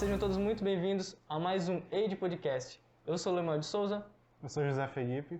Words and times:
sejam 0.00 0.18
todos 0.18 0.38
muito 0.38 0.64
bem-vindos 0.64 1.14
a 1.28 1.38
mais 1.38 1.68
um 1.68 1.82
Aid 1.92 2.16
Podcast. 2.16 2.82
Eu 3.06 3.18
sou 3.18 3.34
o 3.34 3.36
Lemuel 3.36 3.58
de 3.58 3.66
Souza. 3.66 4.02
Eu 4.42 4.48
sou 4.48 4.64
José 4.64 4.88
Felipe. 4.88 5.38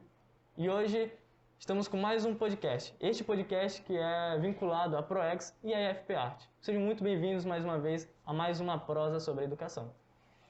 E 0.55 0.69
hoje 0.69 1.11
estamos 1.59 1.89
com 1.89 1.97
mais 1.97 2.27
um 2.27 2.35
podcast. 2.35 2.95
Este 3.01 3.25
podcast 3.25 3.81
que 3.81 3.97
é 3.97 4.39
vinculado 4.39 4.99
à 4.99 5.03
ProEx 5.03 5.57
e 5.65 5.73
à 5.73 5.91
IFP 5.91 6.15
Art. 6.15 6.45
Sejam 6.61 6.83
muito 6.83 7.03
bem-vindos 7.03 7.47
mais 7.47 7.65
uma 7.65 7.79
vez 7.79 8.07
a 8.27 8.35
mais 8.35 8.61
uma 8.61 8.79
prosa 8.79 9.19
sobre 9.19 9.45
a 9.45 9.47
educação. 9.47 9.95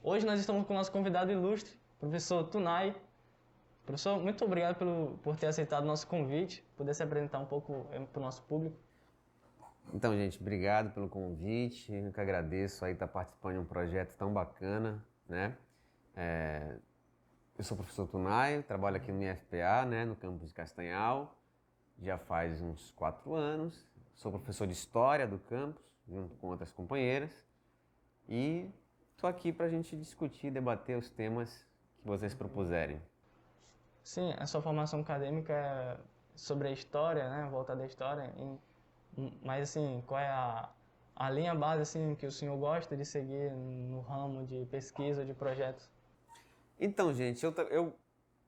Hoje 0.02 0.27
nós 0.27 0.40
estamos 0.40 0.66
com 0.66 0.74
o 0.74 0.77
nosso 0.77 0.90
convidado 0.90 1.30
ilustre, 1.30 1.79
professor 2.00 2.42
Tunai. 2.42 2.92
Professor, 3.86 4.18
muito 4.18 4.45
obrigado 4.45 4.74
pelo, 4.74 5.20
por 5.22 5.36
ter 5.36 5.46
aceitado 5.46 5.84
o 5.84 5.86
nosso 5.86 6.08
convite, 6.08 6.66
poder 6.77 6.95
se 6.95 7.02
apresentar 7.04 7.38
um 7.38 7.46
pouco 7.46 7.86
eh, 7.92 8.00
para 8.12 8.18
o 8.18 8.24
nosso 8.24 8.42
público. 8.42 8.77
Então, 9.93 10.14
gente, 10.16 10.41
obrigado 10.41 10.92
pelo 10.92 11.09
convite. 11.09 11.92
Eu 11.92 12.12
que 12.12 12.20
agradeço 12.20 12.84
aí 12.84 12.92
estar 12.92 13.09
participando 13.09 13.55
de 13.55 13.59
um 13.60 13.64
projeto 13.64 14.14
tão 14.16 14.33
bacana, 14.33 15.05
né? 15.28 15.56
É, 16.16 16.77
eu 17.59 17.64
sou 17.64 17.74
o 17.74 17.78
professor 17.78 18.06
Tunai, 18.06 18.62
trabalho 18.62 18.97
aqui 18.97 19.12
no 19.12 19.23
IFPA, 19.23 19.84
né, 19.87 20.05
no 20.05 20.16
campus 20.16 20.48
de 20.48 20.55
Castanhal, 20.55 21.37
já 22.00 22.16
faz 22.16 22.61
uns 22.61 22.91
quatro 22.92 23.34
anos. 23.34 23.87
Sou 24.14 24.33
professor 24.33 24.66
de 24.66 24.73
História 24.73 25.27
do 25.27 25.38
campus, 25.38 25.83
junto 26.09 26.34
com 26.36 26.48
outras 26.48 26.72
companheiras. 26.72 27.47
E 28.28 28.69
estou 29.14 29.28
aqui 29.28 29.52
para 29.52 29.66
a 29.66 29.69
gente 29.69 29.97
discutir, 29.97 30.50
debater 30.50 30.97
os 30.97 31.11
temas 31.11 31.66
que 32.00 32.06
vocês 32.06 32.34
propuserem. 32.34 33.00
Sim, 34.02 34.34
a 34.38 34.47
sua 34.47 34.62
formação 34.62 35.00
acadêmica 35.00 35.52
é 35.52 35.97
sobre 36.34 36.69
a 36.69 36.70
história, 36.70 37.28
né, 37.28 37.48
voltada 37.50 37.83
à 37.83 37.86
história, 37.86 38.33
em 38.36 38.59
mas 39.42 39.62
assim, 39.70 40.02
qual 40.06 40.20
é 40.20 40.28
a, 40.28 40.69
a 41.16 41.30
linha 41.30 41.55
base 41.55 41.82
assim 41.82 42.14
que 42.14 42.27
o 42.27 42.32
senhor 42.32 42.56
gosta 42.56 42.97
de 42.97 43.05
seguir 43.05 43.50
no 43.53 44.00
ramo 44.00 44.47
de 44.47 44.64
pesquisa, 44.66 45.25
de 45.25 45.34
projetos? 45.34 45.89
Então, 46.78 47.12
gente, 47.12 47.44
eu, 47.44 47.53
eu 47.70 47.97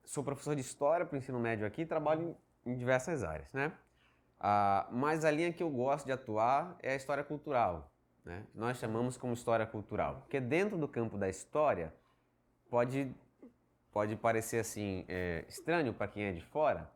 sou 0.04 0.24
professor 0.24 0.54
de 0.54 0.62
história 0.62 1.04
para 1.04 1.14
o 1.14 1.18
ensino 1.18 1.38
médio 1.38 1.66
aqui, 1.66 1.84
trabalho 1.84 2.36
em, 2.64 2.72
em 2.72 2.76
diversas 2.76 3.22
áreas, 3.22 3.52
né? 3.52 3.72
Ah, 4.40 4.88
mas 4.90 5.24
a 5.24 5.30
linha 5.30 5.52
que 5.52 5.62
eu 5.62 5.70
gosto 5.70 6.06
de 6.06 6.12
atuar 6.12 6.76
é 6.82 6.92
a 6.92 6.96
história 6.96 7.22
cultural, 7.22 7.92
né? 8.24 8.44
Nós 8.54 8.78
chamamos 8.78 9.16
como 9.16 9.34
história 9.34 9.66
cultural, 9.66 10.20
porque 10.20 10.40
dentro 10.40 10.76
do 10.76 10.88
campo 10.88 11.16
da 11.16 11.28
história 11.28 11.94
pode 12.68 13.14
pode 13.92 14.16
parecer 14.16 14.58
assim 14.58 15.04
é, 15.06 15.44
estranho 15.46 15.92
para 15.92 16.08
quem 16.08 16.24
é 16.24 16.32
de 16.32 16.40
fora, 16.40 16.90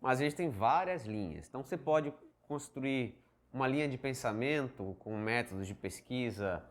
mas 0.00 0.20
a 0.20 0.24
gente 0.24 0.36
tem 0.36 0.50
várias 0.50 1.06
linhas. 1.06 1.48
Então 1.48 1.62
você 1.62 1.78
pode 1.78 2.12
construir 2.52 3.18
uma 3.50 3.66
linha 3.66 3.88
de 3.88 3.96
pensamento 3.96 4.94
com 4.98 5.16
métodos 5.16 5.66
de 5.66 5.74
pesquisa 5.74 6.62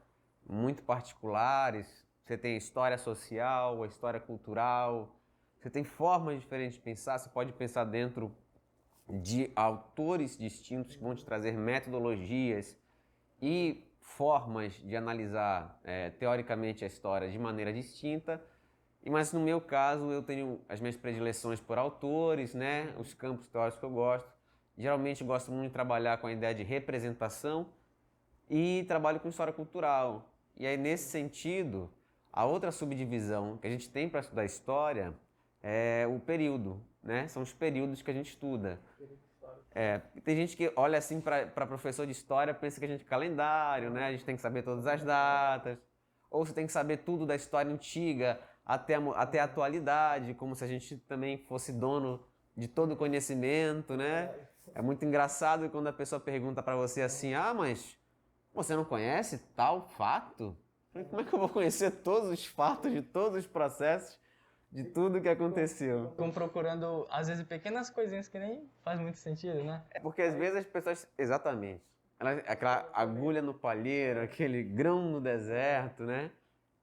muito 0.47 0.83
particulares. 0.83 2.05
Você 2.23 2.37
tem 2.37 2.55
história 2.55 2.99
social, 2.99 3.81
a 3.81 3.87
história 3.87 4.19
cultural, 4.19 5.15
você 5.57 5.71
tem 5.71 5.83
formas 5.83 6.39
diferentes 6.39 6.75
de 6.75 6.81
pensar. 6.81 7.17
Você 7.17 7.29
pode 7.29 7.51
pensar 7.53 7.83
dentro 7.85 8.31
de 9.09 9.49
autores 9.55 10.37
distintos 10.37 10.95
que 10.95 11.03
vão 11.03 11.15
te 11.15 11.25
trazer 11.25 11.53
metodologias 11.53 12.77
e 13.41 13.83
formas 13.99 14.73
de 14.73 14.95
analisar 14.95 15.79
é, 15.83 16.11
teoricamente 16.11 16.83
a 16.83 16.87
história 16.87 17.27
de 17.27 17.39
maneira 17.39 17.73
distinta. 17.73 18.39
Mas 19.03 19.33
no 19.33 19.39
meu 19.39 19.59
caso, 19.59 20.11
eu 20.11 20.21
tenho 20.21 20.61
as 20.69 20.79
minhas 20.79 20.95
predileções 20.95 21.59
por 21.59 21.79
autores, 21.79 22.53
né, 22.53 22.93
os 22.99 23.15
campos 23.15 23.47
teóricos 23.47 23.79
que 23.79 23.85
eu 23.85 23.89
gosto. 23.89 24.40
Geralmente 24.81 25.23
gosto 25.23 25.51
muito 25.51 25.67
de 25.67 25.73
trabalhar 25.73 26.17
com 26.17 26.25
a 26.25 26.31
ideia 26.31 26.55
de 26.55 26.63
representação 26.63 27.67
e 28.49 28.83
trabalho 28.87 29.19
com 29.19 29.29
história 29.29 29.53
cultural. 29.53 30.33
E 30.57 30.65
aí, 30.65 30.75
nesse 30.75 31.07
sentido, 31.07 31.87
a 32.33 32.45
outra 32.45 32.71
subdivisão 32.71 33.57
que 33.57 33.67
a 33.67 33.69
gente 33.69 33.87
tem 33.87 34.09
para 34.09 34.21
estudar 34.21 34.43
história 34.43 35.13
é 35.61 36.07
o 36.07 36.19
período, 36.19 36.81
né? 37.03 37.27
São 37.27 37.43
os 37.43 37.53
períodos 37.53 38.01
que 38.01 38.09
a 38.09 38.13
gente 38.13 38.31
estuda. 38.31 38.81
É, 39.75 39.99
tem 40.23 40.35
gente 40.35 40.57
que 40.57 40.73
olha 40.75 40.97
assim 40.97 41.21
para 41.21 41.67
professor 41.67 42.07
de 42.07 42.11
história, 42.11 42.51
pensa 42.51 42.79
que 42.79 42.85
a 42.85 42.89
gente 42.89 43.05
é 43.05 43.07
calendário, 43.07 43.91
né? 43.91 44.07
A 44.07 44.11
gente 44.11 44.25
tem 44.25 44.35
que 44.35 44.41
saber 44.41 44.63
todas 44.63 44.87
as 44.87 45.03
datas. 45.03 45.77
Ou 46.31 46.43
você 46.43 46.53
tem 46.53 46.65
que 46.65 46.73
saber 46.73 46.97
tudo 46.97 47.27
da 47.27 47.35
história 47.35 47.71
antiga 47.71 48.39
até 48.65 48.95
a, 48.95 48.99
até 49.11 49.39
a 49.41 49.43
atualidade, 49.43 50.33
como 50.33 50.55
se 50.55 50.63
a 50.63 50.67
gente 50.67 50.97
também 50.97 51.37
fosse 51.37 51.71
dono 51.71 52.25
de 52.57 52.67
todo 52.67 52.93
o 52.93 52.97
conhecimento, 52.97 53.95
né? 53.95 54.33
É 54.73 54.81
muito 54.81 55.03
engraçado 55.03 55.69
quando 55.69 55.87
a 55.87 55.93
pessoa 55.93 56.19
pergunta 56.19 56.61
para 56.63 56.75
você 56.75 57.01
assim: 57.01 57.33
"Ah, 57.33 57.53
mas 57.53 57.97
você 58.53 58.75
não 58.75 58.85
conhece 58.85 59.37
tal 59.55 59.87
fato?" 59.89 60.55
Como 61.09 61.21
é 61.21 61.23
que 61.23 61.33
eu 61.33 61.39
vou 61.39 61.49
conhecer 61.49 61.91
todos 61.91 62.29
os 62.29 62.45
fatos 62.45 62.91
de 62.91 63.01
todos 63.01 63.39
os 63.39 63.47
processos 63.47 64.19
de 64.71 64.83
tudo 64.83 65.21
que 65.21 65.29
aconteceu? 65.29 66.13
Como 66.17 66.31
procurando 66.33 67.07
às 67.09 67.27
vezes 67.27 67.45
pequenas 67.45 67.89
coisinhas 67.89 68.27
que 68.27 68.39
nem 68.39 68.69
faz 68.83 68.99
muito 68.99 69.17
sentido, 69.17 69.63
né? 69.63 69.83
É 69.91 69.99
porque 69.99 70.21
às 70.21 70.35
vezes 70.35 70.57
as 70.57 70.65
pessoas 70.65 71.07
exatamente, 71.17 71.81
aquela 72.19 72.89
agulha 72.93 73.41
no 73.41 73.53
palheiro, 73.53 74.21
aquele 74.21 74.63
grão 74.63 75.01
no 75.01 75.21
deserto, 75.21 76.03
né? 76.03 76.31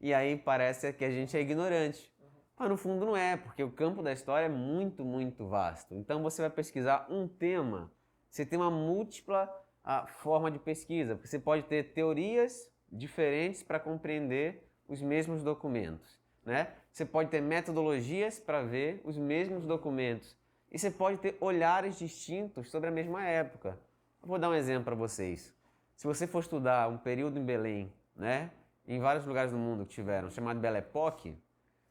E 0.01 0.15
aí 0.15 0.37
parece 0.37 0.93
que 0.93 1.05
a 1.05 1.11
gente 1.11 1.37
é 1.37 1.41
ignorante. 1.41 2.13
Mas 2.59 2.69
no 2.69 2.77
fundo 2.77 3.07
não 3.07 3.17
é, 3.17 3.37
porque 3.37 3.63
o 3.63 3.71
campo 3.71 4.03
da 4.03 4.13
história 4.13 4.47
é 4.47 4.49
muito, 4.49 5.05
muito 5.05 5.47
vasto. 5.47 5.95
Então 5.95 6.23
você 6.23 6.43
vai 6.43 6.51
pesquisar 6.51 7.07
um 7.09 7.29
tema, 7.29 7.91
você 8.29 8.45
tem 8.45 8.59
uma 8.59 8.71
múltipla 8.71 9.49
a, 9.85 10.07
forma 10.07 10.51
de 10.51 10.59
pesquisa, 10.59 11.15
porque 11.15 11.29
você 11.29 11.39
pode 11.39 11.63
ter 11.63 11.93
teorias 11.93 12.69
diferentes 12.91 13.63
para 13.63 13.79
compreender 13.79 14.69
os 14.89 15.01
mesmos 15.01 15.43
documentos. 15.43 16.19
Né? 16.45 16.69
Você 16.93 17.05
pode 17.05 17.31
ter 17.31 17.41
metodologias 17.41 18.41
para 18.41 18.63
ver 18.63 19.01
os 19.05 19.17
mesmos 19.17 19.65
documentos. 19.65 20.37
E 20.71 20.79
você 20.79 20.91
pode 20.91 21.19
ter 21.19 21.37
olhares 21.41 21.99
distintos 21.99 22.71
sobre 22.71 22.89
a 22.89 22.93
mesma 22.93 23.25
época. 23.25 23.79
Eu 24.21 24.29
vou 24.29 24.39
dar 24.39 24.51
um 24.51 24.55
exemplo 24.55 24.85
para 24.85 24.95
vocês. 24.95 25.55
Se 25.95 26.07
você 26.07 26.27
for 26.27 26.41
estudar 26.41 26.89
um 26.89 26.99
período 26.99 27.39
em 27.39 27.45
Belém, 27.45 27.93
né, 28.17 28.51
em 28.87 28.99
vários 28.99 29.27
lugares 29.27 29.53
do 29.53 29.59
mundo 29.59 29.87
que 29.87 29.95
tiveram, 29.95 30.31
chamado 30.31 30.61
Belle 30.61 30.79
Époque, 30.79 31.37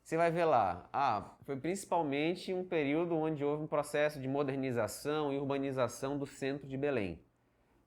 você 0.08 0.16
vai 0.16 0.32
ver 0.32 0.46
lá, 0.46 0.88
ah, 0.94 1.36
foi 1.42 1.58
principalmente 1.58 2.54
um 2.54 2.64
período 2.64 3.14
onde 3.14 3.44
houve 3.44 3.64
um 3.64 3.68
processo 3.68 4.22
de 4.22 4.26
modernização 4.26 5.34
e 5.34 5.38
urbanização 5.38 6.18
do 6.18 6.26
centro 6.26 6.66
de 6.66 6.78
Belém. 6.78 7.22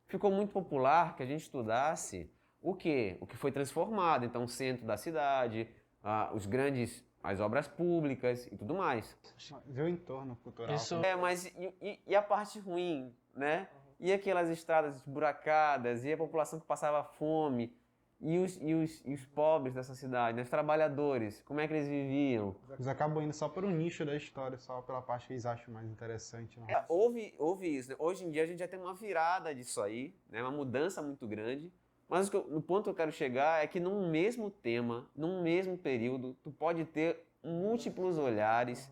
Ficou 0.06 0.30
muito 0.30 0.52
popular 0.52 1.16
que 1.16 1.22
a 1.22 1.26
gente 1.26 1.40
estudasse 1.40 2.30
o 2.60 2.74
que? 2.74 3.16
O 3.22 3.26
que 3.26 3.38
foi 3.38 3.50
transformado, 3.50 4.26
então 4.26 4.44
o 4.44 4.48
centro 4.48 4.86
da 4.86 4.98
cidade, 4.98 5.66
ah, 6.04 6.30
os 6.34 6.44
grandes, 6.44 7.02
as 7.22 7.40
obras 7.40 7.66
públicas 7.66 8.46
e 8.48 8.54
tudo 8.58 8.74
mais. 8.74 9.16
Ver 9.64 9.84
o 9.84 9.88
entorno 9.88 10.36
cultural. 10.36 10.74
Isso. 10.74 11.02
É, 11.02 11.16
mas 11.16 11.46
e, 11.46 11.74
e, 11.80 12.00
e 12.06 12.14
a 12.14 12.20
parte 12.20 12.58
ruim, 12.58 13.16
né? 13.34 13.66
E 13.98 14.12
aquelas 14.12 14.50
estradas 14.50 14.96
esburacadas, 14.96 16.04
e 16.04 16.12
a 16.12 16.18
população 16.18 16.60
que 16.60 16.66
passava 16.66 17.02
fome, 17.02 17.74
e 18.20 18.38
os, 18.38 18.58
e, 18.60 18.74
os, 18.74 19.02
e 19.04 19.14
os 19.14 19.24
pobres 19.26 19.74
dessa 19.74 19.94
cidade, 19.94 20.36
né? 20.36 20.42
os 20.42 20.50
trabalhadores, 20.50 21.40
como 21.42 21.58
é 21.60 21.66
que 21.66 21.72
eles 21.72 21.88
viviam? 21.88 22.54
Eles 22.70 22.86
acabam 22.86 23.22
indo 23.22 23.32
só 23.32 23.48
por 23.48 23.64
um 23.64 23.70
nicho 23.70 24.04
da 24.04 24.14
história, 24.14 24.58
só 24.58 24.82
pela 24.82 25.00
parte 25.00 25.26
que 25.26 25.32
eles 25.32 25.46
acham 25.46 25.72
mais 25.72 25.88
interessante. 25.88 26.60
É, 26.68 26.84
houve, 26.88 27.34
houve 27.38 27.66
isso. 27.66 27.90
Né? 27.90 27.96
Hoje 27.98 28.24
em 28.24 28.30
dia 28.30 28.42
a 28.42 28.46
gente 28.46 28.58
já 28.58 28.68
tem 28.68 28.78
uma 28.78 28.94
virada 28.94 29.54
disso 29.54 29.80
aí, 29.80 30.14
né? 30.28 30.42
uma 30.42 30.50
mudança 30.50 31.00
muito 31.00 31.26
grande. 31.26 31.72
Mas 32.08 32.28
o, 32.28 32.36
eu, 32.36 32.60
ponto 32.60 32.84
que 32.84 32.90
eu 32.90 32.94
quero 32.94 33.12
chegar 33.12 33.64
é 33.64 33.66
que 33.66 33.80
num 33.80 34.10
mesmo 34.10 34.50
tema, 34.50 35.08
num 35.16 35.42
mesmo 35.42 35.78
período, 35.78 36.36
tu 36.42 36.50
pode 36.50 36.84
ter 36.84 37.24
múltiplos 37.42 38.18
olhares, 38.18 38.90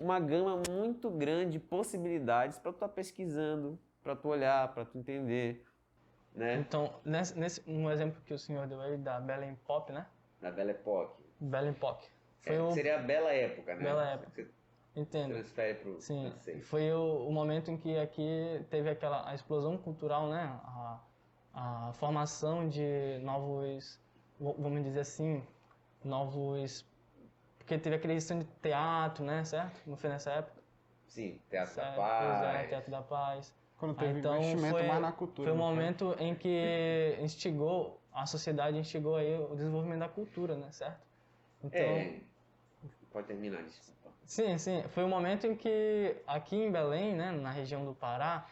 uma 0.00 0.18
gama 0.18 0.62
muito 0.70 1.10
grande 1.10 1.52
de 1.52 1.60
possibilidades 1.60 2.58
para 2.58 2.72
tu 2.72 2.76
estar 2.76 2.88
tá 2.88 2.94
pesquisando, 2.94 3.78
para 4.02 4.16
tu 4.16 4.28
olhar, 4.28 4.72
para 4.72 4.84
tu 4.84 4.96
entender. 4.96 5.62
Né? 6.34 6.56
Então, 6.56 6.92
nesse, 7.04 7.38
nesse, 7.38 7.62
um 7.66 7.90
exemplo 7.90 8.20
que 8.24 8.32
o 8.32 8.38
senhor 8.38 8.66
deu 8.66 8.80
aí 8.80 8.96
da 8.96 9.20
Belle 9.20 9.46
Époque, 9.46 9.92
né? 9.92 10.06
Da 10.40 10.50
Belle 10.50 10.70
Époque. 10.70 11.22
Belle 11.38 11.68
Époque. 11.68 12.08
Foi 12.40 12.56
é, 12.56 12.62
o... 12.62 12.70
Seria 12.72 12.98
a 12.98 13.02
Bela 13.02 13.32
Época, 13.32 13.74
né? 13.74 13.84
Bela 13.84 14.10
Época. 14.10 14.30
Você 14.30 14.50
Entendo. 14.94 15.32
Transfere 15.32 16.00
Sim, 16.00 16.30
francês. 16.30 16.66
foi 16.66 16.92
o, 16.92 17.26
o, 17.26 17.32
momento 17.32 17.70
em 17.70 17.78
que 17.78 17.96
aqui 17.98 18.64
teve 18.68 18.90
aquela 18.90 19.28
a 19.28 19.34
explosão 19.34 19.78
cultural, 19.78 20.28
né? 20.28 20.42
A, 20.64 21.00
a 21.54 21.92
formação 21.94 22.68
de 22.68 23.18
novos, 23.22 23.98
vamos 24.38 24.82
dizer 24.84 25.00
assim, 25.00 25.42
novos... 26.04 26.86
Porque 27.58 27.78
teve 27.78 27.96
aquele 27.96 28.14
questão 28.14 28.38
de 28.38 28.44
teatro, 28.60 29.24
né? 29.24 29.44
Certo? 29.44 29.80
Não 29.86 29.96
foi 29.96 30.10
nessa 30.10 30.32
época? 30.32 30.62
Sim, 31.06 31.38
Teatro 31.48 31.74
certo, 31.74 31.90
da 31.90 31.96
Paz. 31.96 32.42
É, 32.42 32.66
Teatro 32.68 32.90
da 32.90 33.02
Paz. 33.02 33.54
Quando 33.82 33.96
teve 33.96 34.20
então, 34.20 34.36
investimento 34.36 34.78
foi, 34.78 34.86
mais 34.86 35.00
na 35.00 35.10
cultura. 35.10 35.50
Foi 35.50 35.58
um 35.58 35.60
momento 35.60 36.14
em 36.20 36.36
que 36.36 37.18
instigou, 37.20 38.00
a 38.14 38.24
sociedade 38.26 38.78
instigou 38.78 39.16
aí 39.16 39.36
o 39.36 39.56
desenvolvimento 39.56 39.98
da 39.98 40.08
cultura, 40.08 40.54
né? 40.54 40.70
Certo? 40.70 41.00
Então, 41.64 41.80
é, 41.80 42.20
pode 43.10 43.26
terminar, 43.26 43.60
desculpa. 43.64 44.12
Sim, 44.24 44.56
sim. 44.56 44.84
Foi 44.90 45.02
um 45.02 45.08
momento 45.08 45.48
em 45.48 45.56
que 45.56 46.14
aqui 46.28 46.54
em 46.54 46.70
Belém, 46.70 47.16
né, 47.16 47.32
na 47.32 47.50
região 47.50 47.84
do 47.84 47.92
Pará, 47.92 48.46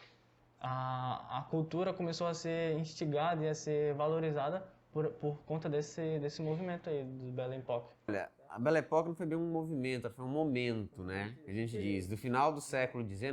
a, 0.59 1.37
a 1.39 1.41
cultura 1.43 1.93
começou 1.93 2.27
a 2.27 2.33
ser 2.33 2.77
instigada 2.77 3.41
e 3.45 3.47
a 3.47 3.55
ser 3.55 3.93
valorizada 3.93 4.61
por, 4.91 5.09
por 5.13 5.37
conta 5.43 5.69
desse, 5.69 6.19
desse 6.19 6.41
movimento 6.41 6.89
aí 6.89 7.03
do 7.03 7.31
Belle 7.31 7.55
Époque. 7.55 7.93
Olha, 8.07 8.29
a 8.49 8.59
Belle 8.59 8.79
Époque 8.79 9.09
não 9.09 9.15
foi 9.15 9.25
bem 9.25 9.37
um 9.37 9.51
movimento, 9.51 10.09
foi 10.09 10.25
um 10.25 10.29
momento, 10.29 11.03
né? 11.03 11.35
Que 11.43 11.51
a 11.51 11.53
gente 11.53 11.81
diz, 11.81 12.07
do 12.07 12.17
final 12.17 12.51
do 12.51 12.59
século 12.59 13.07
XIX, 13.07 13.31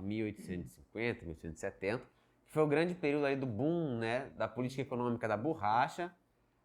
1850, 0.00 1.24
1870, 1.24 2.04
que 2.46 2.52
foi 2.52 2.62
o 2.62 2.66
grande 2.66 2.94
período 2.94 3.26
aí 3.26 3.36
do 3.36 3.46
boom, 3.46 3.98
né? 3.98 4.30
Da 4.36 4.46
política 4.46 4.82
econômica 4.82 5.26
da 5.26 5.36
borracha. 5.36 6.14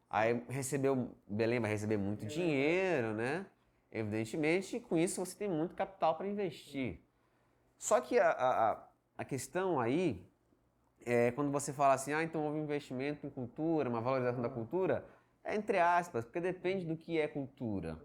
Aí 0.09 0.44
recebeu, 0.47 1.12
Belém 1.27 1.59
vai 1.59 1.71
receber 1.71 1.97
muito 1.97 2.25
dinheiro, 2.25 3.13
né? 3.13 3.45
Evidentemente, 3.92 4.80
com 4.80 4.97
isso 4.97 5.25
você 5.25 5.36
tem 5.36 5.50
muito 5.50 5.74
capital 5.74 6.15
para 6.15 6.27
investir. 6.27 7.00
Só 7.77 8.00
que 8.00 8.19
a, 8.19 8.30
a, 8.30 8.88
a 9.18 9.25
questão 9.25 9.80
aí 9.80 10.24
é 11.06 11.31
quando 11.31 11.52
você 11.52 11.72
fala 11.72 11.94
assim, 11.94 12.12
ah, 12.12 12.24
então 12.24 12.44
houve 12.44 12.57
investimento 12.57 13.25
em 13.25 13.30
cultura, 13.30 13.88
uma 13.88 14.02
valorização 14.02 14.42
da 14.42 14.50
cultura, 14.50 15.06
é 15.44 15.56
entre 15.56 15.78
aspas, 15.78 16.25
porque 16.25 16.42
depende 16.42 16.86
do 16.86 16.98
que 16.98 17.19
é 17.19 17.28
cultura. 17.28 17.98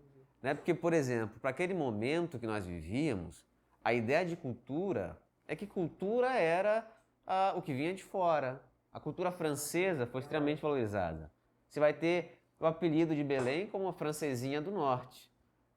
Né? 0.42 0.54
Porque, 0.54 0.74
por 0.74 0.92
exemplo, 0.92 1.40
para 1.40 1.50
aquele 1.50 1.74
momento 1.74 2.38
que 2.38 2.46
nós 2.46 2.66
vivíamos, 2.66 3.44
a 3.82 3.94
ideia 3.94 4.24
de 4.24 4.36
cultura 4.36 5.18
é 5.48 5.56
que 5.56 5.66
cultura 5.66 6.32
era 6.34 6.86
ah, 7.26 7.54
o 7.56 7.62
que 7.62 7.72
vinha 7.72 7.94
de 7.94 8.04
fora. 8.04 8.62
A 8.92 9.00
cultura 9.00 9.32
francesa 9.32 10.06
foi 10.06 10.20
extremamente 10.20 10.60
valorizada. 10.60 11.32
Você 11.68 11.80
vai 11.80 11.94
ter 11.94 12.38
o 12.58 12.66
apelido 12.66 13.14
de 13.14 13.24
Belém 13.24 13.66
como 13.66 13.88
a 13.88 13.92
francesinha 13.92 14.60
do 14.60 14.70
norte, 14.70 15.30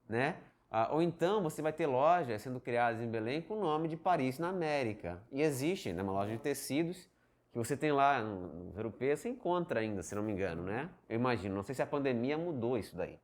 né? 0.09 0.37
Ah, 0.69 0.89
ou 0.91 1.01
então 1.01 1.41
você 1.43 1.61
vai 1.61 1.71
ter 1.71 1.85
lojas 1.85 2.41
sendo 2.41 2.59
criadas 2.59 2.99
em 2.99 3.07
Belém 3.07 3.41
com 3.41 3.53
o 3.53 3.61
nome 3.61 3.87
de 3.87 3.95
Paris 3.95 4.39
na 4.39 4.49
América. 4.49 5.21
E 5.31 5.41
existe, 5.41 5.93
né, 5.93 6.01
uma 6.01 6.11
loja 6.11 6.31
de 6.31 6.39
tecidos 6.39 7.07
que 7.53 7.59
você 7.59 7.77
tem 7.77 7.91
lá 7.91 8.19
nos 8.19 8.75
europeus, 8.75 9.19
você 9.19 9.29
encontra 9.29 9.79
ainda, 9.79 10.01
se 10.01 10.15
não 10.15 10.23
me 10.23 10.31
engano, 10.31 10.63
né? 10.63 10.89
Eu 11.07 11.17
imagino, 11.19 11.53
não 11.53 11.61
sei 11.61 11.75
se 11.75 11.83
a 11.83 11.85
pandemia 11.85 12.35
mudou 12.35 12.79
isso 12.79 12.97
daí. 12.97 13.19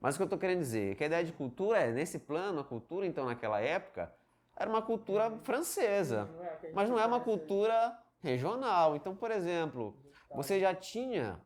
Mas 0.00 0.14
o 0.14 0.18
que 0.18 0.22
eu 0.22 0.24
estou 0.24 0.38
querendo 0.38 0.60
dizer 0.60 0.92
é 0.92 0.94
que 0.94 1.04
a 1.04 1.06
ideia 1.06 1.22
de 1.22 1.32
cultura 1.32 1.78
é, 1.78 1.92
nesse 1.92 2.18
plano, 2.18 2.60
a 2.60 2.64
cultura, 2.64 3.06
então, 3.06 3.26
naquela 3.26 3.60
época, 3.60 4.10
era 4.56 4.68
uma 4.68 4.80
cultura 4.80 5.30
francesa, 5.42 6.26
mas 6.72 6.88
não 6.88 6.98
é 6.98 7.04
uma 7.04 7.20
cultura 7.20 7.98
regional. 8.22 8.96
Então, 8.96 9.14
por 9.14 9.30
exemplo, 9.30 9.94
você 10.34 10.58
já 10.58 10.74
tinha. 10.74 11.38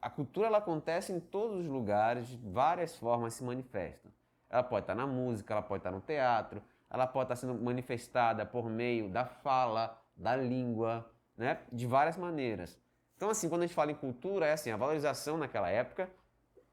A 0.00 0.10
cultura 0.10 0.48
ela 0.48 0.58
acontece 0.58 1.10
em 1.10 1.20
todos 1.20 1.60
os 1.60 1.66
lugares, 1.66 2.28
de 2.28 2.36
várias 2.36 2.98
formas 2.98 3.32
se 3.32 3.42
manifesta. 3.42 4.10
Ela 4.50 4.62
pode 4.62 4.84
estar 4.84 4.94
na 4.94 5.06
música, 5.06 5.54
ela 5.54 5.62
pode 5.62 5.80
estar 5.80 5.90
no 5.90 6.02
teatro, 6.02 6.62
ela 6.90 7.06
pode 7.06 7.24
estar 7.32 7.36
sendo 7.36 7.54
manifestada 7.54 8.44
por 8.44 8.68
meio 8.68 9.08
da 9.08 9.24
fala, 9.24 9.98
da 10.14 10.36
língua, 10.36 11.10
né? 11.42 11.58
de 11.72 11.86
várias 11.86 12.16
maneiras. 12.16 12.78
Então, 13.16 13.28
assim, 13.30 13.48
quando 13.48 13.62
a 13.62 13.66
gente 13.66 13.74
fala 13.74 13.90
em 13.90 13.94
cultura, 13.94 14.46
é 14.46 14.52
assim, 14.52 14.70
a 14.70 14.76
valorização 14.76 15.36
naquela 15.36 15.68
época 15.68 16.08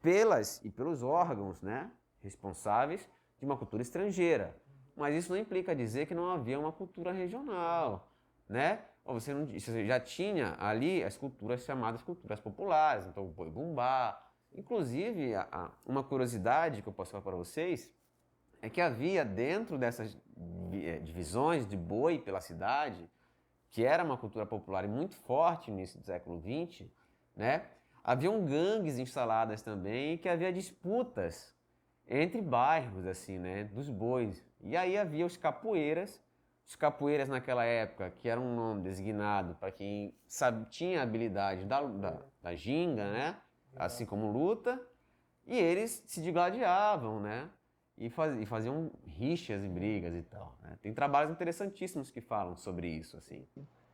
pelas 0.00 0.60
e 0.64 0.70
pelos 0.70 1.02
órgãos 1.02 1.60
né, 1.60 1.90
responsáveis 2.22 3.06
de 3.38 3.44
uma 3.44 3.56
cultura 3.56 3.82
estrangeira. 3.82 4.56
Mas 4.96 5.14
isso 5.14 5.32
não 5.32 5.38
implica 5.38 5.74
dizer 5.74 6.06
que 6.06 6.14
não 6.14 6.30
havia 6.30 6.58
uma 6.58 6.72
cultura 6.72 7.12
regional, 7.12 8.08
né? 8.48 8.80
Ou 9.04 9.18
você, 9.18 9.32
não, 9.32 9.46
você 9.46 9.86
já 9.86 9.98
tinha 9.98 10.56
ali 10.58 11.02
as 11.02 11.16
culturas 11.16 11.62
chamadas 11.62 12.02
culturas 12.02 12.40
populares, 12.40 13.06
então 13.06 13.24
o 13.24 13.28
boi 13.28 13.50
bumbá. 13.50 14.20
Inclusive, 14.52 15.32
uma 15.86 16.02
curiosidade 16.02 16.82
que 16.82 16.88
eu 16.88 16.92
posso 16.92 17.10
falar 17.12 17.22
para 17.22 17.36
vocês 17.36 17.90
é 18.60 18.68
que 18.68 18.80
havia 18.80 19.24
dentro 19.24 19.78
dessas 19.78 20.16
eh, 20.72 20.98
divisões 20.98 21.66
de 21.66 21.76
boi 21.76 22.18
pela 22.18 22.40
cidade, 22.40 23.08
que 23.70 23.84
era 23.84 24.02
uma 24.02 24.16
cultura 24.16 24.44
popular 24.44 24.84
e 24.84 24.88
muito 24.88 25.16
forte 25.16 25.70
no 25.70 25.76
início 25.76 25.98
do 25.98 26.04
século 26.04 26.40
XX, 26.40 26.88
né? 27.36 27.66
Haviam 28.02 28.44
gangues 28.44 28.98
instaladas 28.98 29.62
também 29.62 30.18
que 30.18 30.28
havia 30.28 30.52
disputas 30.52 31.54
entre 32.08 32.42
bairros, 32.42 33.06
assim, 33.06 33.38
né? 33.38 33.64
Dos 33.64 33.88
bois. 33.88 34.44
E 34.60 34.76
aí 34.76 34.98
havia 34.98 35.24
os 35.24 35.36
capoeiras, 35.36 36.20
os 36.66 36.74
capoeiras 36.74 37.28
naquela 37.28 37.64
época, 37.64 38.10
que 38.10 38.28
era 38.28 38.40
um 38.40 38.54
nome 38.54 38.82
designado 38.82 39.54
para 39.54 39.70
quem 39.70 40.14
sabe, 40.26 40.68
tinha 40.70 41.02
habilidade 41.02 41.64
da, 41.64 41.82
da, 41.82 42.22
da 42.42 42.54
ginga, 42.54 43.12
né? 43.12 43.36
Assim 43.76 44.04
como 44.04 44.32
luta, 44.32 44.80
e 45.46 45.56
eles 45.56 46.02
se 46.06 46.20
digladiavam, 46.20 47.20
né? 47.20 47.48
E, 48.00 48.08
faz, 48.08 48.40
e 48.40 48.46
faziam 48.46 48.90
rixas 49.06 49.62
e 49.62 49.68
brigas 49.68 50.14
e 50.14 50.22
tal. 50.22 50.56
Né? 50.62 50.76
Tem 50.80 50.92
trabalhos 50.92 51.30
interessantíssimos 51.30 52.10
que 52.10 52.20
falam 52.20 52.56
sobre 52.56 52.88
isso, 52.88 53.16
assim. 53.18 53.46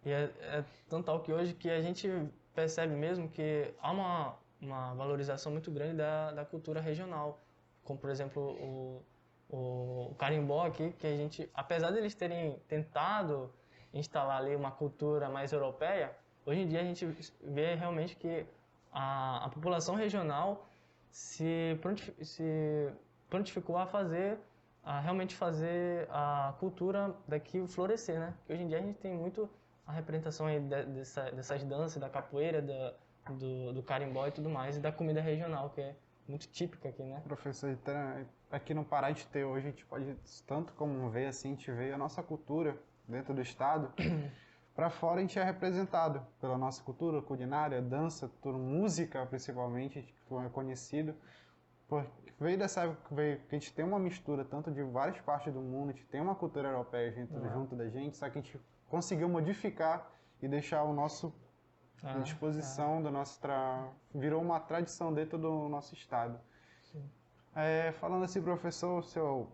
E 0.04 0.10
é, 0.10 0.32
é 0.40 0.64
tão 0.88 1.02
tal 1.02 1.20
que 1.20 1.32
hoje 1.32 1.52
que 1.52 1.68
a 1.68 1.82
gente 1.82 2.08
percebe 2.54 2.94
mesmo 2.94 3.28
que 3.28 3.74
há 3.80 3.90
uma, 3.90 4.36
uma 4.60 4.94
valorização 4.94 5.50
muito 5.50 5.70
grande 5.72 5.96
da, 5.96 6.30
da 6.30 6.44
cultura 6.44 6.80
regional, 6.80 7.40
como 7.82 7.98
por 7.98 8.08
exemplo 8.08 8.40
o, 8.40 9.02
o, 9.50 10.10
o 10.12 10.14
carimbó 10.14 10.64
aqui, 10.64 10.92
que 10.92 11.06
a 11.06 11.16
gente, 11.16 11.50
apesar 11.52 11.90
de 11.90 11.98
eles 11.98 12.14
terem 12.14 12.58
tentado 12.68 13.52
instalar 13.92 14.38
ali 14.38 14.54
uma 14.54 14.70
cultura 14.70 15.28
mais 15.28 15.52
europeia, 15.52 16.16
hoje 16.44 16.60
em 16.60 16.68
dia 16.68 16.80
a 16.80 16.84
gente 16.84 17.04
vê 17.42 17.74
realmente 17.74 18.14
que 18.14 18.46
a, 18.92 19.46
a 19.46 19.48
população 19.48 19.96
regional 19.96 20.68
se, 21.10 21.78
se 22.22 22.92
prontificou 23.28 23.76
a 23.76 23.86
fazer, 23.86 24.38
a 24.82 25.00
realmente 25.00 25.34
fazer 25.34 26.08
a 26.10 26.54
cultura 26.58 27.14
daqui 27.26 27.66
florescer, 27.66 28.18
né? 28.18 28.34
Porque 28.38 28.52
hoje 28.52 28.62
em 28.62 28.68
dia 28.68 28.78
a 28.78 28.82
gente 28.82 28.98
tem 28.98 29.14
muito 29.14 29.48
a 29.86 29.92
representação 29.92 30.46
aí 30.46 30.60
dessa, 30.60 31.30
dessas 31.30 31.62
danças, 31.64 32.00
da 32.00 32.08
capoeira, 32.08 32.60
da, 32.60 32.94
do, 33.32 33.72
do 33.72 33.82
carimbó 33.82 34.26
e 34.26 34.32
tudo 34.32 34.50
mais, 34.50 34.76
e 34.76 34.80
da 34.80 34.90
comida 34.90 35.20
regional, 35.20 35.70
que 35.70 35.80
é 35.80 35.96
muito 36.28 36.48
típica 36.48 36.88
aqui, 36.88 37.02
né? 37.02 37.22
Professor, 37.24 37.70
então, 37.70 38.26
aqui 38.50 38.74
no 38.74 38.84
Pará 38.84 39.10
de 39.10 39.26
ter 39.26 39.44
hoje, 39.44 39.68
a 39.68 39.70
gente 39.70 39.84
pode 39.86 40.16
tanto 40.46 40.72
como 40.72 41.08
ver 41.08 41.26
assim, 41.26 41.48
a 41.48 41.50
gente 41.52 41.70
vê 41.70 41.92
a 41.92 41.98
nossa 41.98 42.22
cultura 42.22 42.76
dentro 43.06 43.32
do 43.34 43.40
estado. 43.40 43.92
Para 44.74 44.90
fora 44.90 45.18
a 45.18 45.20
gente 45.22 45.38
é 45.38 45.42
representado 45.42 46.20
pela 46.38 46.58
nossa 46.58 46.82
cultura 46.82 47.22
culinária, 47.22 47.80
dança, 47.80 48.30
tudo, 48.42 48.58
música 48.58 49.24
principalmente, 49.24 50.02
que 50.02 50.34
é 50.34 50.48
conhecido. 50.50 51.14
Porque 51.88 52.25
veio 52.38 52.58
dessa 52.58 52.82
época 52.82 53.08
que, 53.08 53.14
veio, 53.14 53.38
que 53.40 53.54
a 53.54 53.58
gente 53.58 53.72
tem 53.72 53.84
uma 53.84 53.98
mistura 53.98 54.44
tanto 54.44 54.70
de 54.70 54.82
várias 54.82 55.20
partes 55.20 55.52
do 55.52 55.60
mundo, 55.60 55.90
a 55.90 55.92
gente 55.92 56.06
tem 56.06 56.20
uma 56.20 56.34
cultura 56.34 56.68
europeia 56.68 57.12
junto, 57.12 57.34
uhum. 57.34 57.52
junto 57.52 57.76
da 57.76 57.88
gente, 57.88 58.16
só 58.16 58.28
que 58.28 58.38
a 58.38 58.42
gente 58.42 58.60
conseguiu 58.88 59.28
modificar 59.28 60.10
e 60.40 60.48
deixar 60.48 60.82
o 60.84 60.92
nosso 60.92 61.34
ah, 62.02 62.18
disposição 62.18 62.98
ah. 62.98 63.02
do 63.02 63.10
nosso 63.10 63.40
tra... 63.40 63.88
virou 64.14 64.42
uma 64.42 64.60
tradição 64.60 65.12
dentro 65.12 65.38
do 65.38 65.68
nosso 65.68 65.94
estado. 65.94 66.38
É, 67.54 67.92
falando 67.92 68.22
assim, 68.22 68.42
professor, 68.42 69.02
se 69.02 69.18
eu 69.18 69.50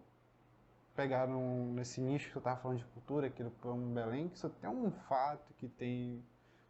pegar 0.94 1.28
num, 1.28 1.72
nesse 1.72 2.00
nicho 2.00 2.30
que 2.30 2.36
eu 2.36 2.40
estava 2.40 2.60
falando 2.60 2.78
de 2.78 2.84
cultura 2.86 3.28
aqui 3.28 3.44
do 3.44 3.50
Belém, 3.94 4.28
que 4.28 4.38
só 4.38 4.48
tem 4.48 4.68
um 4.68 4.90
fato 4.90 5.54
que 5.54 5.68
tem 5.68 6.22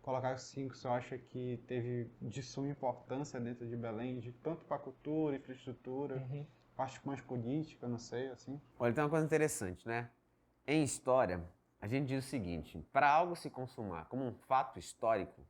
colocar 0.02 0.32
assim 0.32 0.68
que 0.68 0.76
você 0.76 0.88
acha 0.88 1.16
que 1.16 1.62
teve 1.66 2.10
de 2.20 2.42
suma 2.42 2.68
importância 2.68 3.40
dentro 3.40 3.66
de 3.66 3.76
Belém, 3.76 4.18
de 4.18 4.32
tanto 4.32 4.64
para 4.64 4.78
cultura, 4.78 5.36
infraestrutura, 5.36 6.16
uhum. 6.16 6.46
parte 6.76 7.00
mais 7.06 7.20
política, 7.20 7.88
não 7.88 7.98
sei, 7.98 8.28
assim? 8.28 8.60
Olha, 8.78 8.92
tem 8.92 9.02
uma 9.02 9.10
coisa 9.10 9.24
interessante, 9.24 9.86
né? 9.86 10.10
Em 10.66 10.82
história, 10.82 11.42
a 11.80 11.86
gente 11.86 12.08
diz 12.08 12.24
o 12.24 12.28
seguinte: 12.28 12.84
para 12.92 13.08
algo 13.08 13.36
se 13.36 13.48
consumar 13.48 14.06
como 14.06 14.24
um 14.24 14.32
fato 14.32 14.78
histórico, 14.78 15.46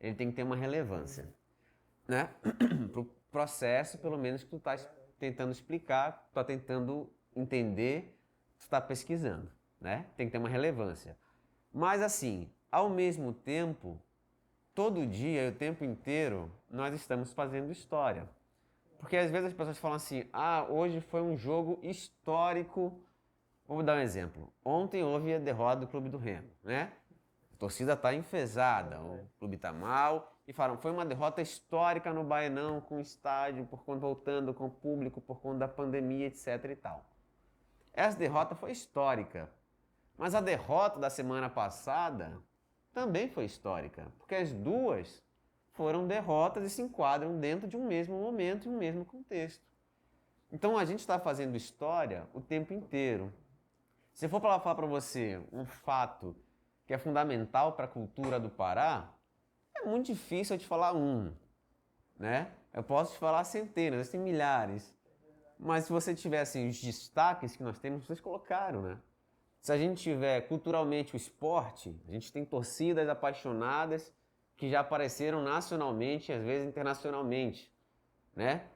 ele 0.00 0.14
tem 0.14 0.30
que 0.30 0.36
ter 0.36 0.44
uma 0.44 0.56
relevância, 0.56 1.24
uhum. 1.24 2.14
né? 2.14 2.30
para 2.92 3.00
o 3.00 3.04
processo, 3.30 3.98
pelo 3.98 4.16
menos, 4.16 4.44
que 4.44 4.50
tu 4.50 4.56
está 4.56 4.76
tentando 5.18 5.50
explicar, 5.50 6.24
está 6.28 6.44
tentando 6.44 7.12
entender, 7.34 8.16
tu 8.56 8.62
está 8.62 8.80
pesquisando, 8.80 9.50
né? 9.80 10.06
Tem 10.16 10.26
que 10.26 10.32
ter 10.32 10.38
uma 10.38 10.48
relevância. 10.48 11.18
Mas 11.72 12.00
assim, 12.00 12.50
ao 12.70 12.88
mesmo 12.88 13.32
tempo, 13.32 14.00
todo 14.74 15.06
dia, 15.06 15.48
o 15.48 15.52
tempo 15.52 15.84
inteiro, 15.84 16.50
nós 16.70 16.94
estamos 16.94 17.32
fazendo 17.32 17.72
história. 17.72 18.28
Porque 18.98 19.16
às 19.16 19.30
vezes 19.30 19.48
as 19.48 19.54
pessoas 19.54 19.78
falam 19.78 19.96
assim: 19.96 20.28
ah, 20.32 20.66
hoje 20.68 21.00
foi 21.00 21.22
um 21.22 21.36
jogo 21.36 21.78
histórico. 21.82 23.00
Vou 23.66 23.82
dar 23.82 23.96
um 23.96 24.00
exemplo. 24.00 24.52
Ontem 24.64 25.02
houve 25.02 25.34
a 25.34 25.38
derrota 25.38 25.80
do 25.80 25.86
Clube 25.86 26.08
do 26.08 26.18
Remo, 26.18 26.48
né? 26.62 26.92
A 27.52 27.56
torcida 27.58 27.92
está 27.92 28.14
enfesada, 28.14 29.00
o 29.00 29.28
clube 29.38 29.56
está 29.56 29.72
mal. 29.72 30.34
E 30.46 30.52
falaram, 30.52 30.78
foi 30.78 30.90
uma 30.90 31.04
derrota 31.04 31.42
histórica 31.42 32.10
no 32.12 32.24
Baenão, 32.24 32.80
com 32.80 32.96
o 32.96 33.00
estádio, 33.00 33.66
por 33.66 33.84
conta, 33.84 34.00
voltando 34.00 34.54
com 34.54 34.66
o 34.66 34.70
público, 34.70 35.20
por 35.20 35.40
conta 35.40 35.58
da 35.58 35.68
pandemia, 35.68 36.26
etc 36.26 36.64
e 36.70 36.76
tal. 36.76 37.04
Essa 37.92 38.16
derrota 38.16 38.54
foi 38.54 38.72
histórica. 38.72 39.50
Mas 40.16 40.34
a 40.34 40.40
derrota 40.40 40.98
da 40.98 41.10
semana 41.10 41.50
passada 41.50 42.42
também 42.92 43.28
foi 43.28 43.44
histórica, 43.44 44.06
porque 44.18 44.34
as 44.34 44.52
duas 44.52 45.22
foram 45.72 46.06
derrotas 46.06 46.64
e 46.64 46.70
se 46.70 46.82
enquadram 46.82 47.38
dentro 47.38 47.68
de 47.68 47.76
um 47.76 47.86
mesmo 47.86 48.20
momento 48.20 48.66
e 48.66 48.68
um 48.68 48.76
mesmo 48.76 49.04
contexto. 49.04 49.64
Então 50.50 50.76
a 50.76 50.84
gente 50.84 51.00
está 51.00 51.18
fazendo 51.18 51.56
história 51.56 52.26
o 52.34 52.40
tempo 52.40 52.72
inteiro. 52.72 53.32
Se 54.12 54.26
eu 54.26 54.30
for 54.30 54.40
falar 54.40 54.58
para 54.60 54.86
você 54.86 55.40
um 55.52 55.64
fato 55.64 56.34
que 56.86 56.94
é 56.94 56.98
fundamental 56.98 57.72
para 57.74 57.84
a 57.84 57.88
cultura 57.88 58.40
do 58.40 58.48
Pará, 58.48 59.08
é 59.76 59.84
muito 59.84 60.06
difícil 60.06 60.56
eu 60.56 60.60
te 60.60 60.66
falar 60.66 60.94
um. 60.94 61.32
né? 62.18 62.50
Eu 62.72 62.82
posso 62.82 63.12
te 63.12 63.18
falar 63.18 63.44
centenas, 63.44 64.00
existem 64.00 64.20
milhares. 64.20 64.94
Mas 65.58 65.84
se 65.84 65.92
você 65.92 66.14
tiver 66.14 66.40
assim, 66.40 66.68
os 66.68 66.80
destaques 66.80 67.56
que 67.56 67.62
nós 67.62 67.78
temos, 67.78 68.04
vocês 68.04 68.20
colocaram, 68.20 68.82
né? 68.82 68.98
Se 69.60 69.72
a 69.72 69.78
gente 69.78 70.02
tiver 70.02 70.40
culturalmente 70.42 71.14
o 71.14 71.16
esporte, 71.16 71.94
a 72.08 72.12
gente 72.12 72.32
tem 72.32 72.44
torcidas 72.44 73.08
apaixonadas 73.08 74.12
que 74.56 74.68
já 74.68 74.80
apareceram 74.80 75.42
nacionalmente 75.42 76.32
às 76.32 76.42
vezes 76.42 76.68
internacionalmente, 76.68 77.72
né? 78.34 78.66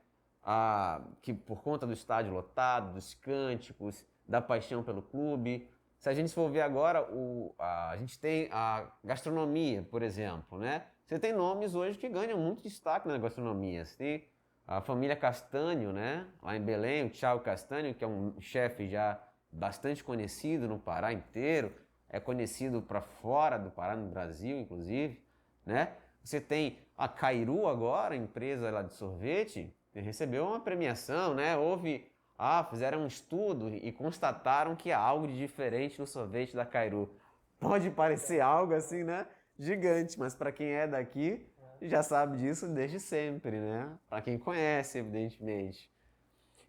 Ah, 0.45 1.01
que 1.21 1.33
por 1.33 1.62
conta 1.62 1.87
do 1.87 1.93
estádio 1.93 2.33
lotado, 2.33 2.95
dos 2.95 3.15
cânticos, 3.15 4.05
da 4.27 4.41
paixão 4.41 4.83
pelo 4.83 5.03
clube. 5.03 5.69
Se 5.99 6.09
a 6.09 6.15
gente 6.15 6.35
for 6.35 6.51
ver 6.51 6.62
agora, 6.62 7.09
o, 7.12 7.55
a, 7.59 7.91
a 7.91 7.97
gente 7.97 8.19
tem 8.19 8.49
a 8.51 8.91
gastronomia, 9.05 9.87
por 9.89 10.03
exemplo, 10.03 10.59
né? 10.59 10.85
Você 11.05 11.19
tem 11.19 11.33
nomes 11.33 11.75
hoje 11.75 11.99
que 11.99 12.09
ganham 12.09 12.39
muito 12.39 12.62
destaque 12.62 13.07
na 13.07 13.19
gastronomia. 13.19 13.85
Você 13.85 13.97
tem 13.97 14.25
a 14.67 14.81
família 14.81 15.15
Castanho, 15.15 15.93
né? 15.93 16.27
Lá 16.43 16.57
em 16.57 16.62
Belém, 16.62 17.07
o 17.07 17.11
Thiago 17.11 17.43
Castanho, 17.43 17.95
que 17.95 18.03
é 18.05 18.07
um 18.07 18.41
chefe 18.41 18.89
já 18.89 19.21
bastante 19.52 20.02
conhecido 20.02 20.66
no 20.66 20.78
Pará 20.78 21.12
inteiro, 21.12 21.73
é 22.09 22.18
conhecido 22.18 22.80
para 22.82 23.02
fora 23.02 23.59
do 23.59 23.71
Pará, 23.71 23.94
no 23.94 24.09
Brasil, 24.09 24.59
inclusive, 24.59 25.23
né? 25.64 25.92
Você 26.25 26.40
tem 26.40 26.78
a 26.97 27.09
Cairu 27.09 27.66
agora, 27.66 28.16
empresa 28.16 28.71
lá 28.71 28.82
de 28.82 28.94
sorvete, 28.94 29.73
recebeu 29.94 30.47
uma 30.47 30.61
premiação, 30.61 31.35
né? 31.35 31.56
Houve, 31.56 32.06
ah, 32.38 32.64
fizeram 32.64 33.02
um 33.02 33.06
estudo 33.06 33.68
e 33.68 33.92
constataram 33.92 34.75
que 34.75 34.92
há 34.92 34.99
algo 34.99 35.26
de 35.26 35.37
diferente 35.37 35.99
no 35.99 36.06
sorvete 36.06 36.54
da 36.54 36.64
Cairu. 36.64 37.11
Pode 37.59 37.90
parecer 37.90 38.40
algo 38.40 38.75
assim, 38.75 39.04
né? 39.04 39.26
Gigante, 39.59 40.18
mas 40.18 40.35
para 40.35 40.50
quem 40.50 40.68
é 40.68 40.87
daqui 40.87 41.47
já 41.88 42.02
sabe 42.02 42.38
disso 42.38 42.68
desde 42.68 43.00
sempre, 43.00 43.59
né? 43.59 43.90
Para 44.09 44.23
quem 44.23 44.38
conhece, 44.38 44.99
evidentemente. 44.99 45.90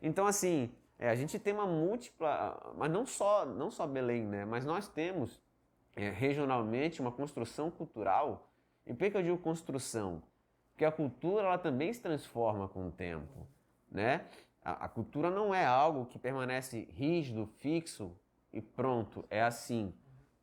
Então, 0.01 0.25
assim, 0.25 0.71
é, 1.03 1.09
a 1.09 1.15
gente 1.15 1.37
tem 1.37 1.51
uma 1.51 1.65
múltipla, 1.65 2.73
mas 2.77 2.89
não 2.89 3.05
só, 3.05 3.45
não 3.45 3.69
só 3.69 3.85
Belém, 3.85 4.25
né? 4.25 4.45
Mas 4.45 4.63
nós 4.63 4.87
temos 4.87 5.37
é, 5.97 6.09
regionalmente 6.09 7.01
uma 7.01 7.11
construção 7.11 7.69
cultural. 7.69 8.49
E 8.87 8.93
por 8.93 9.11
que 9.11 9.17
eu 9.17 9.21
digo 9.21 9.37
construção? 9.37 10.23
Porque 10.71 10.85
a 10.85 10.91
cultura 10.93 11.43
ela 11.43 11.57
também 11.57 11.91
se 11.91 11.99
transforma 11.99 12.69
com 12.69 12.87
o 12.87 12.91
tempo, 12.91 13.45
né? 13.91 14.25
A, 14.63 14.85
a 14.85 14.87
cultura 14.87 15.29
não 15.29 15.53
é 15.53 15.65
algo 15.65 16.05
que 16.05 16.17
permanece 16.17 16.87
rígido, 16.93 17.47
fixo 17.59 18.15
e 18.53 18.61
pronto, 18.61 19.25
é 19.29 19.41
assim. 19.41 19.93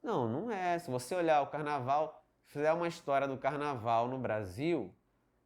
Não, 0.02 0.28
não 0.28 0.50
é. 0.50 0.78
Se 0.78 0.90
você 0.90 1.14
olhar 1.14 1.40
o 1.40 1.46
carnaval, 1.46 2.22
fizer 2.44 2.70
uma 2.74 2.86
história 2.86 3.26
do 3.26 3.38
carnaval 3.38 4.08
no 4.08 4.18
Brasil, 4.18 4.94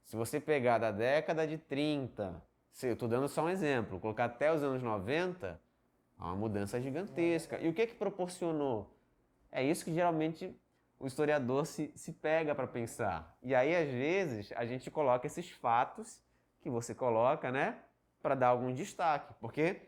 se 0.02 0.16
você 0.16 0.40
pegar 0.40 0.78
da 0.78 0.90
década 0.90 1.46
de 1.46 1.56
30, 1.56 2.42
eu 2.82 2.94
estou 2.94 3.08
dando 3.08 3.28
só 3.28 3.44
um 3.44 3.48
exemplo, 3.48 4.00
colocar 4.00 4.24
até 4.24 4.52
os 4.52 4.62
anos 4.62 4.82
90, 4.82 5.60
há 6.18 6.26
uma 6.26 6.34
mudança 6.34 6.80
gigantesca. 6.80 7.58
E 7.60 7.68
o 7.68 7.72
que 7.72 7.86
que 7.86 7.94
proporcionou? 7.94 8.92
É 9.52 9.62
isso 9.62 9.84
que 9.84 9.94
geralmente 9.94 10.54
o 10.98 11.06
historiador 11.06 11.66
se, 11.66 11.92
se 11.94 12.12
pega 12.12 12.54
para 12.54 12.66
pensar. 12.66 13.36
E 13.42 13.54
aí, 13.54 13.74
às 13.74 13.88
vezes, 13.88 14.52
a 14.56 14.66
gente 14.66 14.90
coloca 14.90 15.26
esses 15.26 15.50
fatos 15.50 16.20
que 16.60 16.68
você 16.68 16.94
coloca, 16.94 17.52
né, 17.52 17.78
para 18.20 18.34
dar 18.34 18.48
algum 18.48 18.72
destaque. 18.72 19.34
Porque 19.40 19.82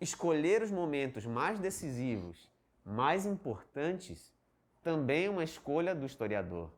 escolher 0.00 0.62
os 0.62 0.70
momentos 0.70 1.26
mais 1.26 1.58
decisivos, 1.58 2.50
mais 2.84 3.26
importantes, 3.26 4.32
também 4.82 5.26
é 5.26 5.30
uma 5.30 5.44
escolha 5.44 5.94
do 5.94 6.06
historiador. 6.06 6.70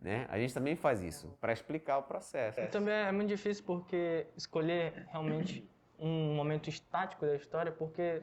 Né? 0.00 0.26
A 0.30 0.38
gente 0.38 0.54
também 0.54 0.76
faz 0.76 1.02
isso 1.02 1.28
para 1.40 1.52
explicar 1.52 1.98
o 1.98 2.02
processo. 2.04 2.58
E 2.58 2.66
também 2.68 2.94
é 2.94 3.12
muito 3.12 3.28
difícil 3.28 3.64
porque 3.64 4.26
escolher 4.36 5.06
realmente 5.10 5.68
um 5.98 6.34
momento 6.34 6.70
estático 6.70 7.26
da 7.26 7.36
história, 7.36 7.70
porque 7.70 8.22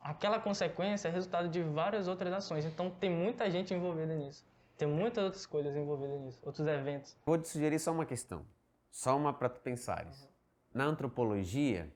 aquela 0.00 0.38
consequência 0.38 1.08
é 1.08 1.10
resultado 1.10 1.48
de 1.48 1.60
várias 1.62 2.06
outras 2.06 2.32
ações. 2.32 2.64
Então 2.64 2.88
tem 2.88 3.10
muita 3.10 3.50
gente 3.50 3.74
envolvida 3.74 4.14
nisso. 4.14 4.48
Tem 4.76 4.86
muitas 4.86 5.24
outras 5.24 5.44
coisas 5.44 5.76
envolvidas 5.76 6.20
nisso, 6.20 6.40
outros 6.42 6.66
eventos. 6.66 7.18
Vou 7.26 7.36
te 7.36 7.48
sugerir 7.48 7.78
só 7.78 7.92
uma 7.92 8.06
questão, 8.06 8.46
só 8.90 9.16
uma 9.16 9.32
para 9.32 9.48
tu 9.48 9.60
pensares. 9.60 10.26
Na 10.72 10.84
antropologia, 10.84 11.92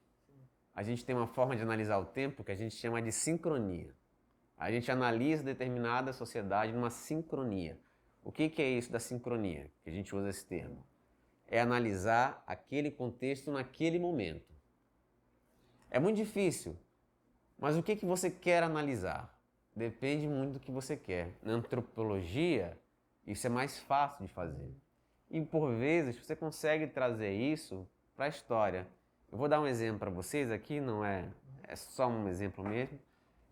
a 0.75 0.83
gente 0.83 1.05
tem 1.05 1.15
uma 1.15 1.29
forma 1.29 1.57
de 1.57 1.63
analisar 1.63 1.99
o 1.99 2.05
tempo 2.05 2.43
que 2.43 2.53
a 2.53 2.57
gente 2.57 2.75
chama 2.75 3.01
de 3.01 3.13
sincronia. 3.13 3.95
A 4.59 4.71
gente 4.71 4.91
analisa 4.91 5.43
determinada 5.43 6.13
sociedade 6.13 6.73
numa 6.73 6.91
sincronia. 6.91 7.79
O 8.25 8.33
que, 8.33 8.49
que 8.49 8.63
é 8.63 8.69
isso 8.71 8.91
da 8.91 8.99
sincronia? 8.99 9.71
Que 9.83 9.91
a 9.91 9.93
gente 9.93 10.17
usa 10.17 10.31
esse 10.31 10.45
termo. 10.47 10.83
É 11.47 11.61
analisar 11.61 12.43
aquele 12.47 12.91
contexto 12.91 13.53
naquele 13.53 13.99
momento. 13.99 14.53
É 15.91 16.01
muito 16.01 16.17
difícil, 16.17 16.77
mas 17.59 17.77
o 17.77 17.83
que, 17.83 17.95
que 17.95 18.07
você 18.07 18.31
quer 18.31 18.63
analisar? 18.63 19.39
Depende 19.77 20.27
muito 20.27 20.55
do 20.55 20.61
que 20.61 20.71
você 20.71 20.97
quer. 20.97 21.33
Na 21.43 21.53
antropologia, 21.53 22.79
isso 23.27 23.47
é 23.47 23.51
mais 23.51 23.79
fácil 23.79 24.27
de 24.27 24.33
fazer. 24.33 24.75
E 25.31 25.41
por 25.41 25.73
vezes 25.75 26.17
você 26.17 26.35
consegue 26.35 26.87
trazer 26.87 27.33
isso 27.33 27.87
para 28.17 28.25
a 28.25 28.29
história. 28.29 28.89
Eu 29.31 29.37
vou 29.37 29.49
dar 29.49 29.61
um 29.61 29.67
exemplo 29.67 29.99
para 29.99 30.11
vocês 30.11 30.51
aqui, 30.51 30.81
não 30.81 31.05
é, 31.05 31.29
é 31.65 31.77
só 31.77 32.07
um 32.07 32.29
exemplo 32.29 32.65
mesmo. 32.65 32.99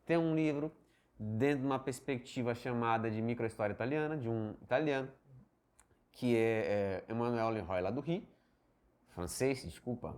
Tem 0.07 0.17
um 0.17 0.35
livro 0.35 0.73
dentro 1.19 1.61
de 1.61 1.67
uma 1.67 1.79
perspectiva 1.79 2.55
chamada 2.55 3.11
de 3.11 3.21
microhistória 3.21 3.73
italiana, 3.73 4.17
de 4.17 4.29
um 4.29 4.55
italiano, 4.63 5.11
que 6.13 6.37
é, 6.37 7.05
é 7.09 7.13
Emmanuel 7.13 7.51
Leroy, 7.51 7.81
lá 7.81 7.91
do 7.91 8.01
Rio, 8.01 8.27
francês, 9.09 9.63
desculpa, 9.65 10.17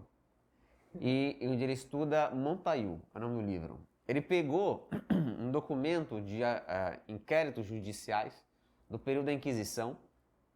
e 1.01 1.39
onde 1.43 1.63
ele 1.63 1.73
estuda 1.73 2.31
Montaigu, 2.31 3.01
é 3.15 3.19
o 3.19 3.21
nome 3.21 3.43
do 3.43 3.47
livro. 3.47 3.81
Ele 4.07 4.21
pegou 4.21 4.89
um 5.11 5.51
documento 5.51 6.21
de 6.21 6.43
uh, 6.43 7.01
inquéritos 7.09 7.67
judiciais 7.67 8.45
do 8.89 8.99
período 8.99 9.27
da 9.27 9.33
Inquisição, 9.33 9.97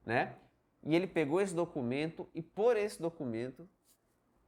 né? 0.05 0.37
E 0.85 0.95
ele 0.95 1.07
pegou 1.07 1.41
esse 1.41 1.55
documento 1.55 2.29
e 2.35 2.41
por 2.41 2.77
esse 2.77 3.01
documento 3.01 3.69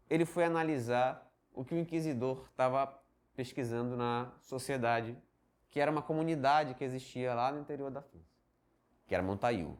ele 0.09 0.25
foi 0.25 0.45
analisar 0.45 1.29
o 1.53 1.65
que 1.65 1.75
o 1.75 1.79
inquisidor 1.79 2.47
estava 2.51 3.01
pesquisando 3.35 3.97
na 3.97 4.33
sociedade 4.41 5.17
que 5.71 5.81
era 5.81 5.91
uma 5.91 6.03
comunidade 6.03 6.75
que 6.75 6.85
existia 6.85 7.33
lá 7.35 7.53
no 7.53 7.61
interior 7.61 7.91
da 7.91 8.03
França, 8.03 8.27
que 9.07 9.15
era 9.15 9.23
Montaigu. 9.23 9.79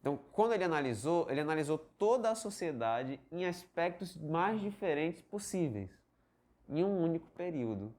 Então, 0.00 0.18
quando 0.32 0.52
ele 0.52 0.64
analisou, 0.64 1.28
ele 1.30 1.40
analisou 1.40 1.78
toda 1.78 2.30
a 2.30 2.34
sociedade 2.34 3.20
em 3.30 3.44
aspectos 3.44 4.16
mais 4.16 4.60
diferentes 4.60 5.22
possíveis, 5.22 5.90
em 6.68 6.84
um 6.84 7.02
único 7.02 7.26
período. 7.30 7.92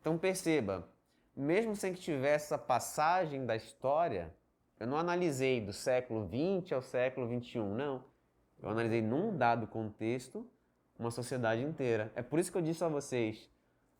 Então, 0.00 0.18
perceba, 0.18 0.88
mesmo 1.34 1.74
sem 1.74 1.94
que 1.94 2.00
tivesse 2.00 2.46
essa 2.46 2.58
passagem 2.58 3.46
da 3.46 3.56
história, 3.56 4.34
eu 4.78 4.86
não 4.86 4.96
analisei 4.96 5.60
do 5.60 5.72
século 5.72 6.28
XX 6.28 6.72
ao 6.72 6.82
século 6.82 7.26
XXI, 7.26 7.58
não. 7.60 8.04
Eu 8.62 8.68
analisei 8.68 9.02
num 9.02 9.36
dado 9.36 9.66
contexto 9.66 10.46
uma 10.98 11.10
sociedade 11.10 11.62
inteira. 11.62 12.12
É 12.14 12.22
por 12.22 12.38
isso 12.38 12.50
que 12.50 12.58
eu 12.58 12.62
disse 12.62 12.84
a 12.84 12.88
vocês, 12.88 13.48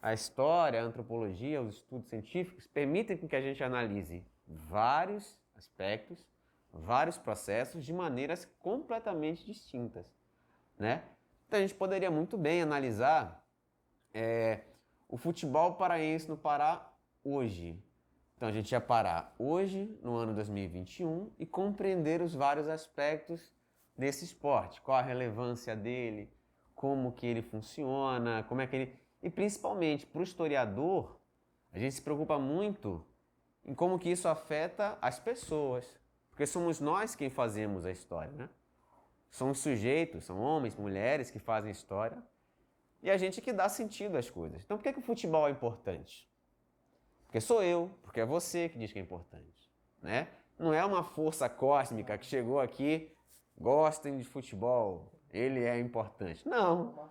a 0.01 0.13
história, 0.13 0.81
a 0.81 0.85
antropologia, 0.85 1.61
os 1.61 1.77
estudos 1.77 2.09
científicos 2.09 2.67
permitem 2.67 3.17
que 3.17 3.37
a 3.37 3.41
gente 3.41 3.63
analise 3.63 4.25
vários 4.47 5.39
aspectos, 5.57 6.25
vários 6.73 7.19
processos 7.19 7.85
de 7.85 7.93
maneiras 7.93 8.45
completamente 8.61 9.45
distintas, 9.45 10.07
né? 10.79 11.03
Então 11.47 11.59
a 11.59 11.63
gente 11.63 11.75
poderia 11.75 12.11
muito 12.11 12.37
bem 12.37 12.63
analisar 12.63 13.45
é, 14.15 14.61
o 15.09 15.17
futebol 15.17 15.75
paraense 15.75 16.29
no 16.29 16.37
Pará 16.37 16.93
hoje. 17.25 17.83
Então 18.37 18.49
a 18.49 18.53
gente 18.53 18.71
ia 18.71 18.81
parar 18.81 19.35
hoje, 19.39 19.99
no 20.03 20.15
ano 20.15 20.35
2021, 20.35 21.33
e 21.39 21.47
compreender 21.47 22.23
os 22.23 22.35
vários 22.35 22.69
aspectos 22.69 23.53
desse 23.97 24.25
esporte, 24.25 24.81
qual 24.81 24.99
a 24.99 25.03
relevância 25.03 25.75
dele, 25.75 26.31
como 26.73 27.11
que 27.13 27.27
ele 27.27 27.43
funciona, 27.43 28.45
como 28.45 28.61
é 28.61 28.67
que 28.67 28.77
ele 28.77 29.08
e 29.23 29.31
principalmente 29.31 30.07
para 30.07 30.21
o 30.21 30.25
historiador, 30.25 31.19
a 31.73 31.79
gente 31.79 31.95
se 31.95 32.03
preocupa 32.03 32.39
muito 32.39 33.05
em 33.65 33.75
como 33.75 33.99
que 33.99 34.11
isso 34.11 34.29
afeta 34.29 34.97
as 35.01 35.19
pessoas. 35.19 35.85
Porque 36.31 36.47
somos 36.47 36.81
nós 36.81 37.15
quem 37.15 37.29
fazemos 37.29 37.85
a 37.85 37.91
história, 37.91 38.33
né? 38.33 38.49
São 39.31 39.51
os 39.51 39.59
sujeitos, 39.59 40.25
são 40.25 40.41
homens, 40.41 40.77
mulheres 40.77 41.31
que 41.31 41.39
fazem 41.39 41.71
história. 41.71 42.17
E 43.03 43.11
a 43.11 43.17
gente 43.17 43.41
que 43.41 43.53
dá 43.53 43.69
sentido 43.69 44.17
às 44.17 44.31
coisas. 44.31 44.63
Então 44.65 44.77
por 44.77 44.83
que, 44.83 44.93
que 44.93 44.99
o 44.99 45.03
futebol 45.03 45.47
é 45.47 45.51
importante? 45.51 46.29
Porque 47.27 47.41
sou 47.41 47.63
eu, 47.63 47.91
porque 48.03 48.21
é 48.21 48.25
você 48.25 48.69
que 48.69 48.79
diz 48.79 48.93
que 48.93 48.99
é 48.99 49.03
importante. 49.03 49.71
Né? 50.01 50.29
Não 50.59 50.73
é 50.73 50.85
uma 50.85 51.03
força 51.03 51.49
cósmica 51.49 52.17
que 52.17 52.25
chegou 52.25 52.59
aqui, 52.59 53.13
gostem 53.57 54.17
de 54.17 54.25
futebol, 54.25 55.13
ele 55.31 55.63
é 55.63 55.79
importante. 55.79 56.49
Não. 56.49 57.11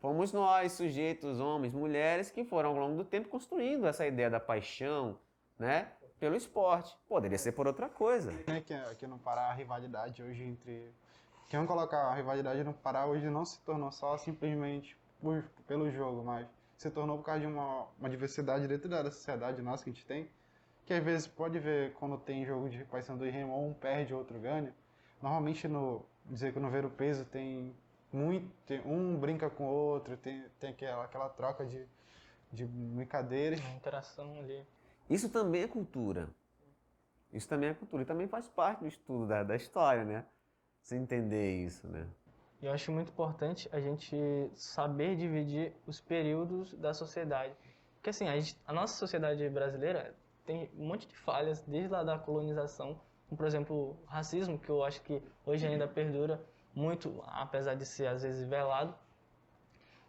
Fomos 0.00 0.32
nós, 0.32 0.72
sujeitos, 0.72 1.40
homens, 1.40 1.74
mulheres, 1.74 2.30
que 2.30 2.42
foram 2.42 2.70
ao 2.70 2.76
longo 2.76 2.96
do 2.96 3.04
tempo 3.04 3.28
construindo 3.28 3.86
essa 3.86 4.06
ideia 4.06 4.30
da 4.30 4.40
paixão, 4.40 5.18
né? 5.58 5.92
Pelo 6.18 6.34
esporte. 6.34 6.96
Poderia 7.06 7.36
ser 7.36 7.52
por 7.52 7.66
outra 7.66 7.88
coisa. 7.88 8.32
É 8.46 8.60
que 8.60 8.72
aqui 8.72 9.06
no 9.06 9.18
Pará 9.18 9.50
a 9.50 9.52
rivalidade 9.52 10.22
hoje 10.22 10.42
entre 10.42 10.90
que 11.50 11.56
vão 11.56 11.66
colocar 11.66 11.98
a 11.98 12.14
rivalidade 12.14 12.62
no 12.62 12.72
Pará 12.72 13.06
hoje 13.06 13.26
não 13.28 13.44
se 13.44 13.60
tornou 13.60 13.90
só 13.90 14.16
simplesmente 14.16 14.96
por, 15.20 15.44
pelo 15.66 15.90
jogo, 15.90 16.22
mas 16.22 16.46
se 16.78 16.88
tornou 16.90 17.18
por 17.18 17.24
causa 17.24 17.40
de 17.40 17.46
uma, 17.46 17.86
uma 17.98 18.08
diversidade 18.08 18.66
dentro 18.66 18.88
da 18.88 19.04
sociedade 19.10 19.60
nossa 19.60 19.84
que 19.84 19.90
a 19.90 19.92
gente 19.92 20.06
tem, 20.06 20.30
que 20.86 20.94
às 20.94 21.04
vezes 21.04 21.26
pode 21.26 21.58
ver 21.58 21.92
quando 21.94 22.16
tem 22.16 22.46
jogo 22.46 22.70
de 22.70 22.84
Paysandu 22.84 23.26
e 23.26 23.30
Remo, 23.30 23.68
um 23.68 23.74
perde, 23.74 24.14
outro 24.14 24.38
ganha. 24.38 24.72
Normalmente 25.20 25.68
no 25.68 26.06
dizer 26.24 26.52
que 26.52 26.60
no 26.60 26.70
ver 26.70 26.84
o 26.86 26.90
peso 26.90 27.24
tem 27.24 27.74
muito, 28.12 28.50
um 28.84 29.18
brinca 29.18 29.48
com 29.48 29.64
o 29.64 29.70
outro, 29.70 30.16
tem, 30.16 30.44
tem 30.58 30.70
aquela, 30.70 31.04
aquela 31.04 31.28
troca 31.28 31.64
de, 31.64 31.86
de 32.52 32.64
brincadeiras. 32.66 33.60
Uma 33.60 33.76
interação 33.76 34.38
ali. 34.38 34.66
Isso 35.08 35.28
também 35.28 35.62
é 35.62 35.68
cultura. 35.68 36.28
Isso 37.32 37.48
também 37.48 37.70
é 37.70 37.74
cultura 37.74 38.02
e 38.02 38.06
também 38.06 38.26
faz 38.26 38.48
parte 38.48 38.80
do 38.80 38.88
estudo 38.88 39.26
da, 39.26 39.42
da 39.42 39.56
história, 39.56 40.04
né? 40.04 40.24
Você 40.82 40.96
entender 40.96 41.64
isso, 41.64 41.86
né? 41.86 42.06
E 42.60 42.66
eu 42.66 42.72
acho 42.72 42.92
muito 42.92 43.10
importante 43.10 43.68
a 43.72 43.80
gente 43.80 44.16
saber 44.54 45.16
dividir 45.16 45.72
os 45.86 46.00
períodos 46.00 46.74
da 46.74 46.92
sociedade. 46.92 47.54
Porque 47.94 48.10
assim, 48.10 48.28
a, 48.28 48.38
gente, 48.38 48.56
a 48.66 48.72
nossa 48.72 48.96
sociedade 48.96 49.48
brasileira 49.48 50.14
tem 50.44 50.70
um 50.76 50.86
monte 50.86 51.06
de 51.06 51.16
falhas 51.16 51.62
desde 51.62 51.88
lá 51.88 52.02
da 52.02 52.18
colonização, 52.18 53.00
como 53.28 53.38
por 53.38 53.46
exemplo 53.46 53.98
o 54.02 54.04
racismo, 54.06 54.58
que 54.58 54.68
eu 54.68 54.82
acho 54.84 55.00
que 55.02 55.22
hoje 55.46 55.66
ainda 55.66 55.86
perdura 55.86 56.42
muito, 56.74 57.22
apesar 57.26 57.74
de 57.74 57.84
ser 57.84 58.06
às 58.06 58.22
vezes 58.22 58.48
velado. 58.48 58.94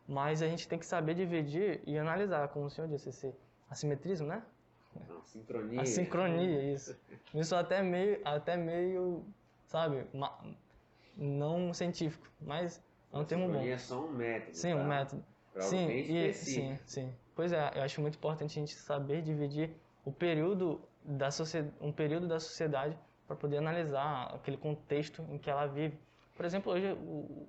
Mas 0.07 0.41
a 0.41 0.47
gente 0.47 0.67
tem 0.67 0.77
que 0.77 0.85
saber 0.85 1.13
dividir 1.13 1.81
e 1.85 1.97
analisar, 1.97 2.47
como 2.49 2.65
o 2.65 2.69
senhor 2.69 2.87
disse, 2.87 3.09
esse 3.09 3.33
assimetrismo, 3.69 4.27
né? 4.27 4.43
A 4.95 5.23
sincronia. 5.23 5.81
A 5.81 5.85
sincronia, 5.85 6.73
isso. 6.73 6.97
Isso 7.33 7.55
até 7.55 7.81
meio, 7.81 8.19
até 8.25 8.57
meio, 8.57 9.23
sabe, 9.65 10.05
não 11.15 11.73
científico, 11.73 12.27
mas 12.41 12.83
é 13.13 13.17
um 13.17 13.25
termo 13.25 13.47
bom. 13.47 13.61
é 13.61 13.77
só 13.77 14.05
um 14.05 14.11
método. 14.11 14.57
Sim, 14.57 14.73
um 14.73 14.87
método. 14.87 15.23
Sim, 15.59 15.89
e, 15.89 16.33
sim, 16.33 16.77
sim. 16.85 17.13
Pois 17.35 17.51
é, 17.51 17.71
eu 17.75 17.83
acho 17.83 18.01
muito 18.01 18.15
importante 18.15 18.51
a 18.51 18.61
gente 18.61 18.73
saber 18.75 19.21
dividir 19.21 19.71
o 20.05 20.11
período 20.11 20.81
da 21.03 21.31
sociedade, 21.31 21.73
um 21.81 21.91
período 21.91 22.27
da 22.27 22.39
sociedade 22.39 22.97
para 23.27 23.35
poder 23.35 23.57
analisar 23.57 24.33
aquele 24.33 24.57
contexto 24.57 25.25
em 25.29 25.37
que 25.37 25.49
ela 25.49 25.65
vive. 25.67 25.97
Por 26.41 26.45
exemplo, 26.47 26.73
hoje 26.73 26.91
o, 26.93 27.47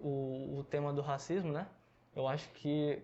o, 0.00 0.58
o 0.60 0.64
tema 0.70 0.92
do 0.92 1.02
racismo, 1.02 1.50
né? 1.50 1.66
Eu 2.14 2.28
acho 2.28 2.48
que 2.50 3.02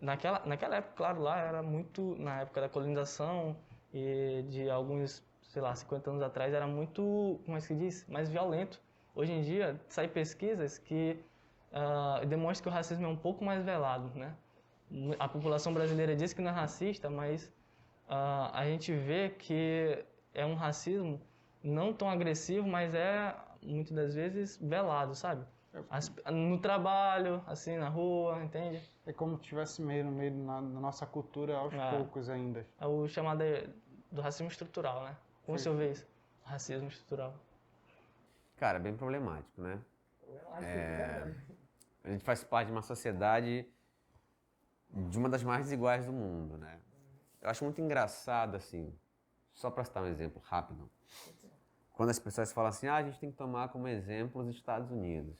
naquela, 0.00 0.46
naquela 0.46 0.76
época, 0.76 0.94
claro, 0.94 1.20
lá 1.22 1.40
era 1.40 1.60
muito, 1.60 2.14
na 2.20 2.42
época 2.42 2.60
da 2.60 2.68
colonização 2.68 3.56
e 3.92 4.44
de 4.48 4.70
alguns, 4.70 5.24
sei 5.42 5.60
lá, 5.60 5.74
50 5.74 6.08
anos 6.08 6.22
atrás, 6.22 6.54
era 6.54 6.68
muito, 6.68 7.40
como 7.44 7.56
é 7.56 7.60
que 7.60 7.66
se 7.66 7.74
diz, 7.74 8.06
mais 8.06 8.28
violento. 8.28 8.80
Hoje 9.12 9.32
em 9.32 9.42
dia, 9.42 9.80
saem 9.88 10.08
pesquisas 10.08 10.78
que 10.78 11.18
uh, 11.72 12.24
demonstram 12.24 12.62
que 12.62 12.68
o 12.68 12.72
racismo 12.72 13.06
é 13.06 13.08
um 13.08 13.16
pouco 13.16 13.44
mais 13.44 13.64
velado, 13.64 14.08
né? 14.16 14.36
A 15.18 15.26
população 15.26 15.74
brasileira 15.74 16.14
diz 16.14 16.32
que 16.32 16.40
não 16.40 16.52
é 16.52 16.54
racista, 16.54 17.10
mas 17.10 17.46
uh, 18.08 18.52
a 18.52 18.64
gente 18.66 18.92
vê 18.92 19.30
que 19.30 20.04
é 20.32 20.46
um 20.46 20.54
racismo 20.54 21.20
não 21.60 21.92
tão 21.92 22.08
agressivo, 22.08 22.68
mas 22.68 22.94
é, 22.94 23.34
muitas 23.64 23.94
das 23.94 24.14
vezes, 24.14 24.56
velado, 24.58 25.14
sabe? 25.14 25.46
As, 25.90 26.12
no 26.30 26.58
trabalho, 26.60 27.42
assim, 27.46 27.76
na 27.76 27.88
rua, 27.88 28.42
entende? 28.44 28.80
É 29.04 29.12
como 29.12 29.36
se 29.38 29.42
tivesse 29.44 29.82
meio 29.82 30.04
no 30.04 30.12
meio 30.12 30.32
na, 30.32 30.60
na 30.60 30.80
nossa 30.80 31.04
cultura 31.04 31.56
aos 31.56 31.74
é. 31.74 31.90
poucos 31.90 32.28
ainda. 32.28 32.64
É 32.80 32.86
o 32.86 33.08
chamado 33.08 33.42
do 34.10 34.22
racismo 34.22 34.48
estrutural, 34.48 35.02
né? 35.04 35.16
Como 35.44 35.58
Sim. 35.58 35.62
o 35.62 35.64
senhor 35.64 35.76
vê 35.76 35.92
isso? 35.92 36.06
Racismo 36.44 36.88
estrutural. 36.88 37.34
Cara, 38.56 38.78
bem 38.78 38.96
problemático, 38.96 39.60
né? 39.60 39.80
É, 40.62 41.34
a 42.04 42.10
gente 42.10 42.24
faz 42.24 42.44
parte 42.44 42.66
de 42.66 42.72
uma 42.72 42.82
sociedade 42.82 43.66
de 44.90 45.18
uma 45.18 45.28
das 45.28 45.42
mais 45.42 45.64
desiguais 45.64 46.06
do 46.06 46.12
mundo, 46.12 46.56
né? 46.56 46.78
Eu 47.42 47.50
acho 47.50 47.64
muito 47.64 47.80
engraçado, 47.80 48.56
assim, 48.56 48.96
só 49.52 49.70
para 49.70 49.84
citar 49.84 50.02
um 50.02 50.06
exemplo 50.06 50.40
rápido. 50.44 50.88
Quando 51.94 52.10
as 52.10 52.18
pessoas 52.18 52.52
falam 52.52 52.68
assim, 52.68 52.88
ah, 52.88 52.96
a 52.96 53.02
gente 53.02 53.18
tem 53.18 53.30
que 53.30 53.36
tomar 53.36 53.68
como 53.68 53.88
exemplo 53.88 54.42
os 54.42 54.48
Estados 54.48 54.90
Unidos. 54.90 55.34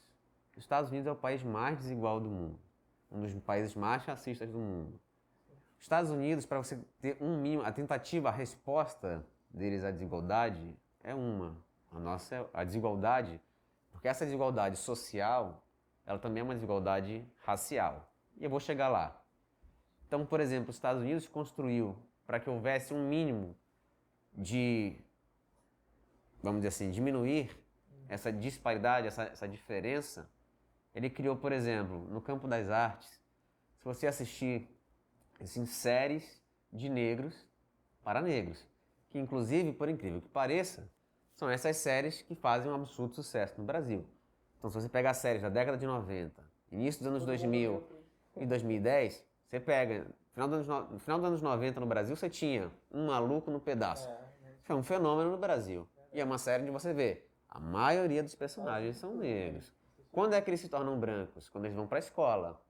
Os 0.57 0.63
Estados 0.63 0.91
Unidos 0.91 1.07
é 1.07 1.11
o 1.11 1.17
país 1.17 1.43
mais 1.43 1.77
desigual 1.77 2.21
do 2.21 2.31
mundo, 2.31 2.59
um 3.11 3.21
dos 3.21 3.35
países 3.41 3.75
mais 3.75 4.05
racistas 4.05 4.49
do 4.49 4.59
mundo. 4.59 5.01
Os 5.77 5.85
Estados 5.85 6.11
Unidos, 6.11 6.47
para 6.47 6.59
você 6.59 6.79
ter 7.01 7.17
um 7.21 7.37
mínimo, 7.37 7.65
a 7.65 7.73
tentativa, 7.73 8.29
a 8.29 8.33
resposta 8.33 9.27
deles 9.51 9.85
à 9.85 9.91
desigualdade 9.91 10.75
é 11.03 11.15
uma. 11.15 11.57
A 11.93 11.99
nossa 11.99 12.49
a 12.55 12.65
desigualdade, 12.65 13.41
porque 13.91 14.09
essa 14.09 14.25
desigualdade 14.25 14.77
social, 14.77 15.63
ela 16.07 16.19
também 16.19 16.41
é 16.41 16.45
uma 16.45 16.55
desigualdade 16.55 17.25
racial. 17.45 18.09
E 18.37 18.45
eu 18.45 18.51
vou 18.51 18.59
chegar 18.61 18.89
lá. 18.89 19.21
Então, 20.07 20.25
por 20.25 20.41
exemplo, 20.41 20.71
os 20.71 20.77
Estados 20.77 21.03
Unidos 21.03 21.27
construiu 21.27 21.97
para 22.27 22.41
que 22.41 22.49
houvesse 22.49 22.95
um 22.95 23.09
mínimo 23.09 23.57
de, 24.33 24.97
vamos 26.45 26.61
dizer 26.61 26.69
assim, 26.69 26.91
diminuir 26.91 27.51
essa 28.07 28.31
disparidade, 28.31 29.07
essa, 29.07 29.23
essa 29.25 29.49
diferença. 29.49 30.29
Ele 30.95 31.09
criou, 31.09 31.37
por 31.37 31.51
exemplo, 31.53 32.07
no 32.11 32.21
campo 32.21 32.47
das 32.47 32.69
artes, 32.69 33.09
se 33.79 33.85
você 33.85 34.07
assistir 34.07 34.69
assim, 35.41 35.65
séries 35.65 36.43
de 36.71 36.89
negros 36.89 37.35
para 38.03 38.21
negros, 38.21 38.65
que 39.11 39.19
inclusive, 39.19 39.73
por 39.73 39.89
incrível 39.89 40.21
que 40.21 40.29
pareça, 40.29 40.89
são 41.35 41.49
essas 41.49 41.79
séries 41.79 42.23
que 42.23 42.35
fazem 42.35 42.71
um 42.71 42.75
absurdo 42.75 43.15
sucesso 43.15 43.55
no 43.59 43.65
Brasil. 43.65 44.07
Então, 44.59 44.71
se 44.71 44.81
você 44.81 44.89
pegar 44.89 45.15
séries 45.15 45.43
da 45.43 45.49
década 45.49 45.77
de 45.77 45.87
90, 45.87 46.43
início 46.71 47.01
dos 47.01 47.09
anos 47.09 47.25
2000 47.25 47.83
e 48.37 48.47
2010, 48.47 49.25
você 49.49 49.59
pega, 49.59 50.05
no 50.05 50.33
final, 50.33 50.49
dos 50.49 50.71
anos, 50.71 50.91
no 50.91 50.99
final 50.99 51.19
dos 51.19 51.29
anos 51.29 51.43
90 51.43 51.81
no 51.81 51.87
Brasil, 51.87 52.15
você 52.15 52.29
tinha 52.29 52.71
um 52.93 53.07
maluco 53.07 53.51
no 53.51 53.61
pedaço. 53.61 54.09
Foi 54.63 54.77
um 54.77 54.83
fenômeno 54.83 55.33
no 55.33 55.39
Brasil. 55.39 55.89
E 56.15 56.21
é 56.21 56.25
uma 56.25 56.39
série 56.39 56.63
onde 56.63 56.71
você 56.71 56.93
vê, 56.93 57.25
a 57.49 57.59
maioria 57.59 58.23
dos 58.23 58.35
personagens 58.35 58.97
são 58.97 59.17
negros. 59.17 59.73
Quando 60.13 60.35
é 60.35 60.41
que 60.41 60.49
eles 60.49 60.61
se 60.61 60.69
tornam 60.69 60.99
brancos? 60.99 61.49
Quando 61.49 61.65
eles 61.65 61.77
vão 61.77 61.89
para 61.89 61.99
a 61.99 62.01
escola. 62.01 62.63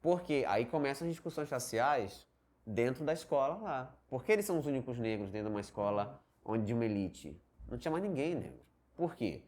Porque 0.00 0.44
aí 0.48 0.64
começam 0.64 1.06
as 1.06 1.12
discussões 1.12 1.50
raciais 1.50 2.26
dentro 2.64 3.04
da 3.04 3.12
escola 3.12 3.56
lá. 3.56 3.94
Por 4.08 4.24
que 4.24 4.30
eles 4.30 4.44
são 4.44 4.56
os 4.58 4.66
únicos 4.66 4.98
negros 4.98 5.30
dentro 5.30 5.48
de 5.48 5.54
uma 5.54 5.60
escola 5.60 6.22
onde 6.44 6.64
de 6.64 6.72
uma 6.72 6.84
elite? 6.84 7.36
Não 7.68 7.76
tinha 7.76 7.90
mais 7.90 8.04
ninguém 8.04 8.36
negro. 8.36 8.60
Por 8.96 9.16
quê? 9.16 9.42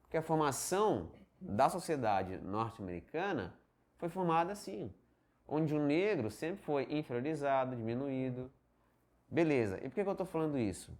Porque 0.00 0.16
a 0.16 0.22
formação 0.22 1.10
da 1.38 1.68
sociedade 1.68 2.38
norte-americana 2.38 3.54
foi 3.96 4.08
formada 4.08 4.52
assim, 4.52 4.92
onde 5.46 5.74
o 5.74 5.78
negro 5.78 6.30
sempre 6.30 6.64
foi 6.64 6.86
inferiorizado, 6.90 7.76
diminuído. 7.76 8.50
Beleza, 9.28 9.76
e 9.78 9.88
por 9.88 9.94
que, 9.94 10.00
eu 10.00 10.12
estou 10.12 10.26
falando 10.26 10.56
isso? 10.56 10.96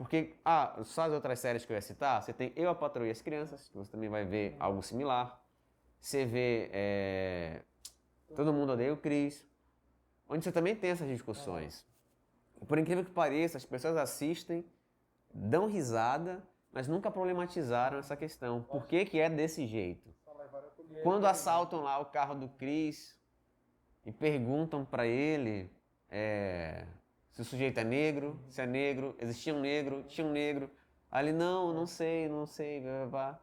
Porque, 0.00 0.34
ah, 0.42 0.80
só 0.82 1.02
as 1.02 1.12
outras 1.12 1.38
séries 1.40 1.66
que 1.66 1.70
eu 1.70 1.74
ia 1.74 1.82
citar, 1.82 2.22
você 2.22 2.32
tem 2.32 2.54
Eu, 2.56 2.70
a 2.70 2.74
Patroa 2.74 3.06
e 3.06 3.10
as 3.10 3.20
Crianças, 3.20 3.68
que 3.68 3.76
você 3.76 3.90
também 3.90 4.08
vai 4.08 4.24
ver 4.24 4.56
algo 4.58 4.82
similar. 4.82 5.38
Você 6.00 6.24
vê 6.24 6.70
é, 6.72 7.60
Todo 8.34 8.50
Mundo 8.50 8.72
Odeia 8.72 8.94
o 8.94 8.96
Cris, 8.96 9.46
onde 10.26 10.42
você 10.42 10.50
também 10.50 10.74
tem 10.74 10.88
essas 10.88 11.06
discussões. 11.06 11.86
Por 12.66 12.78
incrível 12.78 13.04
que 13.04 13.10
pareça, 13.10 13.58
as 13.58 13.66
pessoas 13.66 13.94
assistem 13.98 14.64
dão 15.34 15.66
risada, 15.68 16.42
mas 16.72 16.88
nunca 16.88 17.10
problematizaram 17.10 17.98
essa 17.98 18.16
questão. 18.16 18.62
Por 18.62 18.86
que, 18.86 19.04
que 19.04 19.20
é 19.20 19.28
desse 19.28 19.66
jeito? 19.66 20.08
Quando 21.02 21.26
assaltam 21.26 21.82
lá 21.82 21.98
o 21.98 22.06
carro 22.06 22.36
do 22.36 22.48
Cris 22.48 23.14
e 24.06 24.10
perguntam 24.10 24.82
para 24.82 25.06
ele 25.06 25.70
é, 26.08 26.86
se 27.30 27.40
o 27.40 27.44
sujeito 27.44 27.78
é 27.78 27.84
negro, 27.84 28.38
se 28.48 28.60
é 28.60 28.66
negro, 28.66 29.14
existia 29.18 29.54
um 29.54 29.60
negro, 29.60 30.04
tinha 30.08 30.26
um 30.26 30.32
negro. 30.32 30.70
Ele, 31.12 31.32
não, 31.32 31.72
não 31.72 31.86
sei, 31.86 32.28
não 32.28 32.46
sei, 32.46 32.80
blá, 32.80 32.90
blá, 32.92 33.06
blá. 33.06 33.40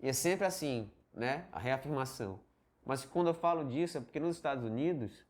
E 0.00 0.08
é 0.08 0.12
sempre 0.12 0.46
assim, 0.46 0.90
né? 1.12 1.46
A 1.52 1.58
reafirmação. 1.58 2.40
Mas 2.84 3.04
quando 3.04 3.28
eu 3.28 3.34
falo 3.34 3.64
disso 3.64 3.98
é 3.98 4.00
porque 4.00 4.20
nos 4.20 4.36
Estados 4.36 4.64
Unidos 4.64 5.26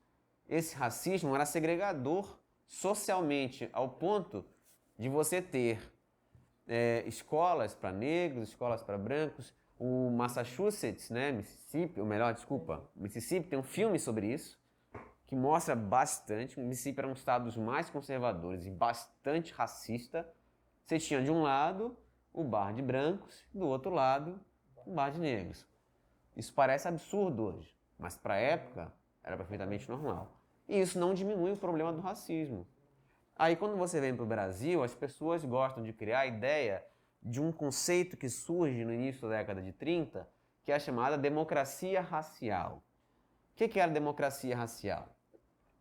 esse 0.48 0.74
racismo 0.74 1.34
era 1.34 1.44
segregador 1.44 2.38
socialmente, 2.66 3.68
ao 3.72 3.88
ponto 3.88 4.44
de 4.98 5.08
você 5.08 5.40
ter 5.42 5.80
é, 6.66 7.02
escolas 7.06 7.74
para 7.74 7.92
negros, 7.92 8.50
escolas 8.50 8.82
para 8.82 8.98
brancos. 8.98 9.54
O 9.78 10.10
Massachusetts, 10.10 11.08
né, 11.08 11.30
Mississippi, 11.30 12.00
ou 12.00 12.06
melhor, 12.06 12.34
desculpa, 12.34 12.90
Mississippi 12.96 13.48
tem 13.48 13.58
um 13.58 13.62
filme 13.62 13.98
sobre 13.98 14.26
isso 14.26 14.58
que 15.28 15.36
mostra 15.36 15.76
bastante. 15.76 16.58
O 16.58 16.62
Mississippi 16.64 17.00
era 17.00 17.06
um 17.06 17.12
dos 17.12 17.20
estados 17.20 17.56
mais 17.56 17.88
conservadores 17.90 18.64
e 18.64 18.70
bastante 18.70 19.52
racista. 19.52 20.26
Você 20.84 20.98
tinha 20.98 21.22
de 21.22 21.30
um 21.30 21.42
lado 21.42 21.96
o 22.32 22.42
bar 22.42 22.72
de 22.72 22.80
brancos, 22.80 23.46
do 23.52 23.66
outro 23.68 23.92
lado 23.92 24.40
o 24.86 24.92
bar 24.92 25.10
de 25.10 25.20
negros. 25.20 25.68
Isso 26.34 26.52
parece 26.54 26.88
absurdo 26.88 27.44
hoje, 27.44 27.76
mas 27.98 28.16
para 28.16 28.34
a 28.34 28.38
época 28.38 28.90
era 29.22 29.36
perfeitamente 29.36 29.86
normal. 29.88 30.40
E 30.66 30.80
isso 30.80 30.98
não 30.98 31.12
diminui 31.12 31.52
o 31.52 31.56
problema 31.58 31.92
do 31.92 32.00
racismo. 32.00 32.66
Aí 33.36 33.54
quando 33.54 33.76
você 33.76 34.00
vem 34.00 34.16
para 34.16 34.24
o 34.24 34.26
Brasil, 34.26 34.82
as 34.82 34.94
pessoas 34.94 35.44
gostam 35.44 35.82
de 35.82 35.92
criar 35.92 36.20
a 36.20 36.26
ideia 36.26 36.82
de 37.22 37.38
um 37.38 37.52
conceito 37.52 38.16
que 38.16 38.30
surge 38.30 38.82
no 38.82 38.94
início 38.94 39.28
da 39.28 39.36
década 39.36 39.60
de 39.60 39.72
30, 39.72 40.26
que 40.64 40.72
é 40.72 40.74
a 40.74 40.80
chamada 40.80 41.18
democracia 41.18 42.00
racial. 42.00 42.82
O 43.52 43.54
que 43.54 43.78
é 43.78 43.82
a 43.82 43.88
democracia 43.88 44.56
racial? 44.56 45.17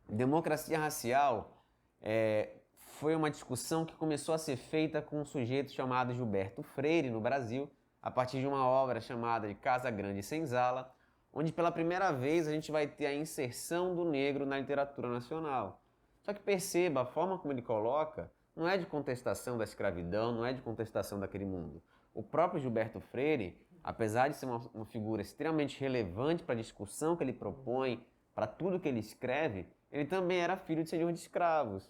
Democracia 0.10 0.80
racial 0.80 1.63
é, 2.02 2.50
foi 2.76 3.15
uma 3.15 3.30
discussão 3.30 3.86
que 3.86 3.96
começou 3.96 4.34
a 4.34 4.38
ser 4.38 4.56
feita 4.56 5.02
com 5.02 5.20
um 5.22 5.26
sujeito 5.26 5.72
chamado 5.72 6.13
Gilberto 6.13 6.63
Freire 6.63 7.10
no 7.10 7.20
Brasil, 7.20 7.70
a 8.02 8.10
partir 8.10 8.39
de 8.39 8.48
uma 8.48 8.65
obra 8.65 9.02
chamada 9.02 9.48
de 9.48 9.56
Casa 9.56 9.91
Grande 9.91 10.24
Senzala, 10.24 10.93
onde 11.34 11.52
pela 11.52 11.72
primeira 11.72 12.12
vez 12.12 12.48
a 12.48 12.52
gente 12.52 12.72
vai 12.72 12.88
ter 12.88 13.06
a 13.06 13.13
inserção 13.13 13.96
do 13.96 14.06
negro 14.06 14.46
na 14.46 14.58
literatura 14.58 15.10
nacional. 15.10 15.82
Só 16.22 16.34
que 16.34 16.39
perceba, 16.39 17.02
a 17.02 17.06
forma 17.06 17.38
como 17.38 17.54
ele 17.54 17.62
coloca 17.62 18.32
não 18.56 18.67
é 18.67 18.78
de 18.78 18.86
contestação 18.86 19.58
da 19.58 19.63
escravidão, 19.63 20.32
não 20.32 20.46
é 20.46 20.54
de 20.54 20.62
contestação 20.62 21.20
daquele 21.20 21.46
mundo. 21.46 21.82
O 22.13 22.24
próprio 22.24 22.60
Gilberto 22.60 23.00
Freire, 23.00 23.60
apesar 23.84 24.30
de 24.30 24.38
ser 24.38 24.46
uma, 24.46 24.62
uma 24.74 24.86
figura 24.86 25.22
extremamente 25.22 25.80
relevante 25.80 26.43
para 26.43 26.56
a 26.56 26.58
discussão 26.58 27.15
que 27.15 27.24
ele 27.24 27.34
propõe, 27.34 28.04
para 28.34 28.48
tudo 28.48 28.80
que 28.80 28.88
ele 28.88 29.00
escreve, 29.00 29.67
ele 29.91 30.06
também 30.06 30.39
era 30.39 30.58
filho 30.58 30.84
de 30.84 30.89
senhor 30.89 31.12
de 31.12 31.19
escravos. 31.19 31.89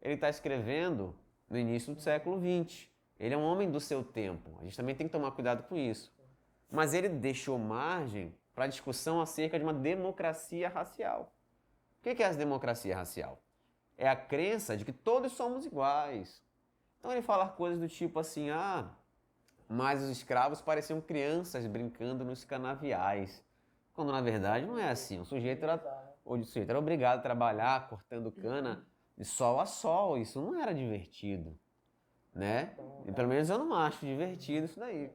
Ele 0.00 0.14
está 0.14 0.28
escrevendo 0.28 1.14
no 1.48 1.58
início 1.58 1.94
do 1.94 2.00
século 2.00 2.38
XX. 2.38 2.88
Ele 3.18 3.34
é 3.34 3.36
um 3.36 3.44
homem 3.44 3.70
do 3.70 3.80
seu 3.80 4.04
tempo. 4.04 4.50
A 4.60 4.64
gente 4.64 4.76
também 4.76 4.94
tem 4.94 5.06
que 5.06 5.12
tomar 5.12 5.30
cuidado 5.30 5.62
com 5.64 5.76
isso. 5.76 6.12
Mas 6.70 6.92
ele 6.92 7.08
deixou 7.08 7.58
margem 7.58 8.34
para 8.54 8.64
a 8.64 8.68
discussão 8.68 9.20
acerca 9.20 9.58
de 9.58 9.64
uma 9.64 9.74
democracia 9.74 10.68
racial. 10.68 11.32
O 11.98 12.02
que 12.02 12.22
é 12.22 12.26
essa 12.26 12.38
democracia 12.38 12.96
racial? 12.96 13.40
É 13.96 14.08
a 14.08 14.16
crença 14.16 14.76
de 14.76 14.84
que 14.84 14.92
todos 14.92 15.32
somos 15.32 15.64
iguais. 15.64 16.42
Então 16.98 17.10
ele 17.12 17.22
fala 17.22 17.48
coisas 17.48 17.78
do 17.78 17.88
tipo 17.88 18.18
assim: 18.18 18.50
ah, 18.50 18.90
mas 19.68 20.02
os 20.02 20.10
escravos 20.10 20.60
pareciam 20.60 21.00
crianças 21.00 21.66
brincando 21.66 22.24
nos 22.24 22.44
canaviais. 22.44 23.42
Quando 23.94 24.12
na 24.12 24.20
verdade 24.20 24.66
não 24.66 24.78
é 24.78 24.90
assim. 24.90 25.20
O 25.20 25.24
sujeito 25.24 25.62
era, 25.62 25.95
o 26.26 26.44
sujeito 26.44 26.70
era 26.70 26.78
obrigado 26.78 27.18
a 27.20 27.22
trabalhar 27.22 27.88
cortando 27.88 28.30
cana 28.32 28.86
de 29.16 29.24
sol 29.24 29.60
a 29.60 29.66
sol. 29.66 30.18
Isso 30.18 30.40
não 30.40 30.60
era 30.60 30.74
divertido 30.74 31.58
né? 32.36 32.76
E 33.06 33.12
pelo 33.12 33.28
menos 33.28 33.48
eu 33.48 33.58
não 33.58 33.74
acho 33.74 34.04
divertido 34.04 34.66
isso 34.66 34.78
daí. 34.78 35.10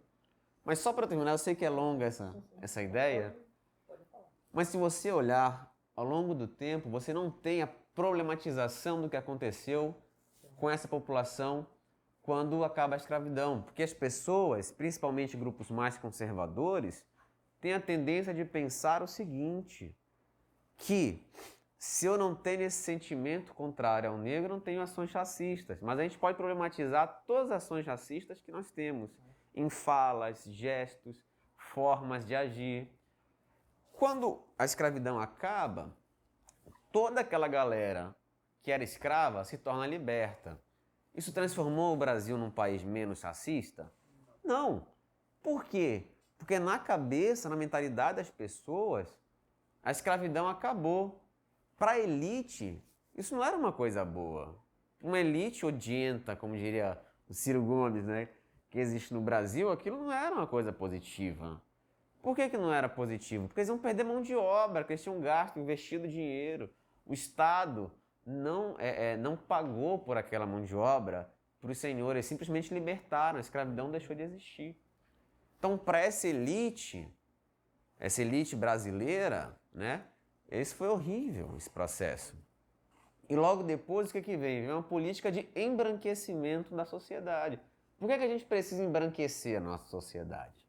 Mas 0.66 0.80
só 0.80 0.92
para 0.92 1.08
terminar, 1.08 1.32
eu 1.32 1.38
sei 1.38 1.56
que 1.56 1.64
é 1.64 1.70
longa 1.70 2.06
essa, 2.06 2.36
essa 2.60 2.82
ideia, 2.82 3.36
mas 4.52 4.68
se 4.68 4.78
você 4.78 5.12
olhar 5.12 5.72
ao 5.96 6.04
longo 6.04 6.34
do 6.34 6.48
tempo, 6.48 6.90
você 6.90 7.14
não 7.14 7.30
tem 7.30 7.62
a 7.62 7.68
problematização 7.68 9.02
do 9.02 9.10
que 9.10 9.16
aconteceu 9.16 9.96
com 10.56 10.70
essa 10.70 10.88
população 10.88 11.66
quando 12.22 12.64
acaba 12.64 12.96
a 12.96 12.98
escravidão, 12.98 13.62
porque 13.64 13.82
as 13.82 13.94
pessoas, 13.94 14.72
principalmente 14.72 15.38
grupos 15.38 15.72
mais 15.72 15.98
conservadores, 15.98 17.04
têm 17.60 17.74
a 17.74 17.80
tendência 17.80 18.34
de 18.34 18.46
pensar 18.46 19.02
o 19.02 19.08
seguinte, 19.08 19.96
que 20.82 21.24
se 21.78 22.06
eu 22.06 22.18
não 22.18 22.36
tenho 22.36 22.62
esse 22.62 22.84
sentimento 22.84 23.54
contrário 23.54 24.10
ao 24.10 24.18
negro, 24.18 24.54
não 24.54 24.60
tenho 24.60 24.82
ações 24.82 25.12
racistas. 25.12 25.80
Mas 25.82 25.98
a 25.98 26.04
gente 26.04 26.18
pode 26.18 26.38
problematizar 26.38 27.24
todas 27.26 27.52
as 27.52 27.64
ações 27.64 27.86
racistas 27.86 28.42
que 28.42 28.52
nós 28.52 28.70
temos 28.72 29.10
em 29.54 29.70
falas, 29.70 30.44
gestos, 30.46 31.24
formas 31.58 32.26
de 32.26 32.36
agir. 32.36 32.88
Quando 33.94 34.44
a 34.58 34.66
escravidão 34.66 35.20
acaba, 35.20 35.96
toda 36.92 37.22
aquela 37.22 37.48
galera 37.48 38.16
que 38.62 38.72
era 38.72 38.84
escrava 38.84 39.44
se 39.44 39.58
torna 39.58 39.88
liberta. 39.88 40.60
Isso 41.14 41.34
transformou 41.34 41.94
o 41.94 41.98
Brasil 41.98 42.38
num 42.38 42.52
país 42.52 42.84
menos 42.84 43.22
racista? 43.22 43.92
Não. 44.44 44.88
Por 45.42 45.66
quê? 45.66 46.08
Porque 46.38 46.60
na 46.60 46.80
cabeça, 46.80 47.50
na 47.50 47.56
mentalidade 47.56 48.18
das 48.18 48.30
pessoas, 48.30 49.08
a 49.84 49.92
escravidão 49.92 50.48
acabou 50.48 51.24
para 51.78 51.94
a 51.94 52.00
elite, 52.00 52.84
isso 53.16 53.36
não 53.36 53.44
era 53.44 53.58
uma 53.58 53.72
coisa 53.72 54.06
boa. 54.06 54.56
Uma 55.02 55.20
elite 55.20 55.66
odienta, 55.66 56.36
como 56.36 56.56
diria 56.56 57.02
o 57.28 57.34
Ciro 57.34 57.64
Gomes, 57.64 58.06
né, 58.06 58.30
que 58.70 58.80
existe 58.80 59.14
no 59.14 59.22
Brasil, 59.22 59.72
aquilo 59.72 59.98
não 59.98 60.12
era 60.12 60.34
uma 60.34 60.46
coisa 60.46 60.72
positiva. 60.72 61.62
Por 62.22 62.36
que, 62.36 62.50
que 62.50 62.58
não 62.58 62.72
era 62.72 62.88
positivo? 62.88 63.48
Porque 63.48 63.62
eles 63.62 63.70
iam 63.70 63.80
perder 63.80 64.04
mão 64.04 64.22
de 64.22 64.36
obra, 64.36 64.82
porque 64.82 64.94
eles 64.94 65.04
tinham 65.04 65.20
gasto, 65.20 65.60
investido 65.60 66.08
dinheiro. 66.08 66.70
O 67.04 67.14
Estado 67.14 67.92
não, 68.24 68.76
é, 68.78 69.14
é, 69.14 69.18
não 69.18 69.36
pagou 69.36 69.98
por 69.98 70.18
aquela 70.18 70.46
mão 70.46 70.64
de 70.64 70.76
obra 70.76 71.34
para 71.60 71.72
os 71.72 71.78
senhores, 71.78 72.26
simplesmente 72.26 72.74
libertaram, 72.74 73.38
a 73.38 73.42
escravidão 73.42 73.92
deixou 73.92 74.16
de 74.16 74.24
existir. 74.24 74.76
Então, 75.58 75.78
para 75.78 76.00
essa 76.00 76.28
elite, 76.28 77.08
essa 78.00 78.22
elite 78.22 78.56
brasileira, 78.56 79.56
né, 79.74 80.04
esse 80.50 80.76
foi 80.76 80.90
horrível, 80.90 81.56
esse 81.58 81.70
processo. 81.70 82.36
E 83.30 83.36
logo 83.36 83.64
depois, 83.64 84.10
o 84.10 84.12
que, 84.12 84.22
que 84.22 84.36
vem? 84.36 84.62
Vem 84.62 84.72
uma 84.72 84.84
política 84.84 85.32
de 85.32 85.48
embranquecimento 85.56 86.76
da 86.76 86.86
sociedade. 86.86 87.58
Por 87.98 88.10
que, 88.10 88.18
que 88.18 88.24
a 88.24 88.28
gente 88.28 88.44
precisa 88.44 88.84
embranquecer 88.84 89.58
a 89.58 89.62
nossa 89.62 89.86
sociedade? 89.86 90.68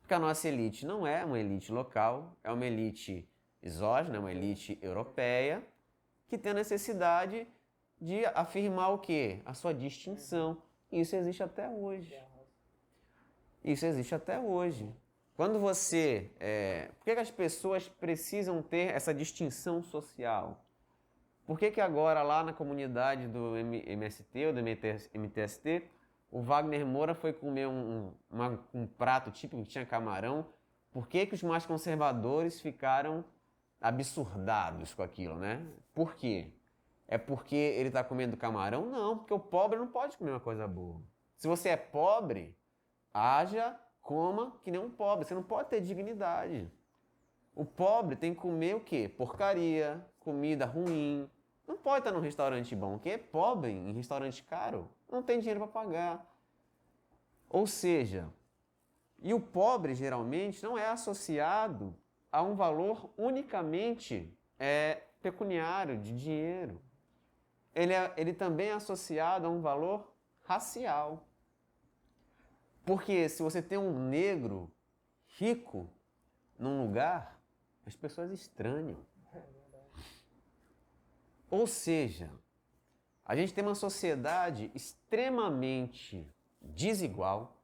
Porque 0.00 0.12
a 0.12 0.18
nossa 0.18 0.46
elite 0.48 0.84
não 0.84 1.06
é 1.06 1.24
uma 1.24 1.38
elite 1.38 1.72
local, 1.72 2.36
é 2.44 2.52
uma 2.52 2.66
elite 2.66 3.26
exógena, 3.62 4.16
é 4.16 4.18
uma 4.18 4.32
elite 4.32 4.78
europeia, 4.82 5.62
que 6.28 6.36
tem 6.36 6.52
a 6.52 6.56
necessidade 6.56 7.46
de 8.00 8.26
afirmar 8.26 8.90
o 8.90 8.98
quê? 8.98 9.40
A 9.44 9.54
sua 9.54 9.72
distinção. 9.72 10.60
Isso 10.90 11.14
existe 11.16 11.42
até 11.42 11.68
hoje. 11.68 12.14
Isso 13.62 13.86
existe 13.86 14.14
até 14.14 14.38
hoje. 14.38 14.92
Quando 15.40 15.58
você. 15.58 16.30
É, 16.38 16.90
por 16.98 17.06
que, 17.06 17.14
que, 17.14 17.20
as 17.20 17.30
pessoas 17.30 17.88
precisam 17.88 18.60
ter 18.60 18.94
essa 18.94 19.14
distinção 19.14 19.82
social? 19.82 20.62
Por 21.46 21.58
que, 21.58 21.70
que 21.70 21.80
agora, 21.80 22.22
lá 22.22 22.44
na 22.44 22.52
comunidade 22.52 23.26
do 23.26 23.56
MST 23.56 24.44
ou 24.44 24.52
do 24.52 24.60
MTST, 24.60 25.82
o 26.30 26.42
Wagner 26.42 26.84
Moura 26.84 27.14
foi 27.14 27.32
comer 27.32 27.66
um, 27.66 28.12
um 28.74 28.86
prato 28.86 29.30
típico 29.30 29.62
que 29.62 29.70
tinha 29.70 29.86
camarão? 29.86 30.44
Por 30.90 31.08
que, 31.08 31.24
que 31.24 31.34
os 31.34 31.42
mais 31.42 31.64
conservadores 31.64 32.60
ficaram 32.60 33.24
absurdados 33.80 34.92
com 34.92 35.02
aquilo, 35.02 35.36
né? 35.36 35.66
Por 35.94 36.16
quê? 36.16 36.52
É 37.08 37.16
porque 37.16 37.56
ele 37.56 37.88
está 37.88 38.04
comendo 38.04 38.36
camarão? 38.36 38.84
Não, 38.90 39.16
porque 39.16 39.32
o 39.32 39.40
pobre 39.40 39.78
não 39.78 39.86
pode 39.86 40.18
comer 40.18 40.32
uma 40.32 40.40
coisa 40.40 40.68
boa. 40.68 41.00
Se 41.38 41.48
você 41.48 41.70
é 41.70 41.78
pobre, 41.78 42.54
haja 43.14 43.74
Coma 44.02 44.52
que 44.62 44.70
nem 44.70 44.80
um 44.80 44.90
pobre. 44.90 45.24
Você 45.24 45.34
não 45.34 45.42
pode 45.42 45.68
ter 45.68 45.80
dignidade. 45.80 46.70
O 47.54 47.64
pobre 47.64 48.16
tem 48.16 48.34
que 48.34 48.40
comer 48.40 48.76
o 48.76 48.80
quê? 48.80 49.08
Porcaria, 49.08 50.04
comida 50.20 50.64
ruim. 50.64 51.28
Não 51.66 51.76
pode 51.76 52.00
estar 52.00 52.12
num 52.12 52.20
restaurante 52.20 52.74
bom. 52.74 52.98
Quem 52.98 53.12
é 53.12 53.18
pobre 53.18 53.70
em 53.70 53.92
restaurante 53.92 54.42
caro 54.42 54.90
não 55.10 55.22
tem 55.22 55.38
dinheiro 55.38 55.60
para 55.60 55.68
pagar. 55.68 56.26
Ou 57.48 57.66
seja, 57.66 58.28
e 59.22 59.34
o 59.34 59.40
pobre 59.40 59.94
geralmente 59.94 60.62
não 60.62 60.78
é 60.78 60.86
associado 60.86 61.94
a 62.32 62.42
um 62.42 62.54
valor 62.54 63.10
unicamente 63.18 64.32
é, 64.58 65.02
pecuniário, 65.20 65.98
de 65.98 66.16
dinheiro. 66.16 66.80
Ele, 67.74 67.92
é, 67.92 68.12
ele 68.16 68.32
também 68.32 68.68
é 68.68 68.72
associado 68.72 69.46
a 69.46 69.50
um 69.50 69.60
valor 69.60 70.12
racial. 70.44 71.26
Porque 72.84 73.28
se 73.28 73.42
você 73.42 73.62
tem 73.62 73.78
um 73.78 74.08
negro 74.08 74.70
rico 75.38 75.90
num 76.58 76.84
lugar, 76.84 77.40
as 77.86 77.96
pessoas 77.96 78.30
estranham. 78.30 78.96
Ou 81.50 81.66
seja, 81.66 82.30
a 83.24 83.34
gente 83.34 83.52
tem 83.52 83.64
uma 83.64 83.74
sociedade 83.74 84.70
extremamente 84.74 86.28
desigual. 86.60 87.56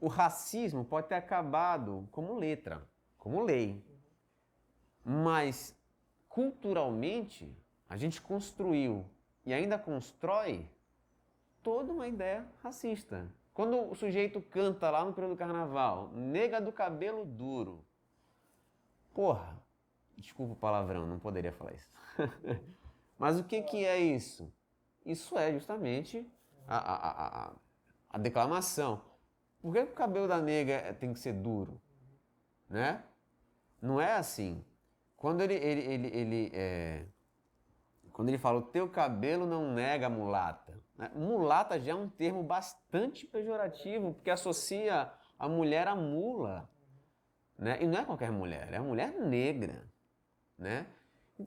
O 0.00 0.08
racismo 0.08 0.84
pode 0.84 1.08
ter 1.08 1.14
acabado 1.14 2.08
como 2.10 2.34
letra, 2.34 2.88
como 3.16 3.44
lei. 3.44 3.84
Mas 5.04 5.76
culturalmente, 6.28 7.54
a 7.88 7.96
gente 7.96 8.20
construiu 8.22 9.04
e 9.44 9.52
ainda 9.52 9.78
constrói 9.78 10.68
toda 11.62 11.92
uma 11.92 12.08
ideia 12.08 12.46
racista. 12.62 13.28
Quando 13.60 13.90
o 13.90 13.94
sujeito 13.94 14.40
canta 14.40 14.88
lá 14.88 15.04
no 15.04 15.12
período 15.12 15.34
do 15.34 15.38
carnaval, 15.38 16.10
nega 16.14 16.62
do 16.62 16.72
cabelo 16.72 17.26
duro. 17.26 17.84
Porra, 19.12 19.54
desculpa 20.16 20.54
o 20.54 20.56
palavrão, 20.56 21.06
não 21.06 21.18
poderia 21.18 21.52
falar 21.52 21.74
isso. 21.74 21.86
Mas 23.18 23.38
o 23.38 23.44
que, 23.44 23.60
que 23.60 23.84
é 23.84 23.98
isso? 23.98 24.50
Isso 25.04 25.36
é 25.36 25.52
justamente 25.52 26.26
a, 26.66 26.78
a, 26.78 27.48
a, 27.48 27.52
a 28.08 28.18
declamação. 28.18 29.02
Por 29.60 29.74
que 29.74 29.80
o 29.80 29.86
cabelo 29.88 30.26
da 30.26 30.40
nega 30.40 30.94
tem 30.94 31.12
que 31.12 31.18
ser 31.18 31.34
duro? 31.34 31.78
Né? 32.66 33.04
Não 33.78 34.00
é 34.00 34.14
assim. 34.14 34.64
Quando 35.18 35.42
ele, 35.42 35.52
ele, 35.52 35.82
ele, 35.82 36.06
ele 36.16 36.50
é... 36.54 37.04
quando 38.10 38.30
ele 38.30 38.38
fala 38.38 38.60
o 38.60 38.62
teu 38.62 38.88
cabelo 38.88 39.44
não 39.44 39.70
nega 39.74 40.08
mulata? 40.08 40.82
Mulata 41.14 41.80
já 41.80 41.92
é 41.92 41.94
um 41.94 42.08
termo 42.08 42.42
bastante 42.42 43.26
pejorativo, 43.26 44.14
porque 44.14 44.30
associa 44.30 45.10
a 45.38 45.48
mulher 45.48 45.88
à 45.88 45.94
mula. 45.94 46.68
Né? 47.58 47.82
E 47.82 47.86
não 47.86 47.98
é 47.98 48.04
qualquer 48.04 48.30
mulher, 48.30 48.72
é 48.72 48.76
a 48.76 48.82
mulher 48.82 49.12
negra. 49.18 49.88
Né? 50.58 50.86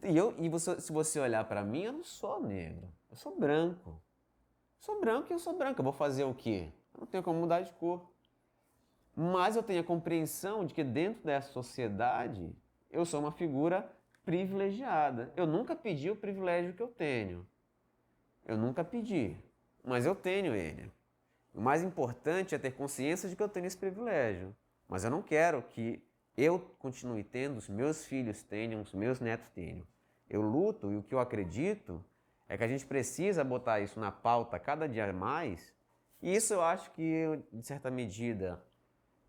E, 0.03 0.17
eu, 0.17 0.35
e 0.39 0.49
você, 0.49 0.79
se 0.81 0.91
você 0.91 1.19
olhar 1.19 1.43
para 1.45 1.63
mim, 1.63 1.83
eu 1.83 1.93
não 1.93 2.03
sou 2.03 2.41
negro, 2.41 2.91
eu 3.09 3.15
sou 3.15 3.37
branco. 3.37 4.01
Eu 4.77 4.85
sou 4.85 4.99
branco 4.99 5.27
e 5.29 5.33
eu 5.33 5.39
sou 5.39 5.57
branca. 5.57 5.79
Eu 5.79 5.83
vou 5.83 5.93
fazer 5.93 6.23
o 6.23 6.33
quê? 6.33 6.71
Eu 6.93 7.01
não 7.01 7.07
tenho 7.07 7.23
como 7.23 7.39
mudar 7.39 7.61
de 7.61 7.71
cor. 7.73 8.11
Mas 9.15 9.55
eu 9.55 9.63
tenho 9.63 9.81
a 9.81 9.83
compreensão 9.83 10.65
de 10.65 10.73
que 10.73 10.83
dentro 10.83 11.23
dessa 11.23 11.51
sociedade 11.51 12.55
eu 12.89 13.05
sou 13.05 13.19
uma 13.19 13.31
figura 13.31 13.89
privilegiada. 14.25 15.31
Eu 15.35 15.45
nunca 15.45 15.75
pedi 15.75 16.09
o 16.09 16.15
privilégio 16.15 16.73
que 16.73 16.81
eu 16.81 16.87
tenho. 16.87 17.47
Eu 18.45 18.57
nunca 18.57 18.83
pedi, 18.83 19.37
mas 19.83 20.05
eu 20.05 20.15
tenho 20.15 20.53
ele. 20.53 20.91
O 21.53 21.61
mais 21.61 21.83
importante 21.83 22.55
é 22.55 22.57
ter 22.57 22.71
consciência 22.71 23.29
de 23.29 23.35
que 23.35 23.43
eu 23.43 23.49
tenho 23.49 23.65
esse 23.65 23.77
privilégio. 23.77 24.55
Mas 24.87 25.03
eu 25.03 25.11
não 25.11 25.21
quero 25.21 25.61
que 25.61 26.03
eu 26.35 26.59
continue 26.79 27.23
tendo, 27.23 27.57
os 27.57 27.69
meus 27.69 28.05
filhos 28.05 28.41
tenham, 28.41 28.81
os 28.81 28.93
meus 28.93 29.19
netos 29.19 29.47
tenham. 29.53 29.85
Eu 30.29 30.41
luto 30.41 30.91
e 30.91 30.97
o 30.97 31.03
que 31.03 31.13
eu 31.13 31.19
acredito 31.19 32.03
é 32.49 32.57
que 32.57 32.63
a 32.63 32.67
gente 32.67 32.85
precisa 32.85 33.43
botar 33.43 33.79
isso 33.79 33.99
na 33.99 34.11
pauta 34.11 34.59
cada 34.59 34.87
dia 34.89 35.11
mais. 35.13 35.73
E 36.21 36.35
isso 36.35 36.53
eu 36.53 36.61
acho 36.61 36.91
que, 36.91 37.39
de 37.51 37.65
certa 37.65 37.91
medida, 37.91 38.63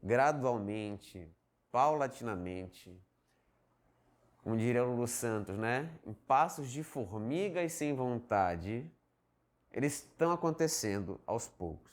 gradualmente, 0.03 1.29
paulatinamente, 1.71 2.97
como 4.43 4.57
diria 4.57 4.85
o 4.85 4.91
Lulu 4.91 5.09
Santos, 5.09 5.57
né? 5.57 5.91
Em 6.07 6.13
passos 6.13 6.71
de 6.71 6.83
formiga 6.83 7.63
e 7.63 7.71
sem 7.71 7.95
vontade, 7.95 8.91
eles 9.75 9.95
estão 9.95 10.31
acontecendo 10.31 11.21
aos 11.27 11.49
poucos. 11.49 11.93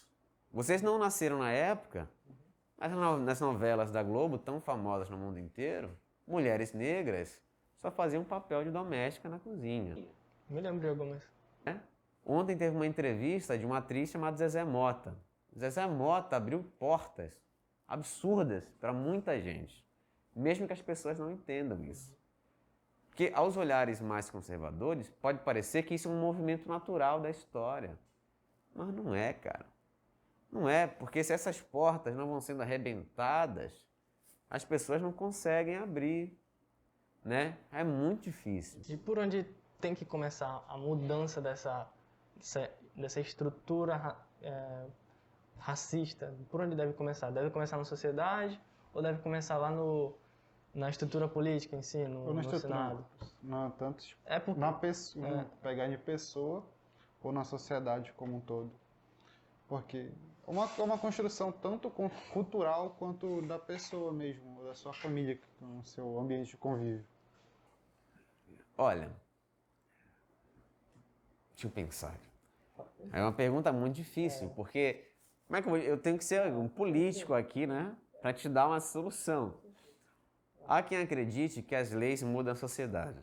Vocês 0.54 0.84
não 0.84 1.00
nasceram 1.00 1.40
na 1.40 1.52
época, 1.52 2.08
mas 2.78 2.92
nas 2.92 3.42
novelas 3.42 3.92
da 3.92 4.04
Globo, 4.04 4.38
tão 4.38 4.62
famosas 4.62 5.10
no 5.10 5.18
mundo 5.18 5.40
inteiro, 5.40 5.90
mulheres 6.28 6.74
negras 6.74 7.42
só 7.82 7.90
faziam 7.90 8.24
papel 8.24 8.64
de 8.64 8.70
doméstica 8.70 9.28
na 9.28 9.40
cozinha. 9.40 9.98
Me 10.48 10.62
lembro 10.62 10.80
de 10.80 10.90
algumas. 10.90 11.24
É? 11.66 11.76
Ontem 12.24 12.56
teve 12.56 12.76
uma 12.76 12.86
entrevista 12.86 13.58
de 13.58 13.66
uma 13.66 13.80
atriz 13.80 14.12
chamada 14.12 14.38
Zezé 14.38 14.64
Mota. 14.64 15.18
Zezé 15.58 15.88
Mota 15.88 16.38
abriu 16.38 16.64
portas 16.78 17.34
absurdas 17.88 18.64
para 18.80 18.94
muita 18.94 19.42
gente, 19.42 19.84
mesmo 20.36 20.68
que 20.68 20.74
as 20.74 20.82
pessoas 20.82 21.18
não 21.18 21.32
entendam 21.32 21.84
isso. 21.84 22.16
Porque 23.12 23.30
aos 23.36 23.58
olhares 23.58 24.00
mais 24.00 24.30
conservadores, 24.30 25.10
pode 25.22 25.40
parecer 25.40 25.84
que 25.84 25.94
isso 25.94 26.08
é 26.08 26.12
um 26.12 26.20
movimento 26.20 26.66
natural 26.66 27.20
da 27.20 27.30
história. 27.30 28.00
Mas 28.74 28.88
não 28.94 29.14
é, 29.14 29.34
cara. 29.34 29.66
Não 30.50 30.68
é, 30.68 30.88
porque 30.88 31.22
se 31.22 31.34
essas 31.34 31.60
portas 31.62 32.16
não 32.16 32.26
vão 32.26 32.40
sendo 32.40 32.62
arrebentadas, 32.62 33.74
as 34.50 34.64
pessoas 34.64 35.02
não 35.02 35.12
conseguem 35.12 35.76
abrir, 35.76 36.38
né? 37.24 37.58
É 37.70 37.84
muito 37.84 38.24
difícil. 38.24 38.82
E 38.88 38.98
por 38.98 39.20
onde 39.20 39.46
tem 39.82 39.94
que 39.94 40.06
começar 40.06 40.64
a 40.70 40.78
mudança 40.78 41.42
dessa, 41.42 41.88
dessa, 42.96 43.20
estrutura 43.20 44.16
é, 44.42 44.86
racista? 45.58 46.34
Por 46.50 46.62
onde 46.62 46.78
deve 46.78 46.94
começar? 46.94 47.30
Deve 47.30 47.50
começar 47.50 47.78
na 47.78 47.86
sociedade 47.86 48.60
ou 48.94 49.02
deve 49.02 49.22
começar 49.22 49.58
lá 49.58 49.70
no, 49.70 50.18
na 50.74 50.90
estrutura 50.90 51.28
política 51.28 51.76
em 51.76 51.82
si, 51.82 51.98
no, 52.08 52.20
Ou 52.22 52.28
na 52.28 52.34
no 52.36 52.42
estrutura, 52.42 52.60
Senado? 52.74 53.06
não 53.44 53.70
tanto 53.72 54.06
É 54.26 54.40
porque 54.40 54.60
na 54.60 54.72
pessoa, 54.74 55.28
É. 55.28 55.46
pegar 55.62 55.88
de 55.88 55.98
pessoa 55.98 56.64
ou 57.22 57.32
na 57.32 57.44
sociedade 57.44 58.14
como 58.14 58.38
um 58.38 58.40
todo. 58.42 58.72
Porque 59.68 60.12
é 60.48 60.50
uma, 60.52 60.70
é 60.78 60.82
uma 60.82 60.98
construção 60.98 61.52
tanto 61.52 61.90
cu- 61.90 62.12
cultural 62.32 62.96
quanto 62.98 63.42
da 63.44 63.58
pessoa 63.60 64.12
mesmo, 64.12 64.64
da 64.64 64.74
sua 64.74 64.94
família, 64.94 65.40
com 65.60 65.80
o 65.80 65.86
seu 65.86 66.20
ambiente 66.20 66.50
de 66.52 66.58
convívio. 66.58 67.06
Olha, 68.78 69.12
deixa 71.54 71.68
eu 71.68 71.72
pensar. 71.72 72.16
É 73.12 73.22
uma 73.22 73.32
pergunta 73.34 73.72
muito 73.72 73.96
difícil, 73.96 74.50
porque 74.56 75.12
como 75.48 75.58
é 75.58 75.62
que 75.62 75.68
eu, 75.68 75.72
vou- 75.72 75.80
eu 75.82 75.98
tenho 76.02 76.18
que 76.18 76.24
ser 76.26 76.52
um 76.54 76.68
político 76.68 77.34
aqui, 77.34 77.68
né, 77.68 77.96
para 78.22 78.34
te 78.34 78.48
dar 78.50 78.68
uma 78.68 78.80
solução. 78.80 79.54
Há 80.68 80.82
quem 80.82 81.00
acredite 81.00 81.62
que 81.62 81.76
as 81.76 81.92
leis 81.92 82.24
mudam 82.24 82.54
a 82.54 82.56
sociedade. 82.56 83.20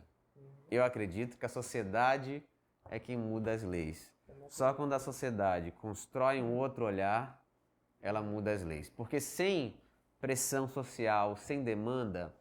Eu 0.69 0.83
acredito 0.83 1.37
que 1.37 1.45
a 1.45 1.49
sociedade 1.49 2.43
é 2.89 2.99
quem 2.99 3.17
muda 3.17 3.51
as 3.51 3.63
leis. 3.63 4.13
Só 4.49 4.73
quando 4.73 4.93
a 4.93 4.99
sociedade 4.99 5.71
constrói 5.71 6.41
um 6.41 6.57
outro 6.57 6.85
olhar, 6.85 7.43
ela 8.01 8.21
muda 8.21 8.51
as 8.51 8.63
leis. 8.63 8.89
Porque 8.89 9.19
sem 9.19 9.75
pressão 10.19 10.67
social, 10.67 11.35
sem 11.35 11.63
demanda, 11.63 12.33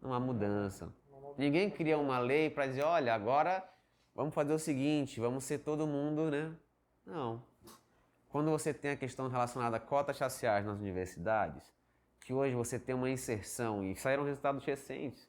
não 0.00 0.12
há 0.12 0.20
mudança. 0.20 0.92
Ninguém 1.36 1.70
cria 1.70 1.98
uma 1.98 2.18
lei 2.18 2.48
para 2.48 2.66
dizer, 2.66 2.82
olha, 2.82 3.14
agora 3.14 3.66
vamos 4.14 4.34
fazer 4.34 4.52
o 4.52 4.58
seguinte, 4.58 5.20
vamos 5.20 5.44
ser 5.44 5.58
todo 5.58 5.86
mundo, 5.86 6.30
né? 6.30 6.54
Não. 7.04 7.42
Quando 8.28 8.50
você 8.50 8.72
tem 8.72 8.92
a 8.92 8.96
questão 8.96 9.28
relacionada 9.28 9.76
a 9.76 9.80
cotas 9.80 10.18
raciais 10.18 10.64
nas 10.64 10.78
universidades, 10.78 11.72
que 12.24 12.32
hoje 12.32 12.54
você 12.54 12.78
tem 12.78 12.94
uma 12.94 13.10
inserção, 13.10 13.84
e 13.84 13.94
saíram 13.94 14.24
resultados 14.24 14.64
recentes, 14.64 15.28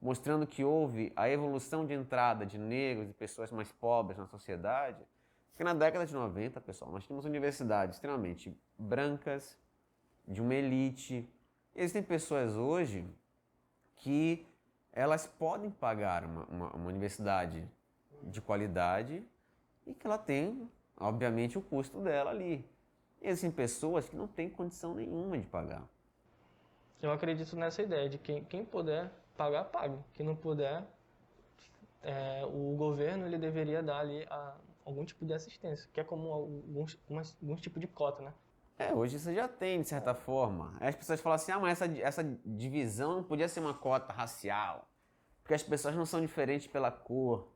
mostrando 0.00 0.46
que 0.46 0.62
houve 0.62 1.10
a 1.16 1.28
evolução 1.28 1.86
de 1.86 1.94
entrada 1.94 2.44
de 2.44 2.58
negros 2.58 3.08
e 3.08 3.14
pessoas 3.14 3.50
mais 3.50 3.72
pobres 3.72 4.18
na 4.18 4.26
sociedade, 4.26 5.02
porque 5.50 5.64
na 5.64 5.72
década 5.72 6.04
de 6.04 6.12
90, 6.12 6.60
pessoal, 6.60 6.92
nós 6.92 7.04
tínhamos 7.04 7.24
universidades 7.24 7.96
extremamente 7.96 8.54
brancas, 8.78 9.56
de 10.26 10.40
uma 10.40 10.54
elite. 10.54 11.28
Existem 11.74 12.02
pessoas 12.02 12.56
hoje 12.56 13.06
que 13.96 14.46
elas 14.92 15.26
podem 15.26 15.70
pagar 15.70 16.24
uma, 16.24 16.44
uma, 16.44 16.70
uma 16.70 16.88
universidade 16.88 17.66
de 18.22 18.40
qualidade 18.40 19.22
e 19.86 19.94
que 19.94 20.06
ela 20.06 20.18
tem, 20.18 20.70
obviamente, 20.96 21.58
o 21.58 21.62
custo 21.62 22.00
dela 22.00 22.30
ali. 22.30 22.64
E 23.20 23.28
existem 23.28 23.50
pessoas 23.50 24.08
que 24.08 24.16
não 24.16 24.26
têm 24.26 24.48
condição 24.48 24.94
nenhuma 24.94 25.38
de 25.38 25.46
pagar. 25.46 25.86
Eu 27.04 27.12
acredito 27.12 27.56
nessa 27.56 27.82
ideia 27.82 28.08
de 28.08 28.18
que 28.18 28.40
quem 28.42 28.64
puder 28.64 29.10
pagar, 29.36 29.64
pague. 29.64 29.98
Quem 30.14 30.26
não 30.26 30.36
puder, 30.36 30.84
é, 32.02 32.44
o 32.46 32.76
governo 32.76 33.26
ele 33.26 33.38
deveria 33.38 33.82
dar 33.82 34.00
ali 34.00 34.24
a- 34.30 34.54
algum 34.84 35.04
tipo 35.04 35.24
de 35.24 35.32
assistência, 35.32 35.88
que 35.92 36.00
é 36.00 36.04
como 36.04 36.32
alguns, 36.32 36.98
umas- 37.08 37.36
alguns 37.40 37.60
tipo 37.60 37.80
de 37.80 37.86
cota, 37.86 38.22
né? 38.22 38.32
É, 38.78 38.92
hoje 38.92 39.18
você 39.18 39.34
já 39.34 39.46
tem, 39.48 39.80
de 39.82 39.88
certa 39.88 40.14
forma. 40.14 40.76
As 40.80 40.94
pessoas 40.94 41.20
falam 41.20 41.36
assim, 41.36 41.52
ah, 41.52 41.58
mas 41.60 41.80
essa, 41.80 41.98
essa 42.00 42.38
divisão 42.44 43.14
não 43.16 43.22
podia 43.22 43.48
ser 43.48 43.60
uma 43.60 43.72
cota 43.74 44.12
racial, 44.12 44.88
porque 45.42 45.54
as 45.54 45.62
pessoas 45.62 45.94
não 45.94 46.04
são 46.04 46.20
diferentes 46.20 46.66
pela 46.66 46.90
cor. 46.90 47.48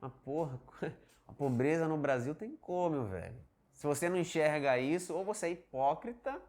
Mas, 0.00 0.12
porra, 0.24 0.58
a 1.26 1.32
pobreza 1.32 1.88
no 1.88 1.98
Brasil 1.98 2.34
tem 2.34 2.56
como, 2.56 2.96
meu 2.96 3.06
velho. 3.06 3.36
Se 3.72 3.86
você 3.86 4.08
não 4.08 4.16
enxerga 4.18 4.78
isso, 4.78 5.14
ou 5.14 5.24
você 5.24 5.46
é 5.46 5.50
hipócrita, 5.50 6.40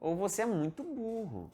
ou 0.00 0.14
você 0.16 0.42
é 0.42 0.46
muito 0.46 0.82
burro. 0.84 1.52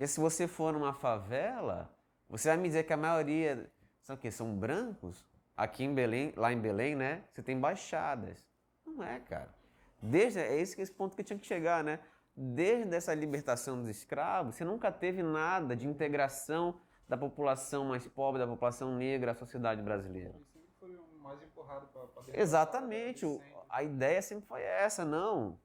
Porque 0.00 0.08
se 0.08 0.18
você 0.18 0.48
for 0.48 0.72
numa 0.72 0.94
favela, 0.94 1.94
você 2.26 2.48
vai 2.48 2.56
me 2.56 2.68
dizer 2.68 2.84
que 2.84 2.92
a 2.94 2.96
maioria 2.96 3.70
são 4.00 4.16
o 4.16 4.18
quê? 4.18 4.30
São 4.30 4.56
brancos? 4.56 5.26
Aqui 5.54 5.84
em 5.84 5.94
Belém, 5.94 6.32
lá 6.38 6.50
em 6.50 6.58
Belém, 6.58 6.96
né? 6.96 7.22
Você 7.30 7.42
tem 7.42 7.60
baixadas. 7.60 8.42
Não 8.86 9.04
é, 9.04 9.20
cara. 9.20 9.54
Desde, 10.00 10.38
é 10.38 10.56
esse, 10.58 10.80
esse 10.80 10.90
ponto 10.90 11.14
que 11.14 11.22
tinha 11.22 11.38
que 11.38 11.46
chegar, 11.46 11.84
né? 11.84 12.00
Desde 12.34 12.96
essa 12.96 13.12
libertação 13.12 13.78
dos 13.78 13.90
escravos, 13.90 14.54
você 14.54 14.64
nunca 14.64 14.90
teve 14.90 15.22
nada 15.22 15.76
de 15.76 15.86
integração 15.86 16.80
da 17.06 17.18
população 17.18 17.84
mais 17.84 18.08
pobre, 18.08 18.40
da 18.40 18.46
população 18.46 18.96
negra 18.96 19.32
à 19.32 19.34
sociedade 19.34 19.82
brasileira. 19.82 20.32
sempre 20.50 20.70
foi 20.78 20.98
mais 21.18 21.42
empurrado 21.42 21.88
para 21.88 22.40
Exatamente. 22.40 23.26
o- 23.26 23.38
a 23.68 23.82
ideia 23.82 24.22
sempre 24.22 24.46
foi 24.46 24.62
essa, 24.62 25.04
não. 25.04 25.60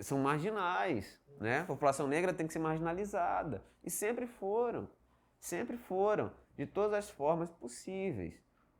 São 0.00 0.18
marginais, 0.18 1.18
né? 1.40 1.60
A 1.60 1.64
população 1.64 2.06
negra 2.06 2.32
tem 2.32 2.46
que 2.46 2.52
ser 2.52 2.58
marginalizada. 2.58 3.62
E 3.82 3.90
sempre 3.90 4.26
foram. 4.26 4.88
Sempre 5.38 5.76
foram. 5.76 6.30
De 6.56 6.66
todas 6.66 6.92
as 6.92 7.10
formas 7.10 7.50
possíveis, 7.50 8.34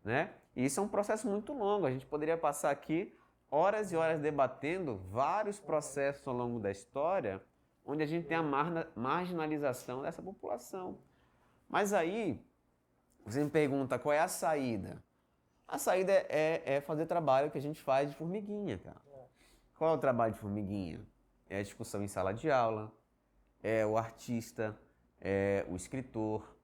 né? 0.05 0.33
E 0.57 0.65
isso 0.65 0.81
é 0.81 0.83
um 0.83 0.89
processo 0.89 1.29
muito 1.29 1.53
longo. 1.53 1.87
A 1.87 1.91
gente 1.91 2.07
poderia 2.07 2.37
passar 2.37 2.71
aqui 2.71 3.17
horas 3.51 3.93
e 3.93 3.97
horas 3.97 4.21
debatendo 4.21 4.99
vários 5.11 5.61
processos 5.61 6.27
ao 6.27 6.35
longo 6.35 6.59
da 6.59 6.71
história 6.71 7.41
onde 7.89 8.03
a 8.03 8.07
gente 8.07 8.27
tem 8.27 8.37
a 8.37 8.43
marginalização 8.95 10.03
dessa 10.03 10.21
população. 10.21 10.99
Mas 11.67 11.95
aí, 11.95 12.39
você 13.25 13.43
me 13.43 13.49
pergunta 13.49 13.99
qual 13.99 14.13
é 14.13 14.19
a 14.19 14.29
saída? 14.29 15.03
A 15.67 15.79
saída 15.79 16.13
é, 16.13 16.63
é 16.67 16.81
fazer 16.83 17.07
trabalho 17.07 17.51
que 17.51 17.57
a 17.57 17.63
gente 17.63 17.81
faz 17.81 18.11
de 18.11 18.15
formiguinha, 18.15 18.77
cara. 18.79 19.01
Qual 19.79 19.93
é 19.93 19.95
o 19.95 19.99
trabalho 19.99 20.35
de 20.35 20.41
formiguinha? 20.41 21.01
É 21.49 21.61
a 21.61 21.63
discussão 21.63 22.03
em 22.03 22.09
sala 22.09 22.35
de 22.35 22.51
aula, 22.51 22.93
é 23.63 23.87
o 23.87 23.97
artista, 23.97 24.77
é 25.21 25.65
o 25.69 25.77
escritor, 25.77 26.57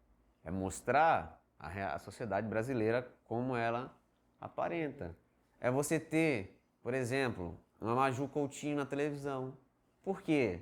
é 0.42 0.50
mostrar 0.50 1.40
a, 1.56 1.94
a 1.94 1.98
sociedade 2.00 2.48
brasileira 2.48 3.08
como 3.22 3.54
ela 3.54 3.96
aparenta. 4.40 5.16
É 5.60 5.70
você 5.70 6.00
ter 6.00 6.60
Por 6.82 6.92
exemplo, 6.92 7.56
uma 7.80 7.94
Maju 7.94 8.28
Coutinho 8.28 8.76
na 8.76 8.84
televisão. 8.84 9.56
Por 10.02 10.20
quê? 10.20 10.60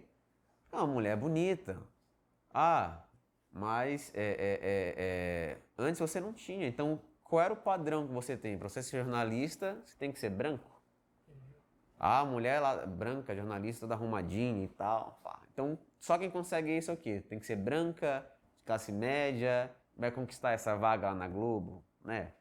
É 0.70 0.76
uma 0.76 0.86
mulher 0.86 1.16
bonita. 1.16 1.82
Ah, 2.52 3.02
mas 3.50 4.12
é, 4.14 4.22
é, 4.22 4.60
é, 4.62 4.94
é, 4.98 5.58
antes 5.78 5.98
você 5.98 6.20
não 6.20 6.32
tinha. 6.34 6.68
Então, 6.68 7.00
qual 7.24 7.42
era 7.42 7.54
o 7.54 7.56
padrão 7.56 8.06
que 8.06 8.12
você 8.12 8.36
tem? 8.36 8.58
Para 8.58 8.68
você 8.68 8.82
ser 8.82 8.98
jornalista, 8.98 9.82
você 9.84 9.96
tem 9.96 10.12
que 10.12 10.18
ser 10.20 10.30
branco. 10.30 10.71
A 12.02 12.24
mulher 12.24 12.58
lá, 12.58 12.84
branca, 12.84 13.32
jornalista, 13.32 13.82
toda 13.82 13.94
arrumadinha 13.94 14.64
e 14.64 14.66
tal. 14.66 15.22
Então, 15.52 15.78
só 16.00 16.18
quem 16.18 16.28
consegue 16.28 16.76
isso 16.76 16.90
aqui. 16.90 17.20
Tem 17.28 17.38
que 17.38 17.46
ser 17.46 17.54
branca, 17.54 18.26
classe 18.66 18.90
média, 18.90 19.70
vai 19.96 20.10
conquistar 20.10 20.50
essa 20.50 20.74
vaga 20.74 21.10
lá 21.10 21.14
na 21.14 21.28
Globo, 21.28 21.84
né? 22.04 22.32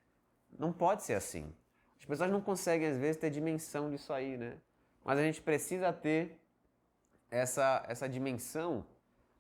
Não 0.58 0.74
pode 0.74 1.04
ser 1.04 1.14
assim. 1.14 1.54
As 2.00 2.06
pessoas 2.06 2.32
não 2.32 2.42
conseguem, 2.42 2.88
às 2.88 2.98
vezes, 2.98 3.18
ter 3.18 3.30
dimensão 3.30 3.92
disso 3.92 4.12
aí, 4.12 4.36
né? 4.36 4.58
Mas 5.06 5.20
a 5.20 5.22
gente 5.22 5.40
precisa 5.44 5.94
ter 5.94 6.42
essa, 7.30 7.86
essa 7.88 8.10
dimensão 8.10 8.84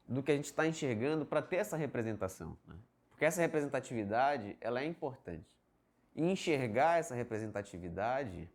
do 0.07 0.21
que 0.21 0.31
a 0.31 0.35
gente 0.35 0.45
está 0.45 0.67
enxergando 0.67 1.25
para 1.25 1.41
ter 1.41 1.55
essa 1.55 1.75
representação. 1.75 2.55
Né? 2.67 2.75
Porque 3.09 3.25
essa 3.25 3.41
representatividade 3.41 4.55
ela 4.61 4.81
é 4.81 4.85
importante. 4.85 5.59
E 6.15 6.21
enxergar 6.21 6.99
essa 6.99 7.15
representatividade 7.15 8.47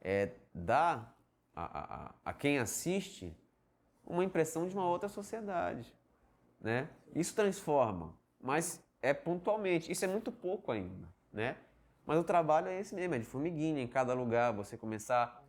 é, 0.00 0.32
dá 0.54 1.12
a, 1.54 1.78
a, 1.78 2.14
a 2.24 2.32
quem 2.32 2.58
assiste 2.58 3.36
uma 4.04 4.24
impressão 4.24 4.66
de 4.66 4.74
uma 4.74 4.88
outra 4.88 5.08
sociedade. 5.08 5.92
Né? 6.60 6.88
Isso 7.14 7.34
transforma, 7.34 8.14
mas 8.40 8.82
é 9.00 9.14
pontualmente. 9.14 9.90
Isso 9.90 10.04
é 10.04 10.08
muito 10.08 10.30
pouco 10.32 10.72
ainda. 10.72 11.08
Né? 11.32 11.56
Mas 12.04 12.18
o 12.18 12.24
trabalho 12.24 12.68
é 12.68 12.80
esse 12.80 12.94
mesmo, 12.94 13.14
é 13.14 13.18
de 13.18 13.24
formiguinha, 13.24 13.82
em 13.82 13.86
cada 13.88 14.14
lugar 14.14 14.52
você 14.52 14.76
começar 14.76 15.40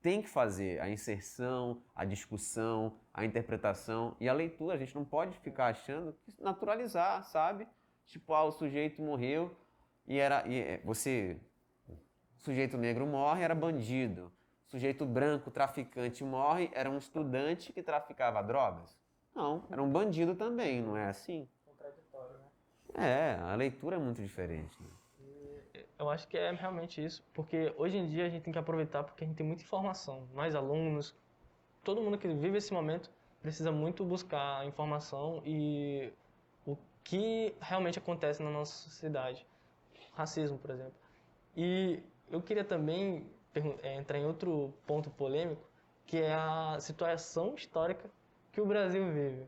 tem 0.00 0.22
que 0.22 0.28
fazer 0.28 0.80
a 0.80 0.88
inserção, 0.88 1.82
a 1.94 2.04
discussão, 2.04 2.98
a 3.12 3.24
interpretação 3.24 4.16
e 4.20 4.28
a 4.28 4.32
leitura. 4.32 4.74
A 4.74 4.78
gente 4.78 4.94
não 4.94 5.04
pode 5.04 5.36
ficar 5.38 5.66
achando 5.66 6.12
que 6.12 6.34
naturalizar, 6.42 7.24
sabe? 7.24 7.66
Tipo, 8.06 8.34
ah, 8.34 8.44
o 8.44 8.52
sujeito 8.52 9.02
morreu 9.02 9.56
e 10.06 10.18
era 10.18 10.46
e 10.46 10.58
é, 10.58 10.80
você 12.38 12.44
sujeito 12.44 12.78
negro 12.78 13.06
morre, 13.06 13.42
era 13.42 13.54
bandido. 13.54 14.32
Sujeito 14.66 15.04
branco, 15.04 15.50
traficante, 15.50 16.22
morre, 16.22 16.70
era 16.72 16.90
um 16.90 16.98
estudante 16.98 17.72
que 17.72 17.82
traficava 17.82 18.42
drogas. 18.42 18.96
Não, 19.34 19.62
era 19.70 19.82
um 19.82 19.90
bandido 19.90 20.34
também, 20.34 20.82
não 20.82 20.96
é 20.96 21.08
assim? 21.08 21.48
Contraditório, 21.66 22.38
né? 22.38 22.48
É, 22.94 23.38
a 23.40 23.54
leitura 23.54 23.96
é 23.96 23.98
muito 23.98 24.20
diferente. 24.22 24.76
Né? 24.80 25.82
Eu 25.98 26.08
acho 26.10 26.28
que 26.28 26.36
é 26.36 26.50
realmente 26.52 27.04
isso, 27.04 27.24
porque 27.32 27.74
hoje 27.76 27.96
em 27.96 28.08
dia 28.08 28.26
a 28.26 28.28
gente 28.28 28.42
tem 28.42 28.52
que 28.52 28.58
aproveitar 28.58 29.02
porque 29.02 29.24
a 29.24 29.26
gente 29.26 29.36
tem 29.36 29.46
muita 29.46 29.62
informação, 29.62 30.28
mais 30.34 30.54
alunos, 30.54 31.14
todo 31.82 32.00
mundo 32.00 32.18
que 32.18 32.28
vive 32.28 32.58
esse 32.58 32.72
momento 32.72 33.10
precisa 33.40 33.72
muito 33.72 34.04
buscar 34.04 34.66
informação 34.66 35.42
e 35.44 36.12
o 36.66 36.76
que 37.02 37.54
realmente 37.60 37.98
acontece 37.98 38.42
na 38.42 38.50
nossa 38.50 38.72
sociedade. 38.88 39.46
Racismo, 40.12 40.58
por 40.58 40.70
exemplo. 40.70 40.94
E 41.56 42.02
eu 42.30 42.42
queria 42.42 42.64
também 42.64 43.26
é, 43.82 43.96
entrar 43.96 44.18
em 44.18 44.24
outro 44.26 44.72
ponto 44.86 45.10
polêmico, 45.10 45.62
que 46.06 46.18
é 46.18 46.32
a 46.32 46.78
situação 46.80 47.54
histórica 47.54 48.10
que 48.52 48.60
o 48.60 48.66
Brasil 48.66 49.04
vive. 49.12 49.46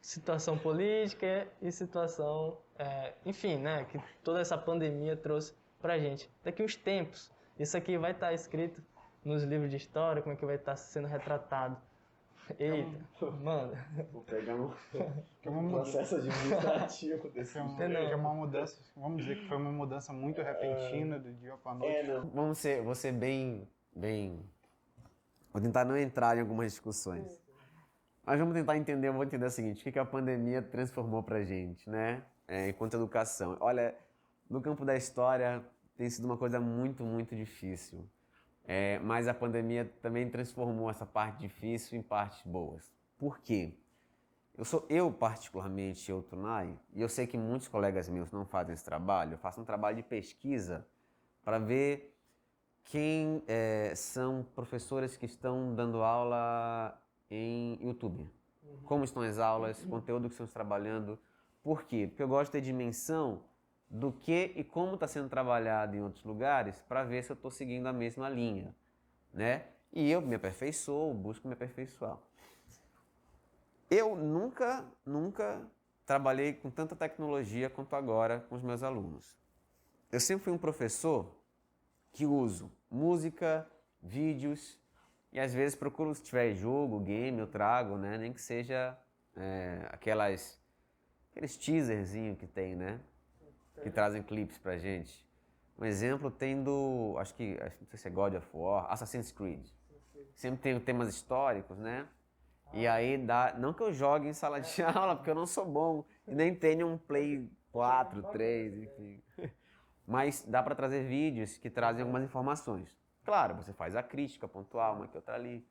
Situação 0.00 0.56
política 0.56 1.48
e 1.60 1.70
situação, 1.72 2.58
é, 2.78 3.14
enfim, 3.24 3.56
né, 3.56 3.84
que 3.84 4.00
toda 4.22 4.40
essa 4.40 4.56
pandemia 4.56 5.16
trouxe 5.16 5.54
pra 5.80 5.98
gente. 5.98 6.30
Daqui 6.44 6.62
uns 6.62 6.76
tempos, 6.76 7.30
isso 7.58 7.76
aqui 7.76 7.98
vai 7.98 8.12
estar 8.12 8.28
tá 8.28 8.32
escrito 8.32 8.82
nos 9.24 9.42
livros 9.42 9.70
de 9.70 9.76
história, 9.76 10.22
como 10.22 10.34
é 10.34 10.36
que 10.36 10.46
vai 10.46 10.56
estar 10.56 10.72
tá 10.72 10.76
sendo 10.76 11.08
retratado. 11.08 11.76
Eita, 12.58 13.30
manda. 13.42 13.76
Vou 14.12 14.22
pegar 14.22 14.54
um, 14.54 14.70
um 15.46 15.70
processo 15.70 16.16
administrativo 16.16 17.28
desse 17.30 17.58
é 17.58 17.62
uma, 17.62 17.84
é 17.84 18.14
uma 18.14 18.34
mudança, 18.34 18.80
vamos 18.96 19.22
dizer 19.22 19.40
que 19.40 19.48
foi 19.48 19.56
uma 19.56 19.72
mudança 19.72 20.12
muito 20.12 20.40
repentina 20.42 21.18
do 21.18 21.32
dia 21.32 21.56
para 21.56 21.74
noite. 21.74 22.10
É, 22.10 22.20
vamos 22.32 22.58
ser, 22.58 22.82
vou 22.82 22.94
ser 22.94 23.12
bem, 23.12 23.68
bem... 23.94 24.48
Vou 25.52 25.60
tentar 25.60 25.84
não 25.84 25.96
entrar 25.96 26.36
em 26.36 26.40
algumas 26.40 26.72
discussões. 26.72 27.40
Mas 28.24 28.38
vamos 28.38 28.54
tentar 28.54 28.76
entender, 28.76 29.10
vou 29.10 29.24
entender 29.24 29.46
o 29.46 29.50
seguinte, 29.50 29.88
o 29.88 29.92
que 29.92 29.98
a 29.98 30.04
pandemia 30.04 30.60
transformou 30.60 31.22
pra 31.22 31.44
gente, 31.44 31.88
né? 31.88 32.22
É, 32.46 32.68
enquanto 32.68 32.94
educação. 32.94 33.56
Olha, 33.60 33.94
no 34.50 34.60
campo 34.60 34.84
da 34.84 34.96
história, 34.96 35.64
tem 35.96 36.10
sido 36.10 36.26
uma 36.26 36.36
coisa 36.36 36.60
muito, 36.60 37.04
muito 37.04 37.34
difícil. 37.34 38.04
É, 38.66 38.98
mas 38.98 39.28
a 39.28 39.34
pandemia 39.34 39.84
também 40.02 40.28
transformou 40.28 40.90
essa 40.90 41.06
parte 41.06 41.38
difícil 41.38 41.98
em 41.98 42.02
partes 42.02 42.42
boas. 42.42 42.92
Por 43.16 43.38
quê? 43.38 43.72
Eu 44.56 44.64
sou 44.64 44.84
eu 44.88 45.12
particularmente, 45.12 46.10
eu 46.10 46.22
Tunai, 46.22 46.76
e 46.94 47.00
eu 47.00 47.08
sei 47.08 47.26
que 47.26 47.36
muitos 47.36 47.68
colegas 47.68 48.08
meus 48.08 48.32
não 48.32 48.44
fazem 48.44 48.74
esse 48.74 48.84
trabalho. 48.84 49.34
Eu 49.34 49.38
faço 49.38 49.60
um 49.60 49.64
trabalho 49.64 49.96
de 49.96 50.02
pesquisa 50.02 50.86
para 51.44 51.58
ver 51.58 52.16
quem 52.84 53.42
é, 53.46 53.92
são 53.94 54.46
professores 54.54 55.16
que 55.16 55.26
estão 55.26 55.74
dando 55.74 56.02
aula 56.02 56.98
em 57.30 57.78
YouTube. 57.82 58.20
Uhum. 58.20 58.78
Como 58.84 59.04
estão 59.04 59.22
as 59.22 59.38
aulas, 59.38 59.84
conteúdo 59.84 60.28
que 60.28 60.34
estamos 60.34 60.52
trabalhando. 60.52 61.18
Por 61.62 61.84
quê? 61.84 62.06
Porque 62.08 62.22
eu 62.22 62.28
gosto 62.28 62.46
de 62.46 62.52
ter 62.52 62.60
dimensão 62.62 63.42
do 63.88 64.12
que 64.12 64.52
e 64.56 64.64
como 64.64 64.94
está 64.94 65.06
sendo 65.06 65.28
trabalhado 65.28 65.96
em 65.96 66.02
outros 66.02 66.24
lugares 66.24 66.80
para 66.88 67.04
ver 67.04 67.22
se 67.22 67.30
eu 67.30 67.34
estou 67.34 67.50
seguindo 67.50 67.86
a 67.86 67.92
mesma 67.92 68.28
linha, 68.28 68.74
né? 69.32 69.66
E 69.92 70.10
eu 70.10 70.20
me 70.20 70.34
aperfeiçoo, 70.34 71.14
busco 71.14 71.46
me 71.46 71.54
aperfeiçoar. 71.54 72.18
Eu 73.88 74.16
nunca, 74.16 74.84
nunca 75.04 75.62
trabalhei 76.04 76.52
com 76.52 76.70
tanta 76.70 76.96
tecnologia 76.96 77.70
quanto 77.70 77.94
agora 77.94 78.40
com 78.48 78.56
os 78.56 78.62
meus 78.62 78.82
alunos. 78.82 79.36
Eu 80.10 80.20
sempre 80.20 80.44
fui 80.44 80.52
um 80.52 80.58
professor 80.58 81.32
que 82.12 82.26
uso 82.26 82.70
música, 82.90 83.70
vídeos 84.02 84.78
e 85.32 85.40
às 85.40 85.52
vezes 85.52 85.76
procuro, 85.76 86.14
se 86.14 86.22
tiver 86.22 86.54
jogo, 86.54 87.00
game, 87.00 87.38
eu 87.38 87.46
trago, 87.46 87.96
né? 87.96 88.16
Nem 88.18 88.32
que 88.32 88.40
seja 88.40 88.96
é, 89.36 89.86
aquelas, 89.90 90.58
aqueles 91.30 91.56
teaserzinho 91.56 92.34
que 92.36 92.46
tem, 92.46 92.74
né? 92.74 93.00
Que 93.82 93.90
trazem 93.90 94.22
clipes 94.22 94.58
pra 94.58 94.76
gente. 94.76 95.26
Um 95.78 95.84
exemplo 95.84 96.30
tem 96.30 96.62
do, 96.62 97.16
acho 97.18 97.34
que, 97.34 97.54
não 97.80 97.86
sei 97.88 97.98
se 97.98 98.08
é 98.08 98.10
God 98.10 98.34
of 98.34 98.48
War, 98.54 98.90
Assassin's 98.90 99.30
Creed. 99.30 99.66
Sempre 100.34 100.60
tem 100.60 100.80
temas 100.80 101.08
históricos, 101.08 101.78
né? 101.78 102.08
E 102.72 102.86
aí 102.86 103.16
dá, 103.18 103.54
não 103.58 103.72
que 103.72 103.82
eu 103.82 103.92
jogue 103.92 104.28
em 104.28 104.32
sala 104.32 104.60
de 104.60 104.82
aula, 104.82 105.16
porque 105.16 105.30
eu 105.30 105.34
não 105.34 105.46
sou 105.46 105.66
bom, 105.66 106.04
e 106.26 106.34
nem 106.34 106.54
tenho 106.54 106.86
um 106.88 106.98
Play 106.98 107.50
4, 107.72 108.22
3, 108.22 108.76
enfim. 108.78 109.22
Mas 110.06 110.44
dá 110.46 110.62
para 110.62 110.74
trazer 110.74 111.04
vídeos 111.04 111.58
que 111.58 111.68
trazem 111.68 112.02
algumas 112.02 112.22
informações. 112.22 112.96
Claro, 113.24 113.56
você 113.56 113.72
faz 113.72 113.96
a 113.96 114.02
crítica 114.02 114.46
pontual, 114.46 114.94
uma 114.94 115.08
que 115.08 115.16
outra 115.16 115.34
ali. 115.34 115.66